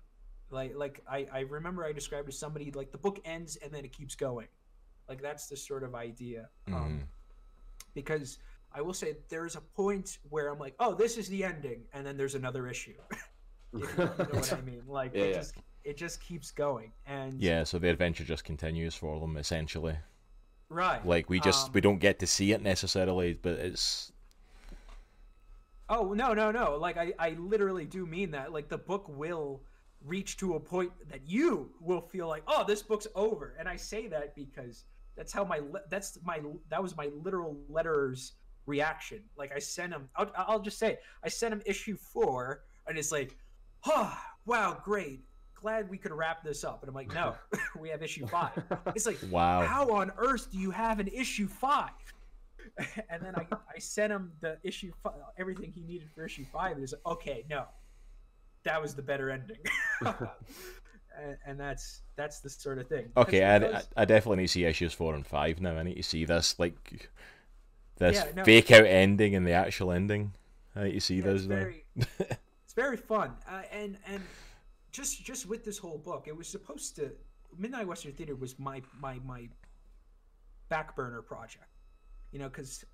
[0.51, 3.87] like like I, I remember i described to somebody like the book ends and then
[3.87, 4.49] it keeps going
[5.09, 6.75] like that's the sort of idea Mhm.
[6.75, 7.01] um,
[7.95, 8.39] because
[8.73, 12.07] i will say there's a point where i'm like oh this is the ending and
[12.07, 12.95] then there's another issue
[13.73, 15.35] you know, you know what i mean like Yeah, it yeah.
[15.35, 15.55] just
[15.85, 19.97] it just keeps going and Yeah, so the adventure just continues for them essentially.
[20.71, 24.11] right Like we just um, we don't get to see it necessarily, but it's
[25.89, 26.77] Oh no no no!
[26.77, 28.53] Like I I literally do mean that.
[28.53, 29.61] Like the book will
[30.03, 33.77] reach to a point that you will feel like, oh, this book's over, and I
[33.77, 34.85] say that because
[35.17, 35.61] that's how my
[35.91, 38.33] that's my that was my literal letter's
[38.67, 39.23] reaction.
[39.37, 40.09] Like I sent him.
[40.17, 40.99] I'll, I'll just say.
[41.23, 43.37] I sent him issue four, and it's like,
[43.87, 44.17] oh
[44.47, 45.21] wow, great,
[45.55, 46.83] glad we could wrap this up.
[46.83, 47.35] And I'm like, no,
[47.81, 48.63] we have issue five.
[48.95, 49.63] It's like, wow.
[49.63, 51.91] how on earth do you have an issue five?
[52.79, 56.73] and then I, I sent him the issue fi- everything he needed for issue five.
[56.73, 57.65] And he's like, okay, no,
[58.65, 59.59] that was the better ending.
[61.21, 63.11] And, and that's that's the sort of thing.
[63.17, 65.77] Okay, I, because- I, I definitely need to see issues four and five now.
[65.77, 67.09] I need to see this like
[67.97, 68.45] this Yeah, no.
[68.45, 70.33] fake out ending and the actual ending.
[70.77, 71.57] I need to see yeah, those it's now.
[71.57, 73.33] very it's very fun.
[73.49, 74.21] Uh, and and
[74.93, 77.13] just just with this whole book, it was supposed to
[77.57, 79.49] Midnight Western Theater was my my my
[80.69, 81.67] back burner project.
[82.33, 82.85] You know, because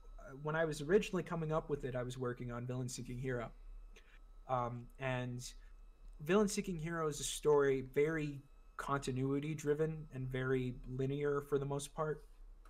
[0.43, 3.51] when I was originally coming up with it, I was working on Villain Seeking Hero,
[4.49, 5.51] um, and
[6.23, 8.43] Villain Seeking Hero is a story very
[8.77, 12.25] continuity driven and very linear for the most part.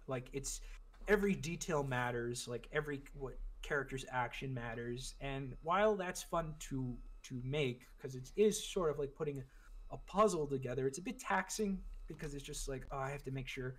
[0.06, 0.60] Like it's
[1.08, 5.14] every detail matters, like every what character's action matters.
[5.20, 9.42] And while that's fun to to make because it is sort of like putting
[9.90, 13.32] a puzzle together, it's a bit taxing because it's just like oh, I have to
[13.32, 13.74] make sure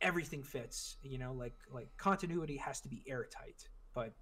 [0.00, 0.96] everything fits.
[1.02, 3.68] You know, like like continuity has to be airtight.
[3.94, 4.12] But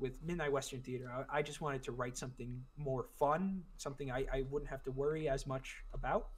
[0.00, 4.26] with Midnight Western Theater, I, I just wanted to write something more fun, something I,
[4.32, 6.28] I wouldn't have to worry as much about.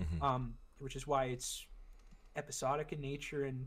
[0.00, 0.22] Mhm.
[0.22, 1.66] Um, which is why it's
[2.36, 3.66] episodic in nature, and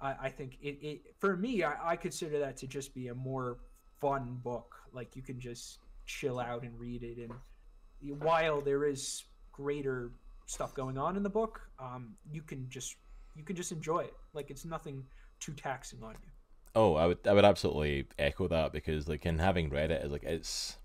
[0.00, 3.14] I, I think it, it for me, I, I consider that to just be a
[3.14, 3.58] more
[4.00, 4.74] fun book.
[4.92, 10.12] Like you can just chill out and read it, and while there is greater
[10.46, 12.96] stuff going on in the book, um, you can just
[13.34, 14.14] you can just enjoy it.
[14.32, 15.04] Like it's nothing
[15.40, 16.30] too taxing on you.
[16.76, 20.12] Oh, I would I would absolutely echo that because like in having read it, it's
[20.12, 20.76] like it's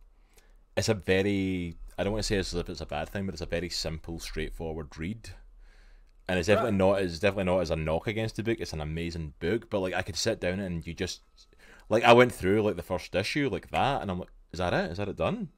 [0.77, 3.35] it's a very I don't want to say as if it's a bad thing, but
[3.35, 5.31] it's a very simple, straightforward read.
[6.27, 8.59] And it's definitely not it's definitely not as a knock against the book.
[8.61, 11.21] It's an amazing book, but like I could sit down and you just
[11.89, 14.73] like I went through like the first issue like that, and I'm like, is that
[14.73, 14.91] it?
[14.91, 15.49] Is that it done?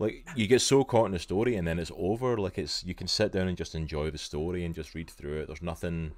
[0.00, 2.38] Like you get so caught in the story, and then it's over.
[2.38, 5.42] Like it's you can sit down and just enjoy the story and just read through
[5.42, 5.46] it.
[5.46, 6.12] There's nothing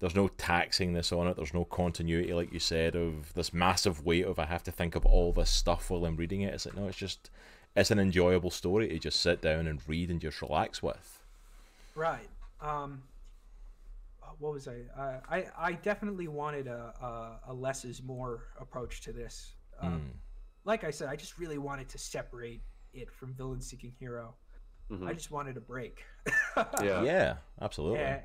[0.00, 1.36] there's no taxing this on it.
[1.36, 4.94] There's no continuity, like you said, of this massive weight of I have to think
[4.94, 6.52] of all this stuff while I'm reading it.
[6.54, 7.30] It's like no, it's just
[7.76, 11.22] it's an enjoyable story to just sit down and read and just relax with.
[11.94, 12.28] Right.
[12.60, 13.02] Um,
[14.38, 14.76] what was I?
[14.98, 19.52] Uh, I I definitely wanted a, a a less is more approach to this.
[19.80, 20.10] Um, Mm.
[20.64, 22.60] Like I said, I just really wanted to separate
[22.92, 24.34] it from Villain Seeking Hero.
[24.90, 25.06] Mhm.
[25.08, 26.04] I just wanted a break.
[26.82, 27.02] Yeah.
[27.02, 28.00] Yeah, absolutely.
[28.00, 28.20] and,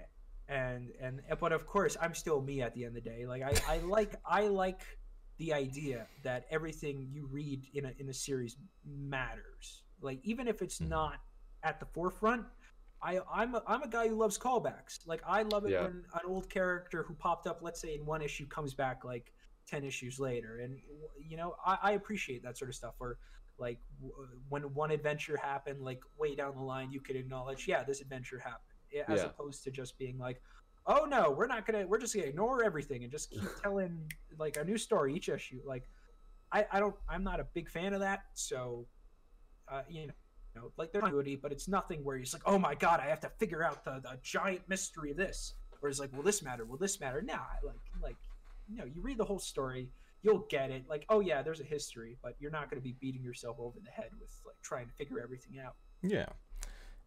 [0.47, 3.41] and and but of course i'm still me at the end of the day like
[3.41, 4.81] i i like i like
[5.37, 10.61] the idea that everything you read in a in a series matters like even if
[10.61, 10.89] it's Mhm.
[10.89, 11.19] not
[11.63, 12.45] at the forefront
[13.01, 15.05] I, I'm a, I'm a guy who loves callbacks.
[15.05, 15.83] Like I love it Yeah.
[15.83, 19.31] when an old character who popped up, let's say in one issue, comes back like
[19.67, 20.79] ten issues later, and
[21.19, 22.95] you know I, I appreciate that sort of stuff.
[22.99, 23.19] Or
[23.59, 27.83] like w- when one adventure happened, like way down the line, you could acknowledge, yeah,
[27.83, 28.74] this adventure happened,
[29.07, 29.25] as Yeah.
[29.25, 30.41] opposed to just being like,
[30.87, 34.57] oh no, we're not gonna, we're just gonna ignore everything and just keep telling like
[34.57, 35.61] a new story each issue.
[35.65, 35.89] Like
[36.51, 38.25] I, I don't, I'm not a big fan of that.
[38.33, 38.87] So,
[39.67, 40.13] uh, you know.
[40.55, 43.07] You know, like there's continuity, but it's nothing where you're like, oh my god, I
[43.09, 45.55] have to figure out the, the giant mystery of this.
[45.81, 46.63] Or it's like, will this matter?
[46.63, 47.21] Will this matter?
[47.21, 48.15] Nah, like like
[48.69, 49.89] you know, you read the whole story,
[50.21, 50.85] you'll get it.
[50.89, 53.77] Like, oh yeah, there's a history, but you're not going to be beating yourself over
[53.83, 55.75] the head with like trying to figure everything out.
[56.01, 56.27] Yeah.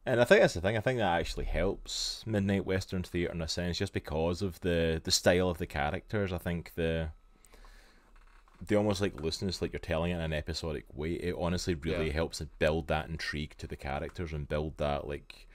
[0.09, 0.77] And I think that's the thing.
[0.77, 5.01] I think that actually helps Midnight Western Theatre in a sense, just because of the
[5.05, 6.33] the style of the characters.
[6.33, 7.11] I think the
[8.67, 11.13] the almost like looseness, like you're telling it in an episodic way.
[11.13, 12.13] It honestly really Yeah.
[12.15, 15.47] helps build that intrigue to the characters and build that like,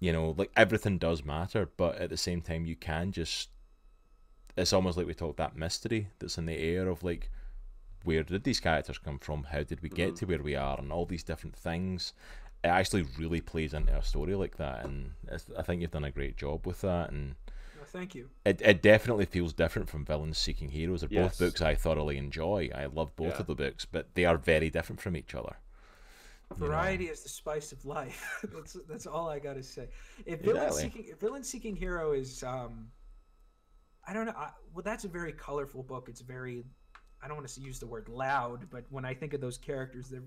[0.00, 3.50] you know, like everything does matter, but at the same time you can just.
[4.56, 7.28] It's almost like we talked that mystery that's in the air of like,
[8.04, 9.44] where did these characters come from?
[9.50, 10.16] How did we get Mhm.
[10.18, 10.78] to where we are?
[10.78, 12.12] And all these different things
[12.64, 16.04] it actually really plays into a story like that, and it's, I think you've done
[16.04, 17.10] a great job with that.
[17.10, 17.34] And
[17.76, 18.30] No, thank you.
[18.46, 21.02] it, it definitely feels different from Villains Seeking Heroes.
[21.02, 21.38] They're Yes.
[21.38, 22.70] both books I thoroughly enjoy.
[22.74, 23.40] I love both Yeah.
[23.40, 25.56] of the books, but they are very different from each other.
[26.50, 26.66] you know.
[26.66, 28.44] Variety is the spice of life.
[28.54, 29.88] that's that's all I got to say.
[30.24, 30.82] If villain Exactly.
[30.82, 32.88] seeking if villain seeking hero is um,
[34.08, 34.32] I don't know.
[34.36, 36.08] I, well, that's a very colorful book.
[36.08, 36.64] It's very
[37.22, 40.08] I don't want to use the word loud, but when I think of those characters,
[40.10, 40.22] they're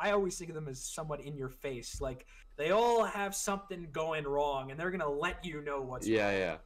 [0.00, 2.00] I always think of them as somewhat in your face.
[2.00, 6.30] Like they all have something going wrong, and they're gonna let you know what's Yeah,
[6.30, 6.38] wrong.
[6.38, 6.56] yeah.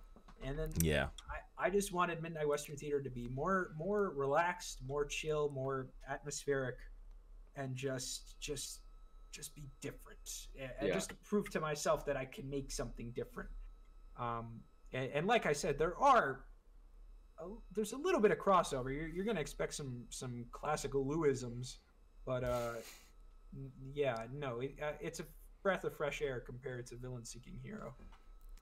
[0.45, 1.09] And then Yeah,
[1.59, 5.89] I, I just wanted Midnight Western Theater to be more more relaxed, more chill, more
[6.09, 6.77] atmospheric,
[7.57, 8.81] and just just
[9.33, 10.19] just be different.
[10.61, 10.95] And and Yeah.
[10.95, 13.51] just prove to myself that I can make something different.
[14.17, 14.61] Um,
[14.93, 16.45] and, and like I said, there are
[17.41, 18.95] a, there's a little bit of crossover.
[18.95, 21.79] You're, you're gonna expect some some classical Lewisms,
[22.25, 22.83] but uh, n-
[23.93, 25.25] yeah, no, it, uh, it's a
[25.63, 27.95] breath of fresh air compared to Villain Seeking Hero.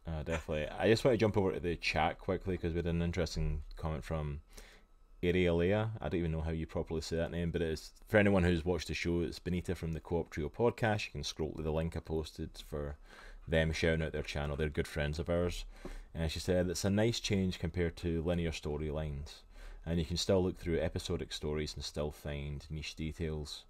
[0.07, 0.69] uh, definitely.
[0.69, 3.63] I just want to jump over to the chat quickly because we had an interesting
[3.77, 4.41] comment from
[5.25, 5.91] Arielea.
[6.01, 8.65] I don't even know how you properly say that name, but it's for anyone who's
[8.65, 9.21] watched the show.
[9.21, 11.07] It's Benita from the Co-op Trio podcast.
[11.07, 12.97] You can scroll to the link I posted for
[13.47, 14.57] them shouting out their channel.
[14.57, 15.65] They're good friends of ours.
[16.15, 19.43] And she said it's a nice change compared to linear storylines,
[19.87, 23.65] and you can still look through episodic stories and still find niche details.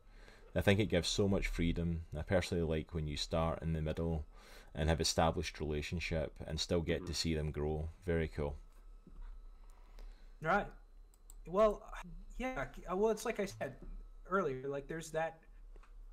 [0.55, 2.05] I think it gives so much freedom.
[2.17, 4.27] I personally like when you start in the middle
[4.75, 7.91] and have established relationship and still get to see them grow.
[8.07, 8.57] Very cool.
[10.41, 10.67] Right.
[11.47, 11.83] Well,
[12.39, 12.67] yeah.
[12.91, 13.77] uh, Well, it's like I said
[14.29, 14.69] earlier.
[14.69, 15.39] Like, there's that.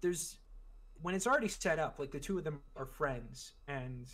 [0.02, 0.38] There's
[1.02, 4.08] when it's already set up, like the two of them are friends and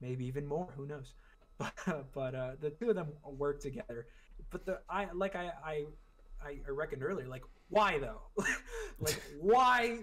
[0.00, 1.14] maybe even more, who knows?
[1.58, 1.74] But
[2.14, 4.06] but uh, the two of them work together.
[4.50, 5.84] But the I like I I
[6.40, 8.22] I reckoned earlier, like why though?
[8.98, 9.98] like why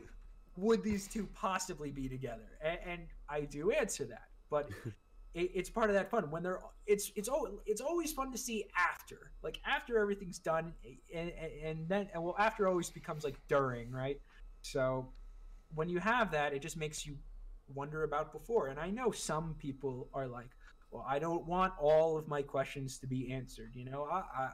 [0.58, 2.58] would these two possibly be together?
[2.62, 4.70] And, and I do answer that, but
[5.34, 6.30] it, it's part of that fun.
[6.32, 9.32] When they're it's it's always it's always fun to see after.
[9.44, 10.74] Like after everything's done
[11.14, 11.32] and
[11.64, 14.20] and then and well after always becomes like during right?
[14.62, 15.10] So
[15.74, 17.18] when you have that it just makes you
[17.74, 18.68] wonder about before.
[18.68, 20.50] And i know some people are like
[20.92, 24.04] well i don't want all of my questions to be answered you know?
[24.04, 24.52] I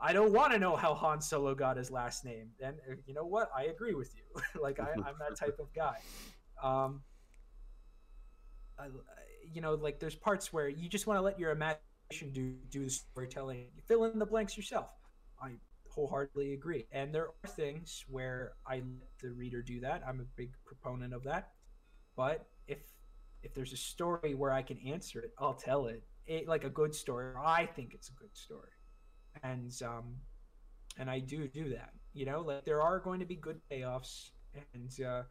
[0.00, 3.14] i, don't want to know how han solo got his last name and uh, you
[3.14, 5.98] know what i agree with you like I, i'm that type of guy
[6.62, 7.02] um
[8.78, 8.88] I,
[9.52, 12.84] you know, like there's parts where you just want to let your imagination do do
[12.84, 13.66] the storytelling.
[13.74, 14.90] You fill in the blanks yourself.
[15.42, 15.52] I
[15.90, 16.86] wholeheartedly agree.
[16.92, 20.02] And there are things where I let the reader do that.
[20.06, 21.52] I'm a big proponent of that.
[22.16, 22.78] But if
[23.42, 26.02] if there's a story where I can answer it, I'll tell it.
[26.26, 27.34] it like a good story.
[27.36, 28.70] I think it's a good story.
[29.42, 30.16] And um
[30.98, 31.90] and I do do that.
[32.14, 34.30] You know, like there are going to be good payoffs
[34.74, 35.22] and uh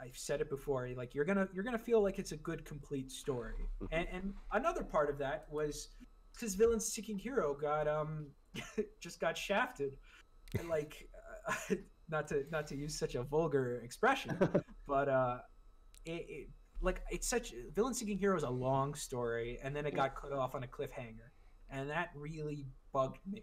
[0.00, 0.88] I've said it before.
[0.96, 3.66] Like you're gonna you're gonna feel like it's a good complete story.
[3.82, 3.94] Mm-hmm.
[3.94, 5.88] And, and another part of that was
[6.34, 8.26] because villain seeking hero got um
[9.00, 9.96] just got shafted.
[10.58, 11.08] And, like
[11.48, 11.74] uh,
[12.08, 14.36] not to not to use such a vulgar expression,
[14.86, 15.38] but uh,
[16.04, 16.48] it, it
[16.80, 20.32] like it's such villain seeking hero is a long story, and then it got cut
[20.32, 21.30] off on a cliffhanger,
[21.70, 23.42] and that really bugged me.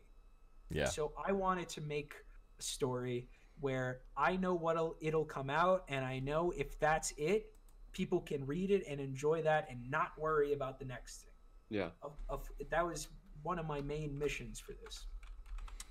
[0.70, 0.86] Yeah.
[0.86, 2.14] So I wanted to make
[2.60, 3.28] a story
[3.60, 7.54] where I know what'll it'll come out, and I know if that's it,
[7.92, 11.32] people can read it and enjoy that, and not worry about the next thing.
[11.70, 11.90] Yeah.
[12.02, 13.08] Of, of that was
[13.44, 15.06] one of my main missions for this.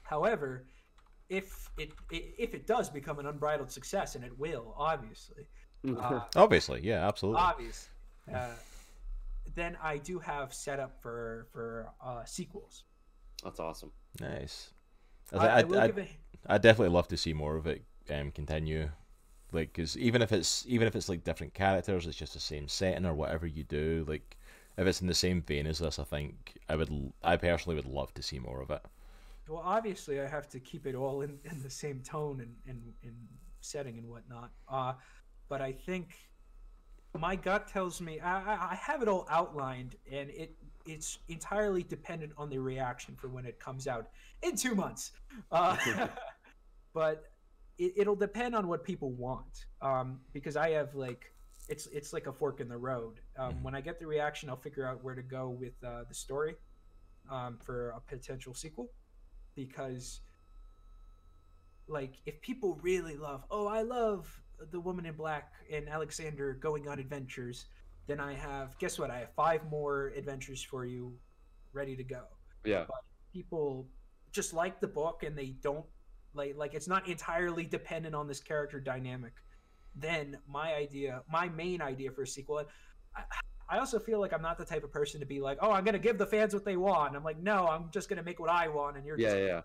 [0.02, 0.66] However,
[1.28, 5.46] if it, if it does become an unbridled success, and it will, obviously,
[5.88, 7.40] uh, Obviously, yeah, absolutely.
[7.40, 7.88] obvious,
[8.32, 8.50] uh,
[9.54, 12.84] then I do have set up for for uh, sequels.
[13.44, 13.92] That's awesome.
[14.20, 14.70] Nice.
[15.32, 16.08] I, I, I I.
[16.46, 18.90] I definitely love to see more of it um, continue.
[19.52, 22.68] Like, because even if it's even if it's like different characters, it's just the same
[22.68, 24.04] setting or whatever you do.
[24.08, 24.36] Like,
[24.76, 27.12] if it's in the same vein as this, I think I would.
[27.22, 28.82] I personally would love to see more of it.
[29.48, 32.80] Well, obviously, I have to keep it all in, in the same tone and, and,
[33.02, 33.14] and
[33.60, 34.50] setting and whatnot.
[34.68, 34.94] Uh,
[35.48, 36.08] but I think
[37.18, 42.32] my gut tells me I, I- have it all outlined, and it it's entirely dependent
[42.36, 44.08] on the reaction for when it comes out
[44.42, 45.12] in two months.
[45.52, 45.76] Uh,
[46.94, 47.30] but
[47.78, 51.32] it, it'll depend on what people want, um, because I have like
[51.68, 53.20] it's it's like a fork in the road.
[53.38, 53.62] Um, Mhm.
[53.62, 56.56] When I get the reaction, I'll figure out where to go with uh, the story
[57.30, 58.90] um, for a potential sequel
[59.54, 60.20] because
[61.88, 66.88] like if people really love oh i love the woman in black and alexander going
[66.88, 67.66] on adventures
[68.06, 71.12] then i have guess what i have five more adventures for you
[71.72, 72.22] ready to go
[72.64, 72.84] Yeah.
[73.32, 73.88] people
[74.32, 75.84] just like the book and they don't
[76.34, 79.32] like like it's not entirely dependent on this character dynamic
[79.94, 82.68] then my idea my main idea for a sequel and
[83.16, 83.22] I,
[83.68, 85.84] I also feel like i'm not the type of person to be like oh i'm
[85.84, 88.50] gonna give the fans what they want i'm like no i'm just gonna make what
[88.50, 89.28] i want and you're Yeah.
[89.28, 89.60] just Yeah.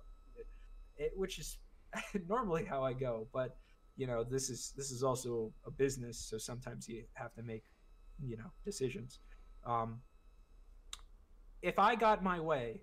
[0.98, 1.58] it, which is
[2.28, 3.28] normally how I go.
[3.34, 3.56] But
[3.98, 7.64] you know, this is this is also a business, so sometimes you have to make
[8.24, 9.20] you know decisions.
[9.66, 10.02] Um,
[11.62, 12.82] if I got my way,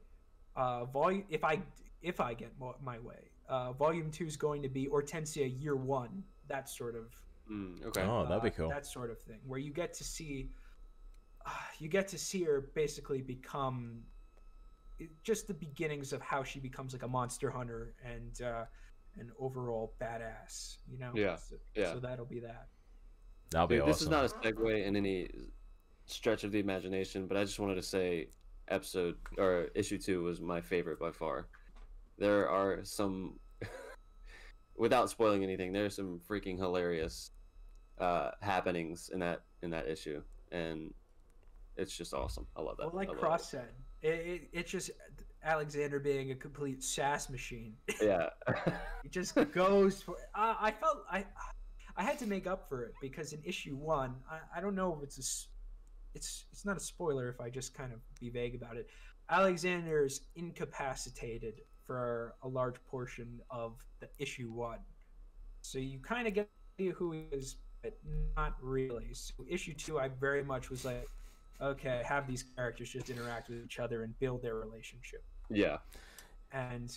[0.56, 1.62] uh, volume if I
[2.02, 5.76] if I get mo- my way, uh, volume two is going to be Hortensia year
[5.76, 6.24] one.
[6.48, 7.06] That sort of
[7.50, 8.02] Mm, okay.
[8.02, 8.68] Oh, that'd be uh, cool.
[8.68, 10.50] That sort of thing, where you get to see,
[11.44, 14.02] uh, you get to see her basically become
[15.22, 18.64] just the beginnings of how she becomes like a monster hunter and uh,
[19.18, 20.78] an overall badass.
[20.90, 21.12] You know.
[21.14, 21.92] Yeah, So, yeah.
[21.92, 22.68] So that'll be that.
[23.50, 23.92] That'll be Dude, awesome.
[23.92, 25.28] This is not a segue in any
[26.06, 28.28] stretch of the imagination, but I just wanted to say
[28.68, 31.48] episode or issue two was my favorite by far.
[32.18, 33.38] There are some,
[34.76, 37.30] without spoiling anything, there are some freaking hilarious
[37.98, 40.22] uh, happenings in that in that issue,
[40.52, 40.92] and
[41.76, 42.46] it's just awesome.
[42.56, 42.86] I love that.
[42.86, 43.68] Well, like love Cross said,
[44.02, 44.90] it, it, it's just
[45.44, 47.74] Alexander being a complete sass machine.
[48.02, 48.30] Yeah.
[49.04, 50.16] It just goes for.
[50.34, 51.24] I, I felt I,
[51.96, 54.96] I had to make up for it because in issue one, I, I don't know
[54.96, 58.54] if it's a, it's it's not a spoiler if I just kind of be vague
[58.54, 58.88] about it.
[59.30, 64.80] Alexander is incapacitated for a large portion of the issue one,
[65.62, 66.48] so you kind of get
[66.94, 67.96] who he is, but
[68.36, 69.08] not really.
[69.12, 71.06] So issue two, I very much was like,
[71.60, 75.78] okay, have these characters just interact with each other and build their relationship yeah.
[76.52, 76.96] and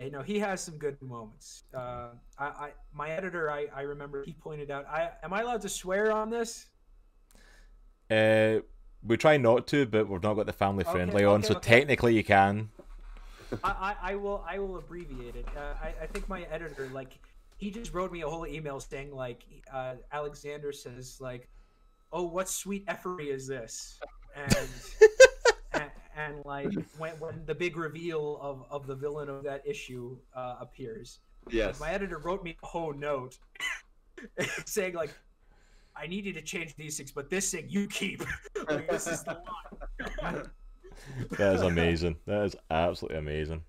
[0.00, 1.64] You know, he has some good moments.
[1.72, 2.08] Uh,
[2.38, 4.86] I, I, my editor, I, I remember he pointed out.
[4.86, 6.66] I am I allowed to swear on this?
[8.10, 8.58] Uh,
[9.06, 11.78] we try not to, but we've not got the family friendly Okay, on, so okay.
[11.78, 12.70] technically you can.
[13.62, 13.70] I,
[14.02, 15.46] I, I will I will abbreviate it.
[15.56, 17.18] Uh, I, I think my editor like
[17.56, 21.48] he just wrote me a whole email saying like uh, Alexander says like,
[22.12, 24.00] oh what sweet effery is this
[24.34, 24.68] and
[26.16, 30.16] and, and like when when the big reveal of of the villain of that issue
[30.34, 31.20] uh, appears.
[31.50, 31.78] Yes.
[31.78, 33.38] My editor wrote me a whole note
[34.66, 35.10] saying like.
[35.96, 38.20] I need you to change these things, but this thing you keep.
[38.68, 39.40] like, this is the
[40.20, 40.42] line.
[41.38, 42.16] That is amazing.
[42.26, 43.62] that is absolutely amazing.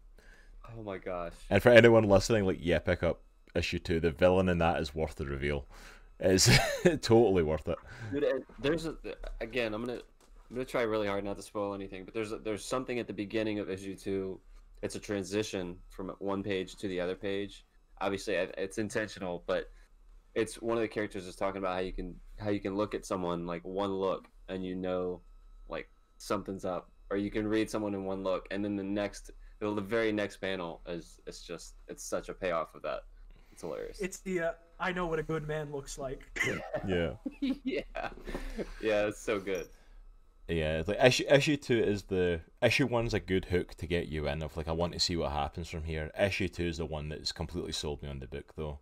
[0.76, 1.34] Oh my gosh.
[1.52, 3.22] And for anyone listening, like, yeah, pick up
[3.56, 4.00] issue two.
[4.00, 5.66] The villain in that is worth the reveal.
[6.20, 6.50] It's
[7.02, 7.78] totally worth it.
[8.14, 8.96] Dude, there's a,
[9.42, 9.74] again.
[9.74, 10.02] I'm gonna
[10.56, 13.14] I'm gonna try really hard not to spoil anything, but there's there's something at the
[13.14, 14.40] beginning of issue two.
[14.82, 17.66] It's a transition from one page to the other page.
[18.00, 19.70] Obviously, it's intentional, but
[20.34, 22.96] it's one of the characters is talking about how you can how you can look
[22.96, 25.20] at someone like one look and you know
[25.68, 29.32] like something's up, or you can read someone in one look, and then the next
[29.60, 33.02] the very next panel is it's just it's such a payoff of that.
[33.52, 34.00] It's hilarious.
[34.00, 36.22] It's the uh, I know what a good man looks like.
[36.88, 37.14] Yeah.
[37.42, 37.82] yeah,
[38.82, 39.68] yeah, it's so good.
[40.48, 44.08] Yeah, it's like issue issue two is the issue one's a good hook to get
[44.08, 46.12] you in of like I want to see what happens from here.
[46.20, 48.80] Issue two is the one that's completely sold me on the book though.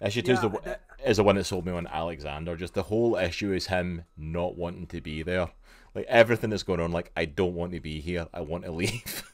[0.00, 1.86] Issue two is the Yeah, one- that- uh, is the one that sold me on
[1.86, 2.56] Alexander.
[2.56, 5.50] Just the whole issue is him not wanting to be there.
[5.94, 8.26] Like everything that's going on, like I don't want to be here.
[8.32, 9.30] I want to leave.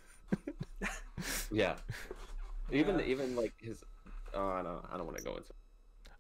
[1.53, 1.77] Yeah.
[2.73, 3.05] Even Yeah.
[3.05, 3.85] even like his
[4.35, 5.53] oh I don't I don't want to go into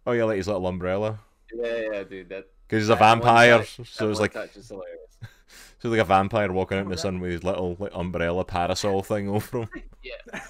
[0.06, 1.18] oh yeah, like his little umbrella
[1.52, 2.28] Yeah, yeah, dude.
[2.28, 3.58] That because he's a that one vampire.
[3.58, 4.68] touch- so it's like touch is
[5.78, 8.44] so like a vampire walking out in the oh, sun with his little like umbrella
[8.44, 9.68] parasol thing over him.
[10.02, 10.40] Yeah.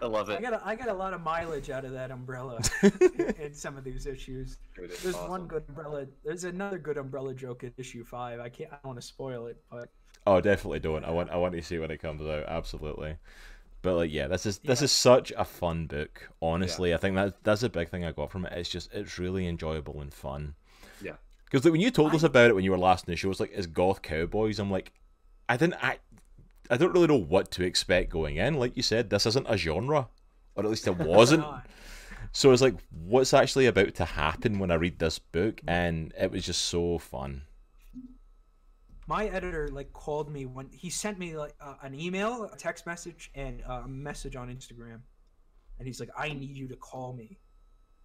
[0.00, 0.38] I love it.
[0.38, 3.54] I got a, I got a lot of mileage out of that umbrella in, in
[3.54, 4.58] some of these issues.
[4.76, 5.30] Dude, There's awesome.
[5.30, 6.06] one good umbrella.
[6.24, 8.38] There's another good umbrella joke in issue five.
[8.40, 8.70] I can't.
[8.72, 9.88] I don't want to spoil it, but
[10.26, 11.04] Oh, definitely don't.
[11.04, 12.44] I want I want to see when it comes out.
[12.46, 13.16] Absolutely.
[13.88, 14.84] But like, yeah, this is this Yeah.
[14.84, 16.28] is such a fun book.
[16.42, 18.52] Honestly, I think that that's a big thing I got from it.
[18.52, 20.56] It's just it's really enjoyable and fun.
[21.00, 21.12] Yeah.
[21.46, 23.30] Because like, when you told us about it when you were last in the show,
[23.30, 24.58] it's like it's goth cowboys.
[24.58, 24.92] I'm like,
[25.48, 25.96] I didn't I,
[26.68, 28.54] I don't really know what to expect going in.
[28.58, 30.08] Like you said, this isn't a genre,
[30.54, 31.46] or at least it wasn't.
[32.32, 35.62] so it's like, what's actually about to happen when I read this book?
[35.66, 37.40] And it was just so fun.
[39.08, 42.86] My editor like called me when he sent me like uh, an email, a text
[42.86, 45.00] message, and uh, a message on Instagram,
[45.78, 47.38] and he's like, "I need you to call me,"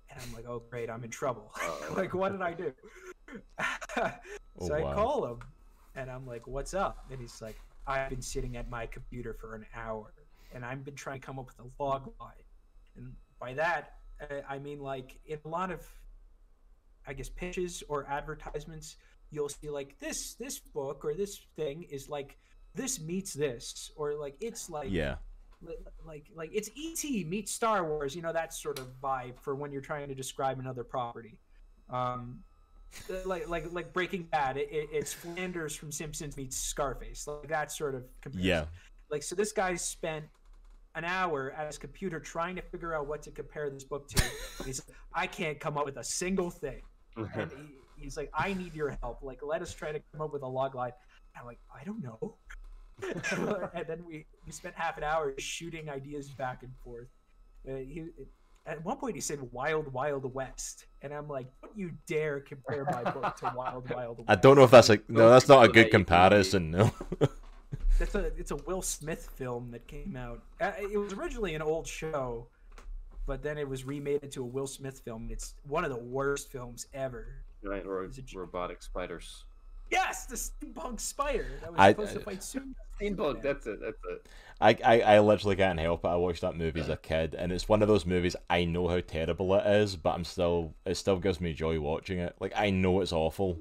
[0.09, 1.53] and I'm like, "Oh great, I'm in trouble.
[1.95, 2.73] Like, what did I do?"
[4.59, 5.39] Oh, so I call him,
[5.95, 9.55] and I'm like, "What's up?" And he's like, "I've been sitting at my computer for
[9.55, 10.13] an hour,
[10.53, 12.45] and I've been trying to come up with a log line."
[12.95, 13.95] And by that,
[14.47, 15.83] I mean like in a lot of,
[17.07, 18.97] I guess, pitches or advertisements,
[19.33, 22.37] you'll see like this this book or this thing is like
[22.75, 25.15] this meets this, or like it's like Yeah.
[26.05, 29.71] like like it's ET meets Star Wars, you know that sort of vibe for when
[29.71, 31.39] you're trying to describe another property.
[31.89, 32.39] Um,
[33.25, 37.71] like like like Breaking Bad, it, it, it's Flanders from Simpsons meets Scarface, like that
[37.71, 38.47] sort of comparison.
[38.47, 38.65] Yeah.
[39.09, 40.25] Like so, this guy spent
[40.95, 44.23] an hour at his computer trying to figure out what to compare this book to.
[44.65, 46.81] He's like, I can't come up with a single thing,
[47.15, 49.19] and he, he's like, I need your help.
[49.21, 50.91] Like, let us try to come up with a log line.
[51.39, 52.35] I'm like, I don't know.
[53.73, 57.07] and then we we spent half an hour shooting ideas back and forth.
[57.67, 58.05] Uh, he,
[58.65, 62.85] at one point, he said "Wild Wild West," and I'm like, "Don't you dare compare
[62.85, 65.29] my book to Wild Wild West." I don't know if that's a no.
[65.29, 66.71] That's not a good that you can comparison.
[66.71, 66.91] No.
[67.99, 70.41] It's a it's a Will Smith film that came out.
[70.59, 72.47] Uh, it was originally an old show,
[73.25, 75.29] but then it was remade into a Will Smith film.
[75.31, 77.43] It's one of the worst films ever.
[77.63, 79.45] Giant ro- Is it robotic spiders.
[79.91, 82.75] Yes, the steampunk spider that was I- supposed to uh, fight Superman.
[82.99, 83.41] Steampunk.
[83.41, 83.79] That's it.
[83.81, 84.27] That's it.
[84.61, 86.07] I, I, I literally can't help it.
[86.07, 88.87] I watched that movie as a kid, and it's one of those movies I know
[88.87, 92.35] how terrible it is, but I'm still it still gives me joy watching it.
[92.39, 93.57] Like I know it's awful,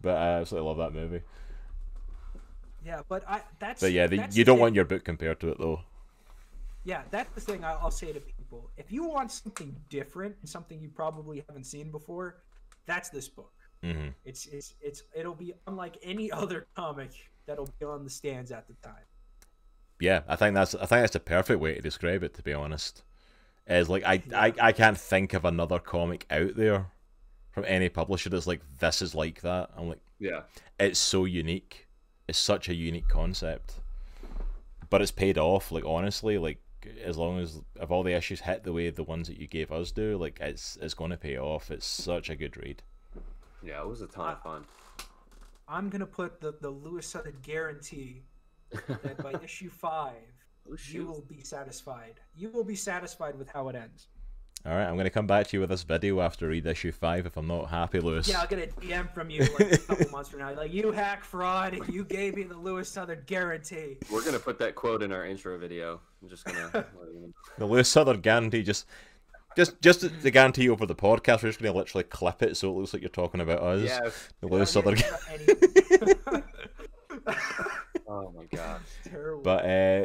[0.00, 1.22] but I absolutely love that movie.
[2.84, 4.60] Yeah, but I that's But yeah, the, that's you don't thing.
[4.62, 5.80] want your book compared to it though.
[6.84, 8.70] Yeah, that's the thing I'll, I'll say to people.
[8.76, 12.36] If you want something different something you probably haven't seen before,
[12.88, 13.52] that's this book.
[13.82, 17.12] hmm It's it's it's it'll be unlike any other comic
[17.46, 19.06] that'll be on the stands at the time.
[20.00, 22.34] Yeah, I think that's I think that's the perfect way to describe it.
[22.34, 23.02] To be honest,
[23.66, 26.86] is like I, I I can't think of another comic out there
[27.52, 29.70] from any publisher that's like this is like that.
[29.76, 30.42] I'm like Yeah.
[30.78, 31.86] it's so unique.
[32.28, 33.74] It's such a unique concept,
[34.90, 35.72] but it's paid off.
[35.72, 36.58] Like honestly, like
[37.04, 39.72] as long as if all the issues hit the way the ones that you gave
[39.72, 41.70] us do, like it's it's going to pay off.
[41.70, 42.82] It's such a good read.
[43.62, 44.64] Yeah, it was a ton of fun.
[45.68, 48.22] I'm gonna put the the Lewis Southern guarantee
[48.70, 50.38] that by issue five
[50.70, 52.20] Oh, you will be satisfied.
[52.36, 54.08] You will be satisfied with how it ends.
[54.68, 56.92] All right, I'm going to come back to you with this video after read issue
[56.92, 58.28] five if I'm not happy, Lewis.
[58.28, 60.52] Yeah, I'll get a DM from you like a couple months from now.
[60.52, 61.78] Like you hack fraud.
[61.88, 63.96] You gave me the Lewis Southern guarantee.
[64.12, 66.00] We're gonna put that quote in our intro video.
[66.22, 66.84] I'm just gonna.
[67.56, 68.86] The Lewis Southern guarantee just.
[69.56, 72.70] Just, just the guarantee over the podcast, we're just going to literally clip it so
[72.70, 73.88] it looks like you're talking about us.
[73.88, 74.10] yeah.
[74.40, 74.98] The Lewis Southern.
[78.08, 78.80] Oh my god.
[79.04, 79.42] Terrible.
[79.42, 80.04] But uh,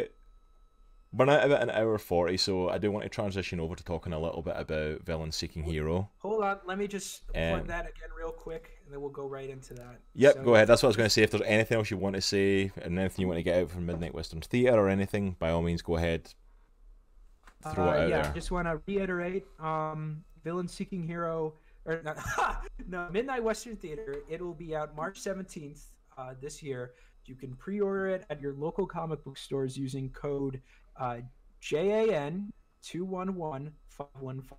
[1.13, 4.13] we're now about an hour forty, so I do want to transition over to talking
[4.13, 6.09] a little bit about villain seeking hero.
[6.19, 9.27] Hold on, let me just plug Um, that again real quick, and then we'll go
[9.27, 9.99] right into that.
[10.15, 10.67] Yep, So- go ahead.
[10.67, 11.21] That's what I was going to say.
[11.23, 13.69] If there's anything else you want to say, and anything you want to get out
[13.69, 16.33] from Midnight Western Theatre or anything, by all means, go ahead.
[17.73, 18.33] Throw Uh, it out yeah, there.
[18.33, 21.53] just want to reiterate, um, Villain Seeking Hero,
[21.85, 22.17] or not,
[22.87, 24.17] no, Midnight Western Theater.
[24.27, 25.85] It will be out March seventeenth
[26.17, 26.93] uh, this year.
[27.25, 30.61] You can pre-order it at your local comic book stores using code
[30.97, 31.17] uh,
[31.59, 32.51] JAN
[32.81, 34.57] two one one five one five.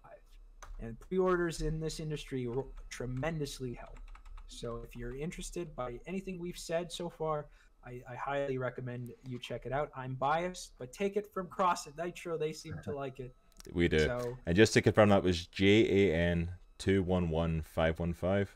[0.80, 2.48] And pre-orders in this industry
[2.90, 4.00] tremendously help.
[4.48, 7.46] So if you're interested by anything we've said so far,
[7.86, 9.90] I, I highly recommend you check it out.
[9.96, 13.34] I'm biased, but take it from Cross and Nitro; they seem to like it.
[13.72, 14.00] We do.
[14.00, 18.12] So And just to confirm, that was J A N two one one five one
[18.12, 18.54] five.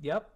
[0.00, 0.30] Yep.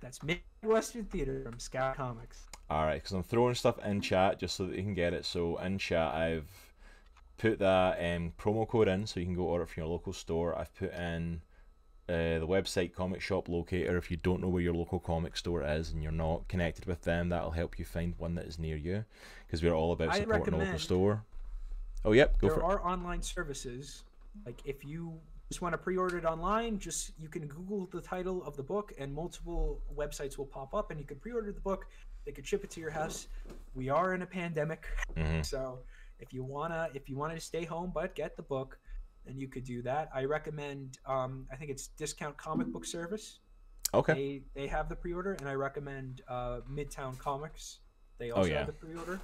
[0.00, 2.46] That's Midwestern Theater from Scout Comics.
[2.74, 5.24] All right, because I'm throwing stuff in chat just so that you can get it.
[5.24, 6.50] So in chat, I've
[7.38, 10.58] put that um, promo code in so you can go order from your local store.
[10.58, 11.40] I've put in
[12.08, 13.96] uh, the website comic shop locator.
[13.96, 17.02] If you don't know where your local comic store is and you're not connected with
[17.02, 19.04] them, that'll help you find one that is near you.
[19.46, 21.22] Because we're all about supporting the local store.
[22.04, 22.66] Oh, yep, go there for it.
[22.66, 24.02] there are online services.
[24.44, 28.42] Like if you just want to pre-order it online, just you can Google the title
[28.44, 31.86] of the book, and multiple websites will pop up, and you can pre-order the book.
[32.24, 33.28] They could ship it to your house.
[33.74, 35.80] We are in a pandemic, hmm so
[36.20, 38.78] if you wanna if you wanted to stay home but get the book,
[39.26, 40.08] then you could do that.
[40.14, 40.98] I recommend.
[41.06, 43.40] Um, I think it's Discount Comic Book Service.
[43.92, 44.14] Okay.
[44.54, 47.80] They they have the pre-order, and I recommend uh, Midtown Comics.
[48.18, 48.58] They Oh, also yeah.
[48.58, 49.20] have the pre-order,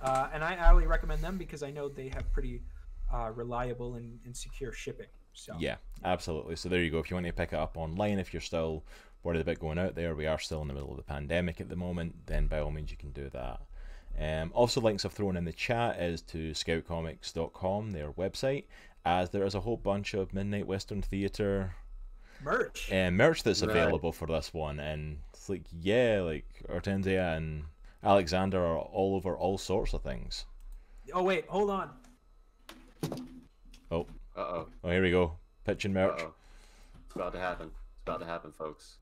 [0.00, 2.62] uh, and I highly recommend them because I know they have pretty
[3.12, 5.06] uh, reliable and, and secure shipping.
[5.32, 6.56] So Yeah, absolutely.
[6.56, 6.98] So there you go.
[6.98, 8.84] If you want to pick it up online, if you're still
[9.22, 11.68] worried about going out there, we are still in the middle of the pandemic at
[11.68, 13.60] the moment, then by all means you can do that.
[14.18, 18.64] Um, also, links I've thrown in the chat is to scoutcomics.com, their website,
[19.04, 21.74] as there is a whole bunch of Midnight Western Theatre
[22.42, 22.90] merch.
[22.92, 23.70] uh, merch that's Nice.
[23.70, 24.80] available for this one.
[24.80, 27.64] And it's like, yeah, like Hortensia and
[28.02, 30.44] Alexander are all over all sorts of things.
[31.12, 31.90] Oh wait, hold on.
[33.90, 34.06] Oh,
[34.36, 34.66] Uh oh.
[34.84, 35.36] oh, here we go.
[35.64, 36.20] Pitching Uh merch.
[36.22, 36.32] oh.
[37.06, 37.66] It's about to happen.
[37.68, 38.96] It's about to happen, folks.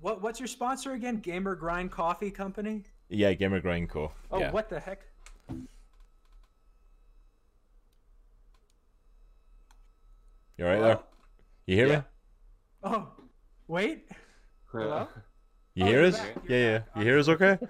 [0.00, 1.16] What what's your sponsor again?
[1.18, 2.82] Gamer Grind Coffee Company.
[3.08, 4.12] Yeah, Gamer Grind Co.
[4.30, 4.50] Oh, yeah.
[4.50, 5.02] what the heck?
[10.56, 10.88] You alright Hello?
[10.88, 10.98] there?
[11.66, 12.02] You hear me?
[12.82, 13.08] Oh,
[13.66, 14.08] wait.
[14.72, 15.08] Hello?
[15.74, 16.18] You Oh, hear us?
[16.20, 16.78] back, Yeah, yeah.
[16.78, 16.88] back.
[16.96, 17.58] You hear us okay?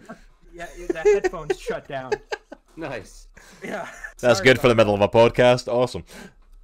[0.57, 2.13] Yeah, the headphones shut down.
[2.77, 3.27] nice.
[3.65, 3.89] Yeah.
[4.21, 5.67] That's good for the about middle of a podcast.
[5.67, 6.05] Awesome.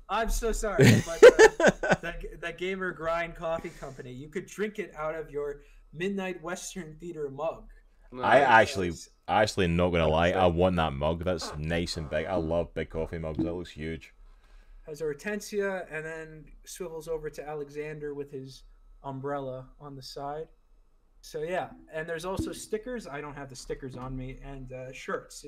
[0.08, 4.92] I'm so sorry, but uh, that, that Gamer Grind Coffee Company, you could drink it
[4.96, 5.62] out of your
[5.92, 7.64] Midnight Western Theater mug.
[8.22, 9.08] I actually, Yes.
[9.26, 10.30] actually, not gonna lie.
[10.30, 11.24] I want that mug.
[11.24, 12.26] That's nice and big.
[12.26, 13.38] I love big coffee mugs.
[13.38, 14.14] That looks huge.
[14.86, 18.62] Has a Hortensia and then swivels over to Alexander with his
[19.02, 20.46] umbrella on the side.
[21.22, 23.06] So yeah, and there's also stickers.
[23.06, 25.44] I don't have the stickers on me, and uh, shirts,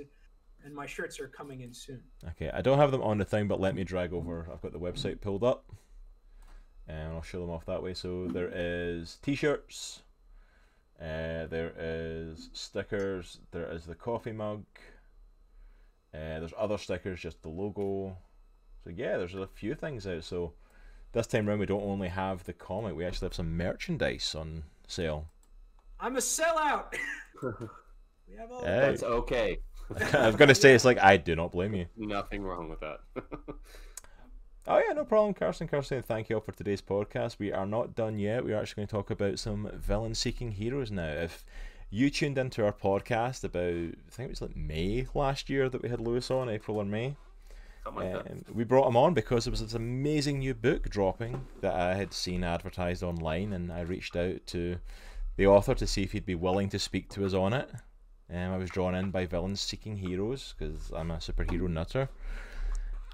[0.65, 2.03] and my shirts are coming in soon.
[2.31, 4.49] Okay, I don't have them on the thing, but let me drag over.
[4.53, 5.73] I've got the website pulled up,
[6.87, 7.95] and I'll show them off that way.
[7.95, 10.03] So there is t-shirts.
[11.01, 13.41] Uh, there is stickers.
[13.51, 14.65] There is the coffee mug.
[16.15, 18.17] Uh, there's other stickers, just the logo.
[18.85, 20.23] So yeah, there's a few things out.
[20.25, 20.53] So
[21.13, 22.95] this time round, we don't only have the comic.
[22.95, 25.27] We actually have some merchandise on sale.
[26.03, 26.93] I'm a sellout.
[27.43, 28.61] we have all.
[28.65, 28.81] Hey.
[28.81, 29.59] That's okay.
[30.13, 31.87] I was gonna say it's like I do not blame you.
[31.97, 32.99] Nothing wrong with that.
[34.65, 35.67] Oh yeah, no problem, Carson.
[35.67, 37.41] Carson, thank you all for today's podcast.
[37.41, 38.45] We are not done yet.
[38.45, 41.09] We are actually going to talk about some villain-seeking heroes now.
[41.09, 41.45] If
[41.91, 45.83] you tuned into our podcast about, I think it was like May last year that
[45.83, 47.17] we had Lewis on, April or May.
[47.83, 48.31] Something like that.
[48.31, 51.95] Um, we brought him on because there was this amazing new book dropping that I
[51.95, 54.79] had seen advertised online, and I reached out to
[55.37, 57.71] the author to see if he'd be willing to speak to us on it.
[58.33, 62.09] Um, I was drawn in by villains seeking heroes because I'm a superhero nutter,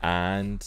[0.02, 0.64] and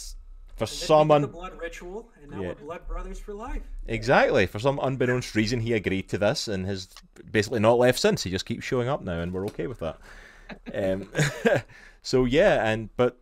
[0.56, 2.48] for some un- blood ritual, and now Yeah.
[2.48, 3.62] we're blood brothers for life.
[3.86, 6.88] exactly for some unbeknownst reason he agreed to this and has
[7.30, 8.22] basically not left since.
[8.22, 9.98] He just keeps showing up now, and we're okay with that.
[10.74, 11.08] um,
[12.02, 13.18] so yeah, and but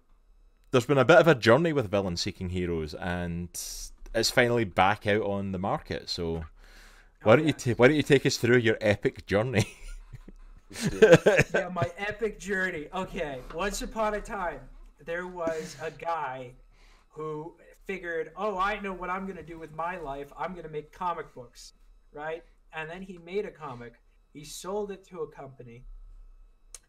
[0.72, 3.48] there's been a bit of a journey with villain seeking heroes, and
[4.14, 6.08] it's finally back out on the market.
[6.08, 6.44] So
[7.22, 9.66] why don't you ta- why don't you take us through your epic journey?
[11.02, 12.86] yeah, my epic journey.
[12.94, 14.60] Okay, once upon a time,
[15.04, 16.52] there was a guy
[17.10, 20.32] who figured, oh, I know what I'm gonna do with my life.
[20.38, 21.74] I'm gonna make comic books,
[22.12, 22.42] right?
[22.72, 23.94] And then he made a comic.
[24.32, 25.84] He sold it to a company,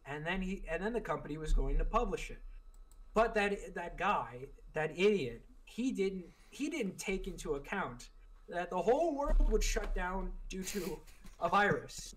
[0.06, 2.42] and then he and then the company was going to publish it.
[3.14, 8.10] But that that guy, that idiot, he didn't he didn't take into account
[8.52, 11.00] that the whole world would shut down due to
[11.40, 12.14] a virus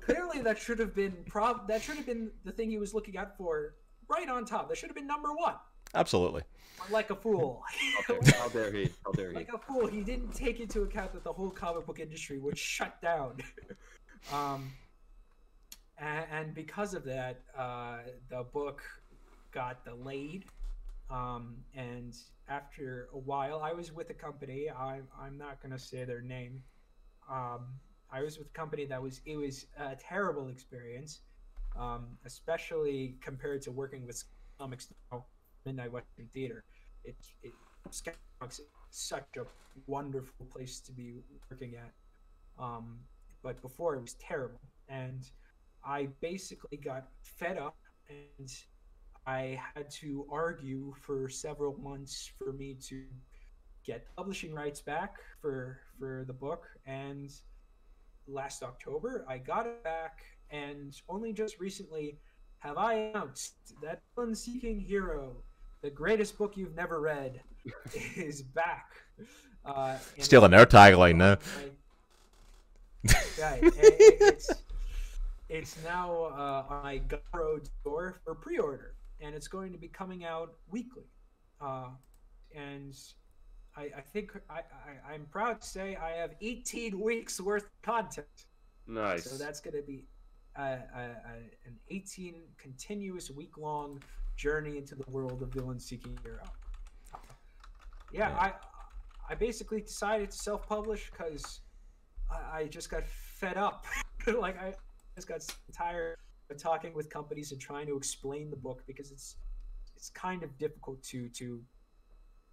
[0.00, 3.16] clearly that should have been prob that should have been the thing he was looking
[3.16, 3.74] out for
[4.08, 5.54] right on top that should have been number one
[5.94, 6.42] Absolutely.
[6.90, 7.62] Like a fool
[8.06, 8.90] How dare- How dare he?
[9.06, 9.36] How dare he?
[9.36, 12.58] like a fool he didn't take into account that the whole comic book industry would
[12.58, 13.38] shut down
[14.32, 14.70] um
[15.96, 17.98] and, and because of that uh
[18.28, 18.82] the book
[19.50, 20.44] got delayed
[21.10, 22.14] um and
[22.48, 26.22] after a while i was with a company i'm i'm not going to say their
[26.22, 26.62] name
[27.30, 27.66] um
[28.10, 31.20] i was with a company that was it was a terrible experience
[31.78, 34.22] um especially compared to working with
[34.58, 35.24] comics now
[35.66, 36.64] midnight western theater
[37.04, 37.52] it, it
[38.90, 39.44] such a
[39.86, 41.14] wonderful place to be
[41.50, 41.92] working at.
[42.62, 42.98] Um,
[43.42, 45.28] but before it was terrible, and
[45.84, 47.76] I basically got fed up,
[48.08, 48.50] and
[49.28, 53.04] I had to argue for several months for me to
[53.84, 56.64] get publishing rights back for for the book.
[56.86, 57.30] And
[58.26, 62.16] last October, I got it back, and only just recently
[62.60, 63.52] have I announced
[63.82, 65.36] that Villain Seeking Hero,
[65.82, 67.42] the greatest book you've never read,
[68.16, 68.92] is back.
[69.62, 71.36] Uh, Stealing it's- our tagline now.
[73.38, 73.60] Right.
[73.62, 74.50] it's,
[75.48, 80.24] it's now uh, on my Gumroad store for pre-order, and it's going to be coming
[80.24, 81.06] out weekly.
[81.60, 81.88] Uh,
[82.54, 82.96] and
[83.76, 87.82] I, I think I, I, I'm proud to say I have 18 weeks worth of
[87.82, 88.26] content.
[88.86, 89.24] Nice.
[89.24, 90.06] So that's going to be
[90.56, 91.06] a, a, a,
[91.66, 94.02] an 18 continuous week long
[94.36, 96.42] journey into the world of Villain Seeking Hero.
[98.12, 98.38] Yeah, Yeah.
[98.38, 98.52] I
[99.30, 101.60] I basically decided to self publish because
[102.30, 103.84] I, I just got fed up.
[104.26, 104.72] like I
[105.14, 106.16] just got tired
[106.54, 109.36] talking with companies and trying to explain the book because it's
[109.96, 111.60] it's kind of difficult to to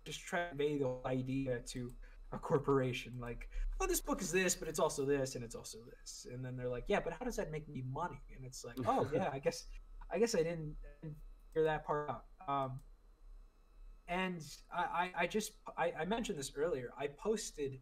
[0.04, 1.92] just try to convey the idea to
[2.32, 3.50] a corporation like
[3.80, 6.28] oh this book is this but it's also this and it's also this.
[6.32, 8.22] And then they're like yeah but how does that make me money?
[8.36, 9.66] And it's like oh yeah i guess
[10.12, 11.16] i guess i didn't, didn't
[11.54, 12.26] figure that part out.
[12.48, 12.80] Um
[14.08, 14.42] and
[14.74, 16.90] i i, I just I, I mentioned this earlier.
[17.00, 17.80] I posted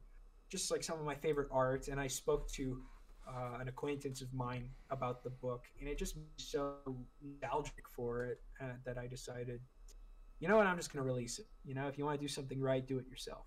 [0.49, 2.79] just like some of my favorite art and i spoke to
[3.27, 6.75] uh, an acquaintance of mine about the book and it just made me so
[7.21, 9.59] nostalgic for it uh, that i decided
[10.39, 12.21] you know what i'm just going to release it you know if you want to
[12.21, 13.45] do something right do it yourself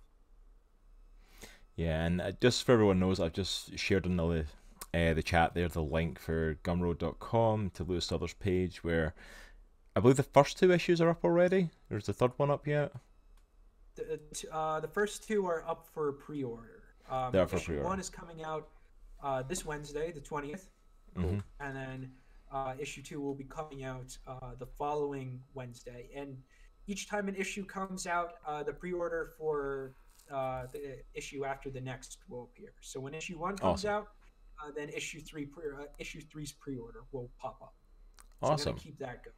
[1.75, 4.45] Yeah, and uh, just for everyone knows, I've just shared in the
[4.93, 9.13] uh, the chat there the link for Gumroad.com to Lewis Southers page where
[9.95, 11.69] I believe the first two issues are up already.
[11.89, 12.93] There's the third one up yet.
[13.95, 14.19] the,
[14.51, 16.83] uh, the first two are up for pre-order.
[17.09, 17.87] Um, They're for pre-order.
[17.87, 18.69] One is coming out
[19.23, 20.69] uh, this Wednesday, the twentieth,
[21.15, 21.43] Mhm.
[21.59, 22.11] and then
[22.51, 26.09] uh, issue two will be coming out uh, the following Wednesday.
[26.15, 26.41] And
[26.87, 29.93] each time an issue comes out, uh, the pre-order for
[30.31, 32.73] uh, the issue after the next will appear.
[32.81, 33.89] So when issue one comes Awesome.
[33.89, 34.07] out,
[34.63, 37.75] uh, then issue three pre- uh, issue three's pre-order will pop up.
[38.41, 39.35] So Awesome, keep that going.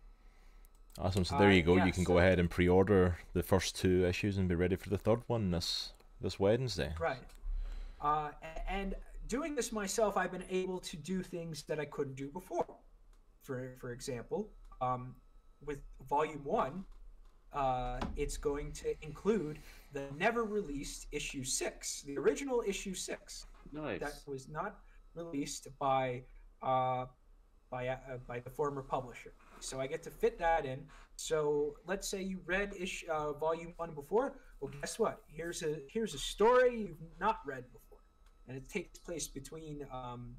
[0.99, 1.23] awesome.
[1.25, 1.75] So there you go.
[1.77, 4.75] yeah, you can so- go ahead and pre-order the first two issues and be ready
[4.75, 6.93] for the third one this this Wednesday.
[6.99, 7.23] Right.
[8.01, 8.31] Uh,
[8.67, 8.95] and
[9.29, 12.65] doing this myself, I've been able to do things that I couldn't do before.
[13.43, 14.49] For for example,
[14.81, 15.15] um,
[15.65, 15.79] with
[16.09, 16.83] Volume One,
[17.53, 19.59] uh, it's going to include
[19.93, 23.99] the never released issue six, the original issue six nice.
[24.01, 24.79] that was not
[25.15, 26.23] released by
[26.61, 27.05] uh,
[27.71, 27.97] by uh,
[28.27, 29.33] by the former publisher.
[29.59, 30.85] So I get to fit that in.
[31.15, 34.35] So let's say you read issue uh, volume one before.
[34.59, 35.21] Well, guess what?
[35.27, 37.78] Here's a here's a story you've not read before,
[38.49, 40.35] and it takes place between um,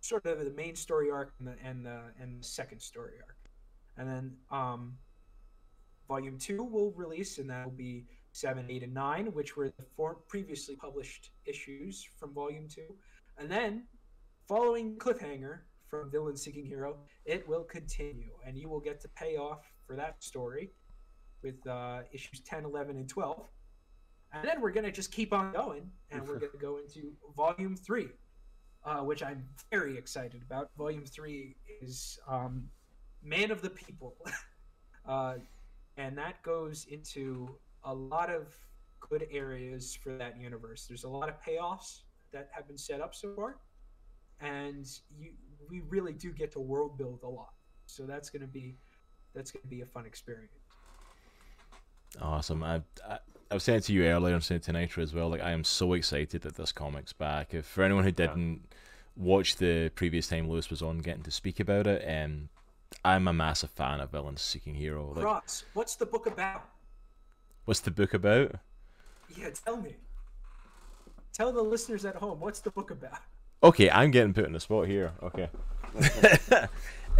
[0.00, 3.36] sort of the main story arc and the and the, and the second story arc,
[3.98, 4.94] and then um,
[6.08, 9.84] volume two will release, and that will be seven, eight, and nine, which were the
[9.94, 12.96] four previously published issues from volume two.
[13.38, 13.84] And then,
[14.48, 16.96] following cliffhanger from Villain Seeking Hero,
[17.26, 20.70] it will continue, and you will get to pay off for that story
[21.42, 23.46] with uh, issues 10, 11, and 12.
[24.34, 27.12] And then we're going to just keep on going, and we're going to go into
[27.36, 28.08] volume three,
[28.84, 30.70] uh, which I'm very excited about.
[30.76, 32.64] Volume three is um,
[33.22, 34.16] Man of the People.
[35.06, 35.34] uh,
[35.96, 37.48] and that goes into
[37.84, 38.54] a lot of
[39.00, 40.86] good areas for that universe.
[40.86, 42.02] There's a lot of payoffs
[42.32, 43.58] that have been set up so far,
[44.40, 44.86] and
[45.16, 45.32] you
[45.70, 47.54] we really do get to world build a lot.
[47.86, 48.76] So that's gonna be
[49.34, 50.52] that's gonna be a fun experience.
[52.20, 52.62] Awesome.
[52.62, 53.18] I, I,
[53.54, 55.28] I was saying to you earlier, and saying to Nitro as well.
[55.28, 57.54] Like I am so excited that this comic's back.
[57.54, 58.62] If for anyone who didn't
[59.14, 62.48] watch the previous time Lewis was on, getting to speak about it, um,
[63.04, 65.12] I'm a massive fan of Villains Seeking Hero.
[65.14, 66.64] Like, Cross, what's the book about?
[67.64, 68.56] what's the book about?
[69.36, 69.94] Yeah, tell me.
[71.32, 73.20] Tell the listeners at home what's the book about.
[73.62, 75.12] Okay, I'm getting put in the spot here.
[75.22, 75.48] Okay.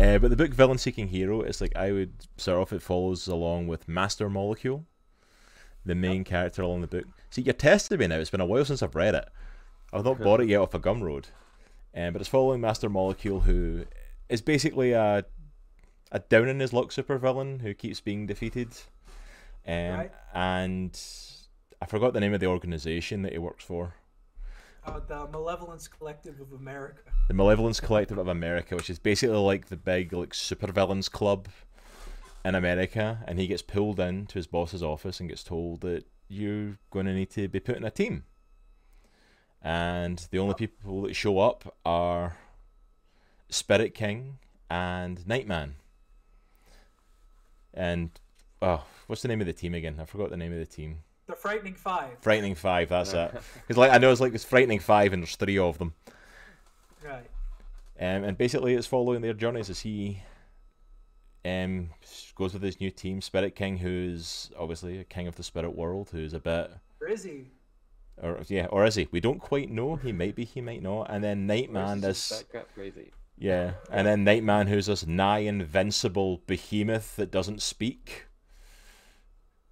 [0.00, 2.72] uh, but the book Villain Seeking Hero is like I would start off.
[2.72, 4.84] It follows along with Master Molecule,
[5.84, 7.04] the main character along the book.
[7.30, 8.16] See, you're testing me now.
[8.16, 9.28] It's been a while since I've read it.
[9.92, 11.26] I've not bought it yet off a Gumroad,
[11.96, 13.84] um, but it's following Master Molecule, who
[14.28, 15.24] is basically a
[16.12, 18.68] a down in his luck supervillain who keeps being defeated.
[19.66, 20.12] Um, Right.
[20.34, 21.00] and
[21.82, 23.94] I forgot the name of the organization that he works for.
[24.84, 27.00] Uh, the Malevolence Collective of America.
[27.28, 31.48] the Malevolence Collective of America, which is basically like the big like supervillains club
[32.44, 36.78] in America, and he gets pulled into his boss's office and gets told that you're
[36.90, 38.24] going to need to be put in a team.
[39.62, 42.36] And the only people that show up are
[43.48, 44.38] Spirit King
[44.68, 45.76] and Nightman.
[47.72, 48.10] And
[48.60, 49.98] oh, what's the name of the team again?
[50.00, 50.98] I forgot the name of the team.
[51.26, 52.18] The Frightening Five.
[52.20, 52.90] Frightening Five.
[52.90, 53.32] That's it.
[53.62, 55.94] Because like I know it's like it's Frightening Five, and there's three of them.
[57.02, 57.30] Right.
[57.98, 60.22] Um, and basically, it's following their journeys as he
[61.44, 61.90] um,
[62.34, 66.08] goes with his new team, Spirit King, who's obviously a king of the spirit world,
[66.12, 67.50] who's a bit, Or is he?
[68.22, 69.08] or yeah, or is he?
[69.10, 69.96] We don't quite know.
[69.96, 71.10] He might be, he might not.
[71.10, 73.10] And then Nightman, Where's this that crazy.
[73.36, 78.26] yeah, and then Nightman, who's this nigh invincible behemoth that doesn't speak.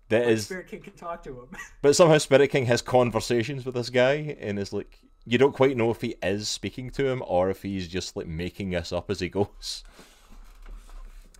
[0.08, 1.48] That Like is, Spirit King can talk to him.
[1.82, 5.76] but somehow Spirit King has conversations with this guy, and is like, you don't quite
[5.76, 9.10] know if he is speaking to him or if he's just like making this up
[9.10, 9.84] as he goes.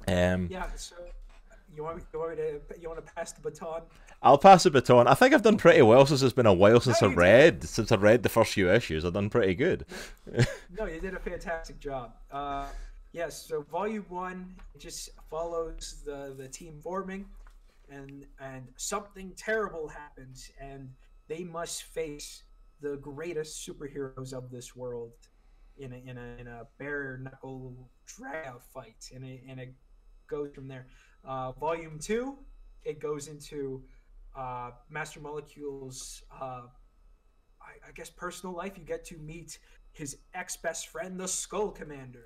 [0.09, 0.67] Um, yeah.
[0.77, 0.97] So
[1.75, 3.83] you want you want me to you want to pass the baton?
[4.23, 5.07] I'll pass the baton.
[5.07, 7.17] I think I've done pretty well since it's been a while since No, I you
[7.17, 7.21] did.
[7.21, 9.05] read since I read the first few issues.
[9.05, 9.87] I've done pretty good.
[10.79, 12.15] No, you did a fantastic job.
[12.31, 12.67] Uh,
[13.13, 13.47] yes.
[13.47, 17.27] So volume one just follows the the team forming,
[17.91, 20.91] and and something terrible happens, and
[21.29, 22.43] they must face
[22.81, 25.13] the greatest superheroes of this world
[25.79, 27.75] in a in a in a bare knuckle
[28.07, 29.75] drag out fight, and it and it
[30.27, 30.87] goes from there.
[31.25, 32.37] Uh, volume two,
[32.85, 33.83] it goes into
[34.37, 36.23] uh, Master Molecule's.
[36.33, 36.63] Uh,
[37.61, 38.77] I, I guess personal life.
[38.77, 39.59] You get to meet
[39.93, 42.25] his ex best friend, the Skull Commander.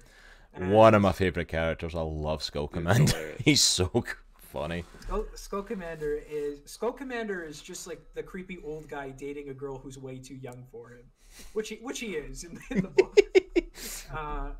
[0.54, 1.94] And One of my favorite characters.
[1.94, 3.34] I love Skull Commander.
[3.44, 4.04] He's so
[4.38, 4.84] funny.
[5.00, 9.54] Skull, Skull Commander is Skull Commander is just like the creepy old guy dating a
[9.54, 11.04] girl who's way too young for him,
[11.52, 13.18] which he which he is in, in the book.
[14.16, 14.50] uh,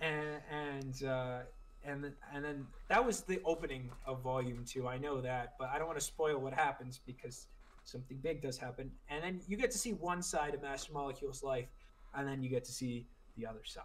[0.00, 1.38] and and uh,
[1.84, 4.88] and then- and then that was the opening of Volume Two.
[4.88, 7.46] I know that, but I don't want to spoil what happens because
[7.84, 8.90] something big does happen.
[9.08, 11.68] And then you get to see one side of Master Molecule's life,
[12.14, 13.06] and then you get to see
[13.36, 13.84] the other side.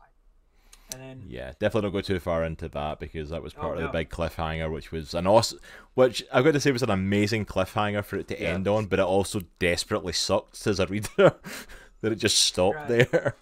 [0.91, 3.77] And then Yeah, definitely don't go too far into that because that was Oh, part
[3.77, 5.59] of the big cliffhanger, which was an awesome,
[5.93, 8.49] which I've got to say was an amazing cliffhanger for it to Yeah.
[8.53, 11.09] end on, but it also desperately sucked as a reader
[12.01, 13.11] that it just stopped Right.
[13.11, 13.35] there.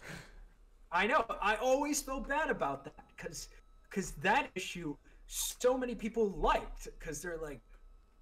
[0.91, 1.25] I know.
[1.41, 3.47] I always feel bad about that because
[3.89, 4.95] because that issue
[5.27, 7.61] so many people liked because they're like,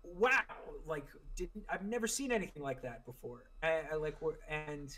[0.03, 0.41] wow,
[0.87, 1.05] like
[1.35, 3.45] didn't I've never seen anything like that before.
[3.63, 4.15] I, I like
[4.49, 4.95] and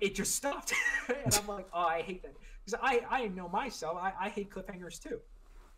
[0.00, 0.72] it just stopped,
[1.08, 2.34] and I'm like, oh, I hate that
[2.64, 3.96] because I I know myself.
[4.00, 5.20] I I hate cliffhangers too.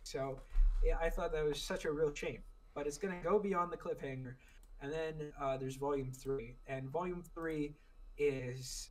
[0.03, 0.39] So
[0.83, 2.39] yeah, I thought that was such a real shame.
[2.73, 4.35] But it's gonna go beyond the cliffhanger,
[4.81, 7.75] and then uh, there's volume three, and volume three
[8.17, 8.89] is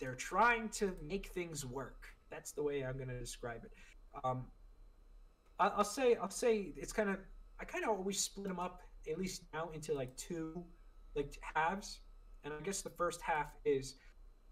[0.00, 2.06] they're trying to make things work.
[2.30, 3.72] That's the way I'm going to describe it.
[4.24, 4.46] Um,
[5.58, 7.18] I- I'll say I'll say it's kind of
[7.60, 10.64] I kind of always split them up at least now into like two
[11.14, 12.00] like halves,
[12.44, 13.94] and I guess the first half is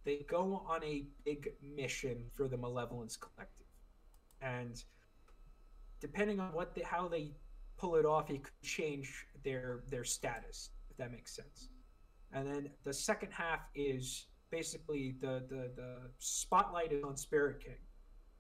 [0.05, 3.67] they go on a big mission for the Malevolence Collective,
[4.41, 4.83] and
[6.01, 7.33] depending on what how they
[7.77, 11.69] pull it off, it could change their their status if that makes sense.
[12.33, 17.77] And then the second half is basically the, the the spotlight is on Spirit King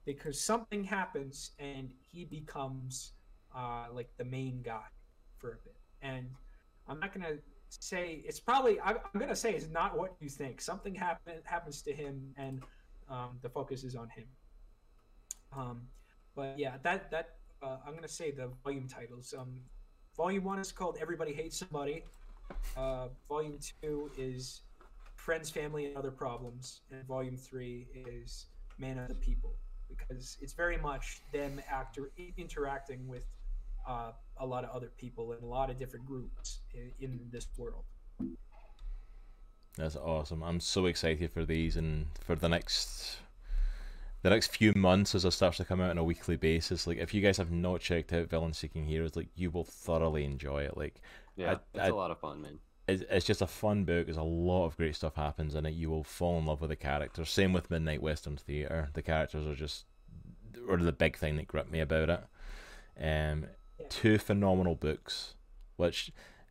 [0.09, 3.12] because something happens and he becomes
[3.55, 4.89] uh, like the main guy
[5.36, 5.76] for a bit.
[6.01, 6.30] And
[6.89, 7.36] I'm not gonna
[7.68, 10.62] say it's probably I'm, I'm gonna say it's not what you think.
[10.62, 12.62] Something happen happens to him and
[13.10, 14.24] um, the focus is on him.
[15.55, 15.82] Um,
[16.35, 19.35] but yeah, that that uh, I'm gonna say the volume titles.
[19.39, 19.60] Um,
[20.16, 22.02] volume one is called Everybody Hates Somebody.
[22.78, 24.62] Uh, volume two is
[25.16, 28.47] Friends, Family, and Other Problems, and volume three is
[28.78, 29.55] Man of the People
[29.89, 33.24] because it's very much them actor interacting with
[33.86, 37.47] uh, a lot of other people and a lot of different groups in, in this
[37.56, 37.85] world.
[39.77, 40.43] That's awesome.
[40.43, 43.19] I'm so excited for these and for the next
[44.23, 46.86] the next few months as it starts to come out on a weekly basis.
[46.89, 50.24] Like if you guys have not checked out Villain Seeking Heroes, like you will thoroughly
[50.24, 50.77] enjoy it.
[50.77, 51.01] Like
[51.36, 52.59] Yeah, I- it's I- a lot of fun, man.
[52.89, 54.06] It's, it's just a fun book.
[54.06, 55.74] There's a lot of great stuff happens in it.
[55.74, 57.31] You will fall in love with the characters.
[57.31, 58.89] Same with Midnight Western Theater.
[58.94, 59.85] The characters are just
[60.69, 62.20] or the big thing that gripped me about it.
[63.01, 63.47] Um,
[63.78, 63.86] Yeah.
[63.90, 65.35] two phenomenal books,
[65.77, 66.10] which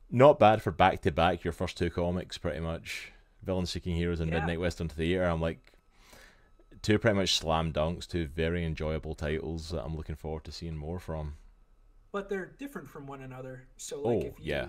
[0.09, 1.43] not bad for back to back.
[1.43, 3.11] Your first two comics, pretty much.
[3.43, 4.39] Villain Seeking Heroes and Yeah.
[4.39, 5.25] Midnight Western Theater.
[5.25, 5.59] I'm like
[6.81, 8.07] two pretty much slam dunks.
[8.07, 11.35] Two very enjoyable titles that I'm looking forward to seeing more from.
[12.13, 13.67] but they're different from one another.
[13.75, 14.67] So like Oh, if you yeah.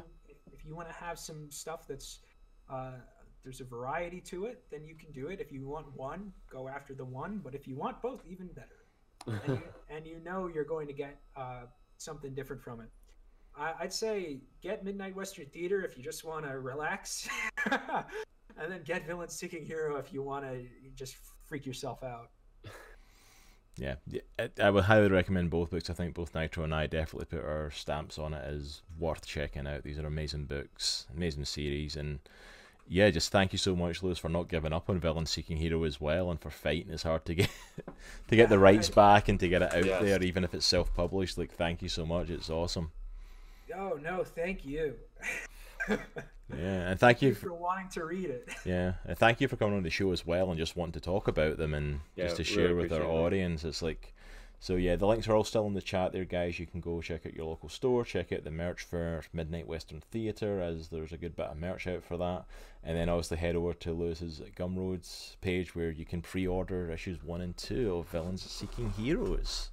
[0.68, 2.20] You want to have some stuff that's
[2.70, 2.92] uh,
[3.42, 5.40] there's a variety to it, then you can do it.
[5.40, 7.40] If you want one, go after the one.
[7.42, 8.84] But if you want both, even better.
[9.26, 11.62] And you, and you know you're going to get uh,
[11.96, 12.88] something different from it.
[13.56, 17.28] I, I'd say get Midnight Western Theater if you just want to relax,
[17.70, 22.30] and then get Villain Seeking Hero if you want to just freak yourself out.
[23.78, 25.88] Yeah, yeah, I, I would highly recommend both books.
[25.88, 29.66] I think both Nitro and I definitely put our stamps on it as worth checking
[29.68, 29.84] out.
[29.84, 32.18] These are amazing books, amazing series, and
[32.88, 35.84] yeah, just thank you so much, Lewis, for not giving up on Villain Seeking Hero
[35.84, 37.50] as well, and for fighting as hard to get
[38.28, 40.02] to get the rights back and to get it out Yes.
[40.02, 41.38] there, even if it's self-published.
[41.38, 42.30] Like, thank you so much.
[42.30, 42.90] It's awesome.
[43.76, 44.94] Oh no, thank you.
[45.88, 47.34] Yeah, and thank you.
[47.34, 48.48] for wanting to read it.
[48.64, 51.00] Yeah, and thank you for coming on the show as well and just wanting to
[51.00, 53.24] talk about them and Yeah, just to really share with our appreciate it.
[53.24, 53.64] audience.
[53.64, 54.14] It's like,
[54.58, 56.58] so yeah, the links are all still in the chat there, guys.
[56.58, 60.00] You can go check out your local store, check out the merch for Midnight Western
[60.10, 62.44] Theatre, as there's a good bit of merch out for that.
[62.82, 67.22] And then obviously head over to Lewis's Gumroads page where you can pre order issues
[67.22, 69.68] one and two of Villains Seeking Heroes.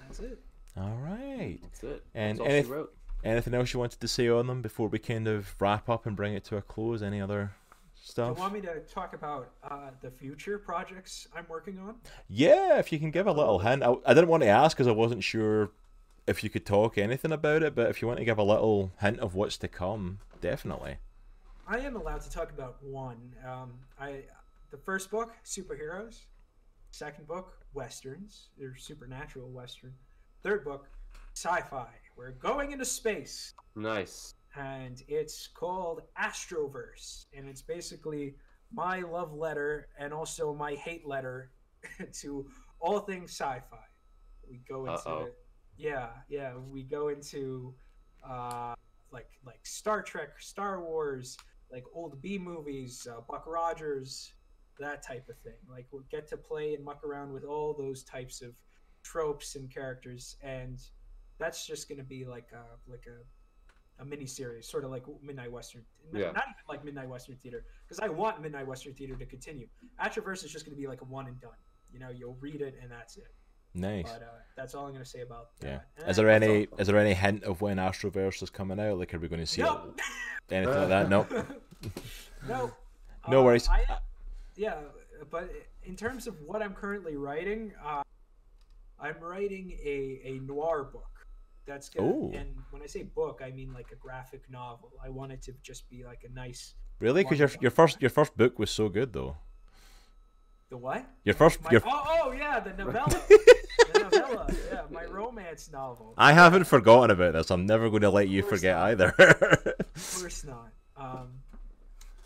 [0.00, 0.38] That's it.
[0.76, 1.58] All right.
[1.62, 2.04] That's it.
[2.14, 2.94] And That's all anyth- she wrote.
[3.24, 6.16] Anything else you wanted to say on them before we kind of wrap up and
[6.16, 7.02] bring it to a close?
[7.02, 7.52] Any other
[7.94, 8.36] stuff?
[8.36, 11.96] Do you want me to talk about uh, the future projects I'm working on?
[12.28, 13.82] Yeah, if you can give a little hint.
[13.82, 15.70] I, I didn't want to ask because I wasn't sure
[16.26, 18.92] if you could talk anything about it, but if you want to give a little
[19.00, 20.98] hint of what's to come, definitely.
[21.66, 23.34] I am allowed to talk about one.
[23.46, 24.22] Um, I
[24.70, 26.20] the first book, superheroes.
[26.90, 28.48] Second book, westerns.
[28.58, 29.94] They're supernatural western.
[30.42, 30.88] Third book,
[31.34, 31.88] sci-fi.
[32.18, 34.34] We're going into space, Nice.
[34.56, 38.34] and it's called Astroverse, and it's basically
[38.72, 41.52] my love letter and also my hate letter
[42.14, 42.50] to
[42.80, 43.78] all things sci-fi.
[44.50, 45.28] We go into Uh-oh.
[45.76, 46.54] yeah, yeah.
[46.56, 47.72] We go into
[48.28, 48.74] uh,
[49.12, 51.36] like like Star Trek, Star Wars,
[51.70, 54.32] like old B movies, uh, Buck Rogers,
[54.80, 55.60] that type of thing.
[55.70, 58.54] Like we'll get to play and muck around with all those types of
[59.04, 60.80] tropes and characters, and
[61.38, 65.04] that's just going to be like a like a a mini series, sort of like
[65.22, 65.82] Midnight Western.
[66.14, 66.26] n- Yeah.
[66.26, 69.66] Not even like Midnight Western Theater, because I want Midnight Western Theater to continue.
[70.00, 71.50] Astroverse is just going to be like a one and done.
[71.92, 73.26] You know, you'll read it and that's it.
[73.74, 74.04] Nice.
[74.04, 75.80] But uh, that's all I'm going to say about Yeah.
[75.96, 76.10] that.
[76.10, 78.98] Is there any is there any hint of when Astroverse is coming out?
[78.98, 79.92] Like, are we going to see No.
[79.96, 80.02] it?
[80.54, 81.08] Anything like that?
[81.10, 81.26] No.
[82.48, 82.72] no.
[83.28, 83.68] No Uh, worries.
[83.68, 83.84] I,
[84.56, 84.76] yeah,
[85.30, 85.50] but
[85.84, 88.02] in terms of what I'm currently writing, uh,
[88.98, 91.17] I'm writing a, a noir book.
[91.68, 92.32] That's gonna, Ooh.
[92.34, 94.90] and when I say book, I mean like a graphic novel.
[95.04, 96.72] I want it to just be like a nice.
[96.98, 97.22] Really?
[97.22, 99.36] Because your your first your first book was so good though.
[100.70, 101.04] The what?
[101.24, 103.08] Your first My, your oh, oh yeah, the novella.
[103.28, 104.50] the novella.
[104.72, 106.14] Yeah, my romance novel.
[106.16, 107.50] I haven't forgotten about this.
[107.50, 108.88] I'm never going to let you forget not.
[108.88, 109.08] either.
[109.18, 110.70] Of course not.
[110.96, 111.28] Um,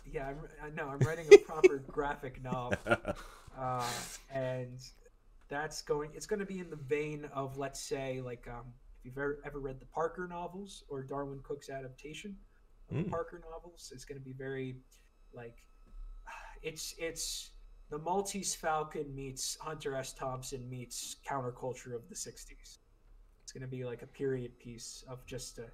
[0.09, 0.87] yeah, I'm, I know.
[0.87, 2.77] I'm writing a proper graphic novel,
[3.57, 3.89] uh,
[4.33, 4.79] and
[5.49, 6.11] that's going.
[6.13, 9.39] It's going to be in the vein of, let's say, like um, if you've ever,
[9.45, 12.37] ever read the Parker novels or Darwyn Cooke's adaptation
[12.89, 13.09] of the Mm.
[13.09, 14.77] Parker novels, it's going to be very,
[15.33, 15.57] like,
[16.61, 17.51] it's it's
[17.89, 20.13] the Maltese Falcon meets Hunter S.
[20.13, 22.79] Thompson meets counterculture of the '60s.
[23.41, 25.65] It's going to be like a period piece of just a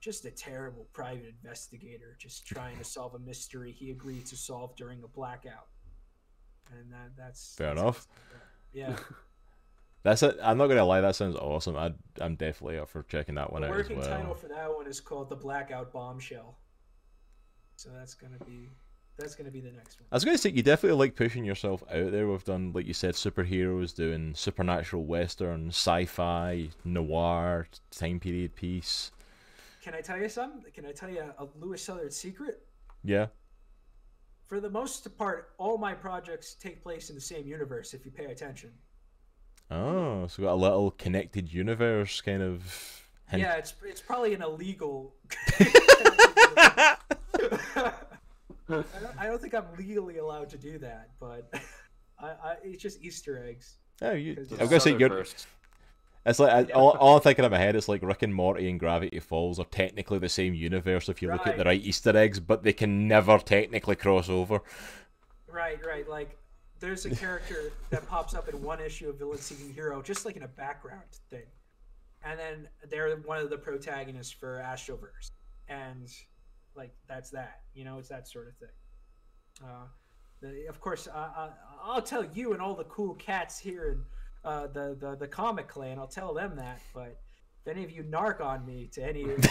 [0.00, 4.76] just a terrible private investigator, just trying to solve a mystery he agreed to solve
[4.76, 5.68] during a blackout.
[6.78, 8.06] And that, that's Fair that's enough.
[8.74, 8.96] Yeah,
[10.02, 10.36] That's it.
[10.42, 11.00] I'm not gonna lie.
[11.00, 11.76] That sounds awesome.
[11.76, 14.08] i I'm definitely up for checking that one the out as working well.
[14.08, 16.56] title for that one is called the Blackout Bombshell.
[17.76, 18.70] So that's gonna be
[19.18, 20.06] that's gonna be the next one.
[20.12, 22.28] I was gonna say you definitely like pushing yourself out there.
[22.28, 29.10] We've done, like you said, superheroes, doing supernatural western, sci-fi, noir, time period piece.
[29.82, 30.70] Can I tell you something?
[30.72, 32.62] Can I tell you a, a Lewis Southern secret?
[33.02, 33.26] Yeah.
[34.44, 37.94] For the most part, all my projects take place in the same universe.
[37.94, 38.70] If you pay attention.
[39.70, 43.06] Oh, so got a little connected universe kind of.
[43.28, 43.42] hint.
[43.42, 45.14] Yeah, it's it's probably an illegal.
[45.58, 46.96] I,
[48.68, 48.86] don't,
[49.18, 51.52] I don't think I'm legally allowed to do that, but
[52.20, 53.76] I, I, it's just Easter eggs.
[54.02, 54.34] Oh, you.
[54.34, 55.10] Because I'm gonna say Southern you're.
[55.10, 55.46] first.
[56.26, 58.68] It's like I, all, all I'm thinking in my head is like Rick and Morty
[58.68, 61.78] and Gravity Falls are technically the same universe if you look at the Right.
[61.78, 64.60] right Easter eggs, but they can never technically cross over.
[65.50, 66.06] Right, right.
[66.08, 66.36] Like
[66.80, 70.36] there's a character that pops up in one issue of Villain Seeking Hero, just like
[70.36, 71.46] in a background thing,
[72.24, 75.30] and then they're one of the protagonists for Astroverse,
[75.68, 76.08] and
[76.76, 77.60] like that's that.
[77.74, 78.68] You know, it's that sort of thing.
[79.64, 79.86] Uh,
[80.40, 81.50] the, of course, I, I,
[81.82, 84.04] I'll tell you and all the cool cats here in
[84.44, 85.98] uh, the, the the comic clan.
[85.98, 87.20] I'll tell them that, but.
[87.66, 89.44] If any of you narc on me to any of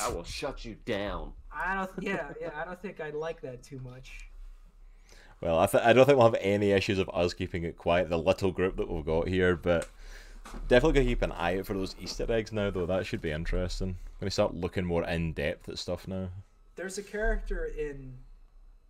[0.00, 1.32] I will shut you down.
[1.50, 1.90] I don't.
[2.00, 2.50] Yeah, yeah.
[2.54, 4.29] I don't think I'd like that too much.
[5.40, 8.10] Well, I, th- I don't think we'll have any issues of us keeping it quiet,
[8.10, 9.88] the little group that we've got here, but
[10.68, 12.86] definitely gonna keep an eye out for those Easter eggs now, though.
[12.86, 13.96] That should be interesting.
[14.20, 16.28] gonna start looking more in depth at stuff now.
[16.76, 18.14] there's a character in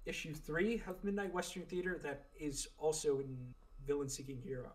[0.06, 3.36] issue three of Midnight Western Theater that is also in
[3.86, 4.70] Villain Seeking Hero.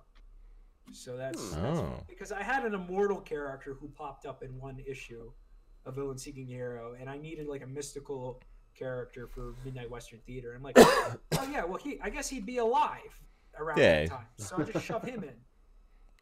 [0.91, 1.61] So that's, Hmm.
[1.61, 2.03] that's Oh.
[2.09, 5.31] because I had an immortal character who popped up in one issue
[5.85, 8.41] of Villain Seeking Hero, and I needed like a mystical
[8.77, 10.53] character for Midnight Western Theater.
[10.55, 11.17] I'm like, oh
[11.51, 12.99] yeah, well he, I guess he'd be alive
[13.59, 14.01] around Yeah.
[14.03, 15.29] that time, so I just shove him in.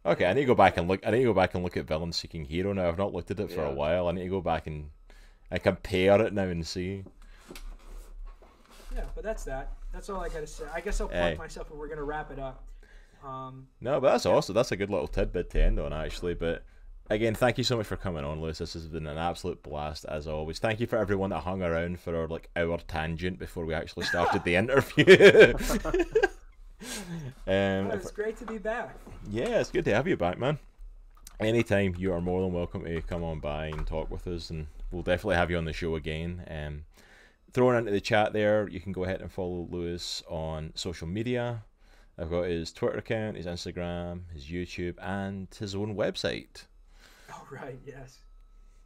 [0.05, 0.99] Okay, I need to go back and look.
[1.07, 2.89] I need to go back and look at Villain Seeking Hero now.
[2.89, 4.09] I've not looked at it for a while.
[4.09, 4.89] I need to go back and
[5.49, 7.05] I compare it now and see.
[8.93, 9.71] Yeah, but that's that.
[9.93, 10.65] That's all I gotta say.
[10.73, 11.35] I guess I'll plug Hey.
[11.37, 12.65] myself, and we're gonna wrap it up.
[13.23, 14.53] Um, No, but that's awesome.
[14.55, 16.33] That's a good little tidbit to end on, actually.
[16.33, 16.65] But
[17.09, 18.57] again, thank you so much for coming on, Lewis.
[18.59, 20.59] This has been an absolute blast as always.
[20.59, 24.05] Thank you for everyone that hung around for our like hour tangent before we actually
[24.05, 25.05] started the interview.
[27.47, 28.97] um, it's great to be back.
[29.29, 30.59] yeah, it's good to have you back, man.
[31.39, 34.67] Anytime you are more than welcome to come on by and talk with us, and
[34.91, 36.43] we'll definitely have you on the show again.
[36.49, 36.85] Um,
[37.51, 41.63] throwing into the chat there, you can go ahead and follow Lewis on social media.
[42.17, 46.65] I've got his Twitter account, his Instagram, his YouTube, and his own website.
[47.61, 48.19] Right, yes.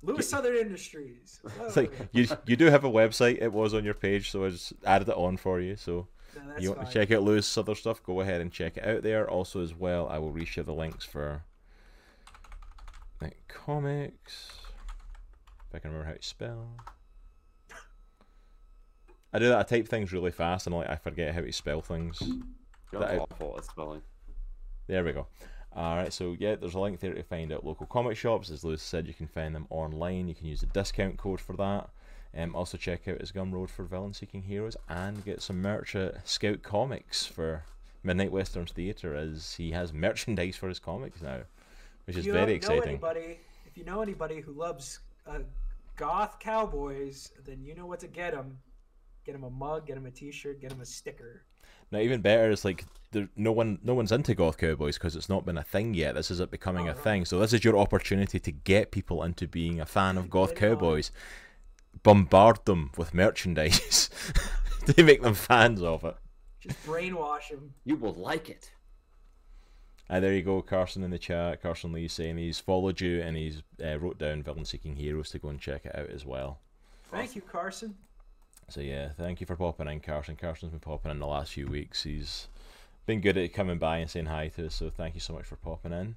[0.04, 1.40] Lewis Southern Industries.
[1.62, 3.42] It's like you you do have a website.
[3.42, 5.76] It was on your page, so I just added it on for you.
[5.76, 6.88] So No, you want fine.
[6.88, 9.30] to check out Lewis' other stuff, go ahead and check it out there.
[9.30, 11.44] Also, as well, I will reshare the links for
[13.22, 14.52] like comics.
[15.70, 16.68] If I can remember how to spell.
[19.34, 19.60] I do that.
[19.60, 22.22] I type things really fast, and like I forget how to spell things.
[22.92, 24.02] You're That- awful at spelling.
[24.88, 25.28] There we go.
[25.78, 28.50] Alright, so yeah, there's a link there to find out local comic shops.
[28.50, 30.28] As Lewis said, you can find them online.
[30.28, 31.90] You can use the discount code for that.
[32.36, 36.28] Um, also, check out his Gumroad for Villain Seeking Heroes and get some merch at
[36.28, 37.64] Scout Comics for
[38.04, 41.42] Midnight Westerns Theatre as he has merchandise for his comics now,
[42.06, 42.90] which If is you very know exciting.
[42.90, 45.40] Anybody, if you know anybody who loves uh,
[45.96, 48.58] goth cowboys, then you know what to get them.
[49.26, 51.44] Get them a mug, get them a T-shirt, get them a sticker.
[51.92, 55.30] Now, even better is like there, no one, no one's into goth cowboys because it's
[55.30, 56.16] not been a thing yet.
[56.16, 57.26] This is it becoming a thing.
[57.26, 60.64] So this is your opportunity to get people into being a fan of goth Get
[60.64, 60.70] it on.
[60.76, 61.12] cowboys.
[62.04, 64.10] Bombard them with merchandise
[64.86, 66.16] to make them fans of it.
[66.60, 67.74] Just brainwash them.
[67.86, 68.72] You will like it.
[70.10, 71.62] Ah, there you go, Carson in the chat.
[71.62, 75.40] Carson Lee saying he's followed you and he's uh, wrote down Villain Seeking Heroes to
[75.40, 76.60] go and check it out as well.
[77.12, 77.96] Thank you, Carson.
[78.70, 80.36] So yeah, thank you for popping in, Carson.
[80.36, 82.04] Carson's been popping in the last few weeks.
[82.04, 82.50] He's
[83.06, 84.76] been good at coming by and saying hi to us.
[84.76, 86.16] So thank you so much for popping in.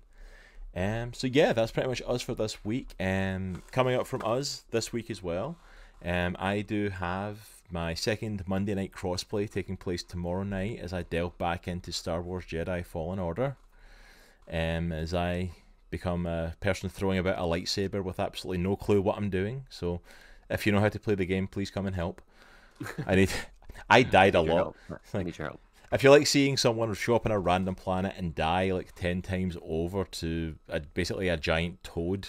[0.75, 2.95] Um, so yeah, that's pretty much us for this week.
[2.99, 5.59] Um, coming up from us this week as well.
[6.05, 7.39] Um, I do have
[7.71, 12.21] my second Monday night crossplay taking place tomorrow night as I delve back into Star
[12.21, 13.57] Wars Jedi Fallen Order.
[14.51, 15.53] Um, as I
[15.91, 19.67] become a person throwing about a lightsaber with absolutely no clue what I'm doing.
[19.71, 20.01] So
[20.49, 22.21] if you know how to play the game, please come and help.
[23.07, 23.31] I need.
[23.89, 24.77] I died a lot.
[24.89, 25.01] help.
[25.15, 25.61] I need your help.
[25.93, 29.23] If you like seeing someone show up on a random planet and die like ten
[29.23, 32.29] times over to a, basically a giant toad,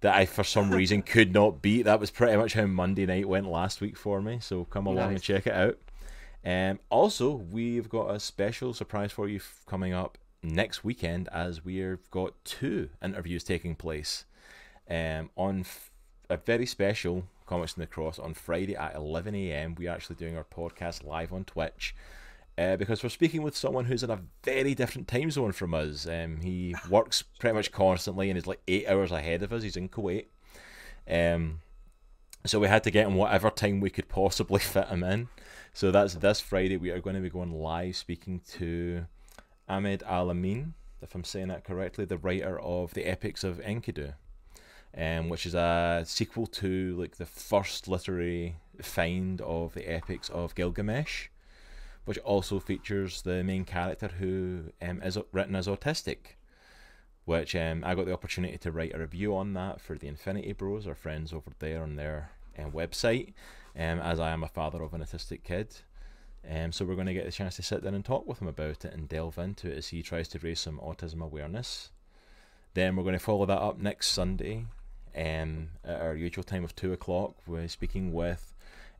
[0.00, 1.82] that I for some reason could not beat.
[1.82, 4.38] That was pretty much how Monday night went last week for me.
[4.40, 5.78] So come along and check it out.
[6.44, 12.10] Um, also, we've got a special surprise for you coming up next weekend as we've
[12.10, 14.26] got two interviews taking place
[14.90, 15.90] um, on f-
[16.28, 19.74] a very special Comics and the Cross on Friday at 11 a.m.
[19.74, 21.94] We're actually doing our podcast live on Twitch.
[22.56, 26.06] Uh, because we're speaking with someone who's in a very different time zone from us.
[26.06, 29.64] Um, he works pretty much constantly and is like eight hours ahead of us.
[29.64, 30.26] He's in Kuwait.
[31.10, 31.60] Um,
[32.46, 35.28] so we had to get him whatever time we could possibly fit him in.
[35.72, 36.76] So that's this Friday.
[36.76, 39.06] We are going to be going live speaking to
[39.68, 44.14] Ahmed Al Amin, if I'm saying that correctly, the writer of the Epics of Enkidu,
[44.96, 50.54] um, which is a sequel to like the first literary find of the Epics of
[50.54, 51.28] Gilgamesh,
[52.04, 56.36] which also features the main character who um, is written as autistic.
[57.24, 60.52] Which um, I got the opportunity to write a review on that for the Infinity
[60.52, 63.32] Bros, our friends over there on their um, website,
[63.74, 65.74] um, as I am a father of an autistic kid.
[66.48, 68.48] Um, so we're going to get the chance to sit down and talk with him
[68.48, 71.90] about it and delve into it as he tries to raise some autism awareness.
[72.74, 74.66] Then we're going to follow that up next Sunday
[75.16, 77.34] um, at our usual time of 2 o'clock.
[77.46, 78.54] We're speaking with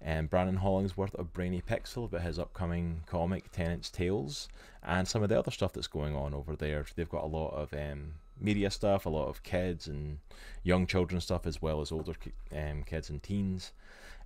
[0.04, 4.48] um, Brandon Hollingsworth of Brainy Pixel about his upcoming comic Tenant's Tales
[4.82, 6.84] and some of the other stuff that's going on over there.
[6.94, 10.18] They've got a lot of um, media stuff, a lot of kids and
[10.62, 12.14] young children stuff, as well as older
[12.54, 13.72] um, kids and teens.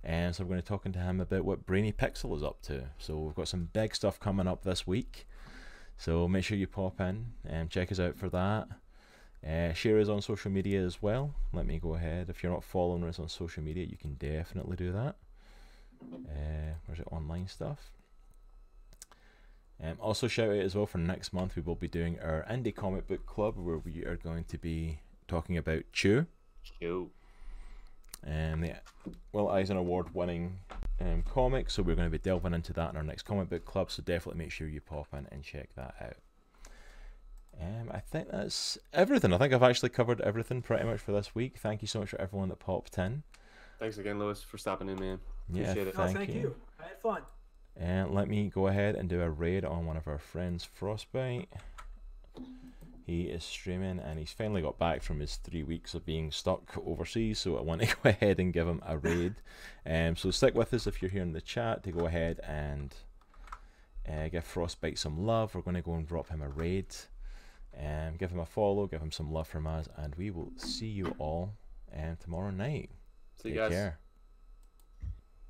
[0.03, 2.61] And so we're going to be talking to him about what Brainy Pixel is up
[2.63, 2.83] to.
[2.97, 5.27] So we've got some big stuff coming up this week.
[5.97, 8.69] So make sure you pop in and check us out for that.
[9.45, 11.33] Uh, share us on social media as well.
[11.53, 12.29] Let me go ahead.
[12.29, 15.15] If you're not following us on social media, you can definitely do that.
[16.01, 17.07] Uh, where's it?
[17.11, 17.91] Online stuff.
[19.81, 21.55] Um, also, shout out as well for next month.
[21.55, 24.99] We will be doing our indie comic book club where we are going to be
[25.27, 26.25] talking about Chew.
[26.81, 27.09] Yo.
[28.27, 28.75] Um, the
[29.31, 30.59] Will Eisner Award winning
[30.99, 33.63] um, comic, so we're going to be delving into that in our next comic book
[33.63, 33.89] club.
[33.89, 36.17] So definitely make sure you pop in and check that out.
[37.61, 39.33] Um, I think that's everything.
[39.33, 41.57] I think I've actually covered everything pretty much for this week.
[41.57, 43.23] Thank you so much for everyone that popped in.
[43.79, 45.19] Thanks again, Lewis, for stopping in, man.
[45.51, 45.97] Yeah, Appreciate it.
[45.97, 46.41] No, thank, thank you.
[46.41, 46.55] you.
[46.79, 47.21] I had fun.
[47.75, 51.49] And let me go ahead and do a raid on one of our friends, Frostbite.
[53.05, 56.77] He is streaming and he's finally got back from his three weeks of being stuck
[56.85, 59.35] overseas, so I want to go ahead and give him a raid.
[59.85, 62.93] Um, so stick with us if you're here in the chat to go ahead and
[64.07, 65.55] uh, give Frostbite some love.
[65.55, 66.95] We're going to go and drop him a raid.
[67.77, 70.87] Um, give him a follow, give him some love from us, and we will see
[70.87, 71.53] you all
[71.95, 72.91] um, tomorrow night.
[73.41, 73.71] See you Take guys.
[73.71, 73.99] care.